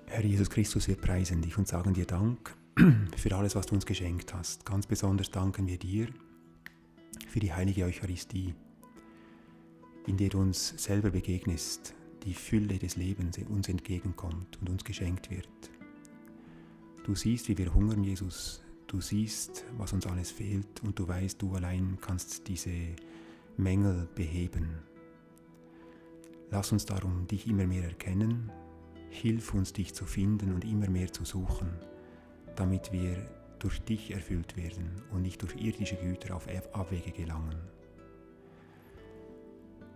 Herr 0.08 0.26
Jesus 0.26 0.50
Christus, 0.50 0.90
wir 0.90 0.96
preisen 0.96 1.42
dich 1.42 1.58
und 1.58 1.70
sagen 1.70 1.94
dir 1.94 2.06
Dank 2.06 2.54
für 3.16 3.34
alles, 3.36 3.56
was 3.56 3.66
du 3.66 3.76
uns 3.76 3.86
geschenkt 3.86 4.34
hast. 4.34 4.66
Ganz 4.66 4.86
besonders 4.86 5.32
danken 5.32 5.68
wir 5.68 5.78
dir 5.78 6.08
für 7.30 7.40
die 7.40 7.54
heilige 7.54 7.86
Eucharistie, 7.86 8.54
in 10.08 10.18
der 10.18 10.30
du 10.30 10.40
uns 10.40 10.70
selber 10.78 11.12
begegnest, 11.12 11.94
die 12.24 12.34
Fülle 12.34 12.78
des 12.78 12.96
Lebens 12.96 13.38
uns 13.50 13.70
entgegenkommt 13.70 14.60
und 14.60 14.70
uns 14.70 14.84
geschenkt 14.84 15.30
wird. 15.30 15.48
Du 17.04 17.16
siehst, 17.16 17.48
wie 17.50 17.58
wir 17.58 17.74
hungern, 17.74 18.04
Jesus. 18.04 18.62
Du 18.88 19.02
siehst, 19.02 19.66
was 19.78 19.94
uns 19.94 20.06
alles 20.06 20.32
fehlt 20.32 20.84
und 20.84 21.00
du 21.00 21.08
weißt, 21.08 21.42
du 21.42 21.56
allein 21.56 21.98
kannst 22.02 22.48
diese 22.48 22.72
Mängel 23.58 24.08
beheben. 24.16 24.68
Lass 26.52 26.72
uns 26.72 26.86
darum 26.86 27.26
dich 27.28 27.48
immer 27.48 27.66
mehr 27.66 27.86
erkennen. 27.86 28.52
Hilf 29.10 29.54
uns, 29.54 29.74
dich 29.74 29.94
zu 29.94 30.06
finden 30.06 30.54
und 30.54 30.66
immer 30.66 30.90
mehr 30.90 31.12
zu 31.12 31.26
suchen, 31.26 31.70
damit 32.56 32.92
wir 32.92 33.18
durch 33.60 33.80
dich 33.82 34.12
erfüllt 34.12 34.58
werden 34.58 35.02
und 35.12 35.22
nicht 35.22 35.42
durch 35.42 35.56
irdische 35.56 35.96
Güter 35.96 36.36
auf 36.36 36.48
Abwege 36.74 37.12
gelangen. 37.12 37.71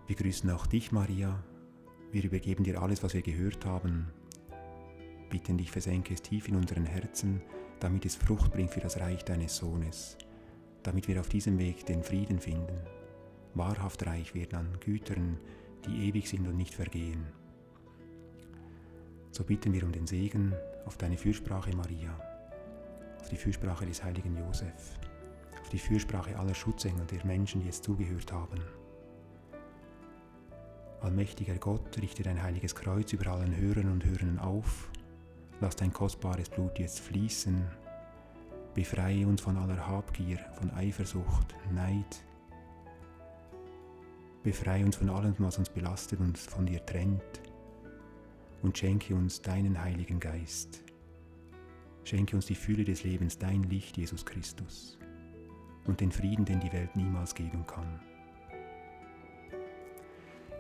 Wir 0.08 0.16
grüßen 0.16 0.50
auch 0.52 0.68
dich, 0.68 0.92
Maria. 0.92 1.44
Wir 2.12 2.24
übergeben 2.24 2.64
dir 2.64 2.80
alles, 2.80 3.02
was 3.02 3.16
wir 3.16 3.24
gehört 3.24 3.66
haben. 3.66 4.08
Bitten 5.32 5.58
dich, 5.58 5.72
versenke 5.72 6.14
es 6.14 6.22
tief 6.22 6.48
in 6.48 6.56
unseren 6.56 6.86
Herzen, 6.86 7.42
damit 7.80 8.06
es 8.06 8.16
Frucht 8.16 8.52
bringt 8.52 8.70
für 8.70 8.82
das 8.82 9.00
Reich 9.00 9.26
deines 9.26 9.58
Sohnes, 9.58 10.18
damit 10.84 11.08
wir 11.08 11.20
auf 11.20 11.28
diesem 11.28 11.58
Weg 11.58 11.88
den 11.88 12.04
Frieden 12.04 12.40
finden, 12.40 12.80
wahrhaft 13.56 14.06
reich 14.06 14.36
werden 14.36 14.60
an 14.60 14.80
Gütern, 14.80 15.40
die 15.88 16.08
ewig 16.08 16.30
sind 16.30 16.48
und 16.48 16.56
nicht 16.56 16.76
vergehen. 16.76 17.26
So 19.32 19.44
bitten 19.44 19.74
wir 19.74 19.84
um 19.84 19.92
den 19.92 20.06
Segen 20.06 20.54
auf 20.86 20.98
deine 20.98 21.18
Fürsprache, 21.18 21.76
Maria, 21.76 22.16
auf 23.20 23.30
die 23.30 23.38
Fürsprache 23.38 23.88
des 23.88 24.04
heiligen 24.04 24.38
Josef, 24.38 25.00
auf 25.60 25.70
die 25.70 25.80
Fürsprache 25.80 26.38
aller 26.38 26.54
Schutzengel 26.54 27.08
der 27.08 27.26
Menschen, 27.26 27.62
die 27.62 27.66
jetzt 27.66 27.84
zugehört 27.84 28.32
haben. 28.32 28.62
Allmächtiger 31.06 31.54
Gott, 31.60 32.02
richte 32.02 32.24
dein 32.24 32.42
heiliges 32.42 32.74
Kreuz 32.74 33.14
über 33.14 33.28
allen 33.28 33.56
Hörern 33.56 33.92
und 33.92 34.04
Hörern 34.04 34.40
auf. 34.40 34.90
Lass 35.62 35.76
dein 35.76 35.94
kostbares 35.94 36.50
Blut 36.50 36.80
jetzt 36.80 37.00
fließen. 37.00 37.64
Befreie 38.74 39.28
uns 39.28 39.40
von 39.40 39.56
aller 39.56 39.86
Habgier, 39.86 40.40
von 40.56 40.72
Eifersucht, 40.72 41.56
Neid. 41.72 42.24
Befreie 44.42 44.84
uns 44.84 44.96
von 44.96 45.12
allem, 45.12 45.36
was 45.38 45.60
uns 45.60 45.70
belastet 45.70 46.20
und 46.22 46.40
von 46.40 46.66
dir 46.66 46.84
trennt. 46.84 47.40
Und 48.64 48.76
schenke 48.76 49.14
uns 49.14 49.44
deinen 49.44 49.80
Heiligen 49.80 50.20
Geist. 50.20 50.84
Schenke 52.04 52.36
uns 52.36 52.48
die 52.48 52.56
Fülle 52.56 52.84
des 52.84 53.04
Lebens, 53.04 53.38
dein 53.38 53.62
Licht, 53.62 53.96
Jesus 53.98 54.26
Christus. 54.26 54.98
Und 55.86 56.02
den 56.02 56.12
Frieden, 56.12 56.46
den 56.46 56.62
die 56.62 56.74
Welt 56.74 56.96
niemals 56.96 57.36
geben 57.36 57.64
kann. 57.68 58.00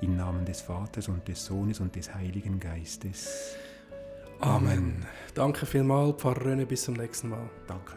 Im 0.01 0.17
Namen 0.17 0.45
des 0.45 0.61
Vaters 0.61 1.07
und 1.07 1.27
des 1.27 1.45
Sohnes 1.45 1.79
und 1.79 1.95
des 1.95 2.13
Heiligen 2.13 2.59
Geistes. 2.59 3.55
Amen. 4.39 4.67
Amen. 4.67 5.05
Danke 5.33 5.65
vielmals, 5.65 6.21
Pfarrer 6.21 6.45
Röne, 6.45 6.65
bis 6.65 6.83
zum 6.83 6.95
nächsten 6.95 7.29
Mal. 7.29 7.49
Danke. 7.67 7.93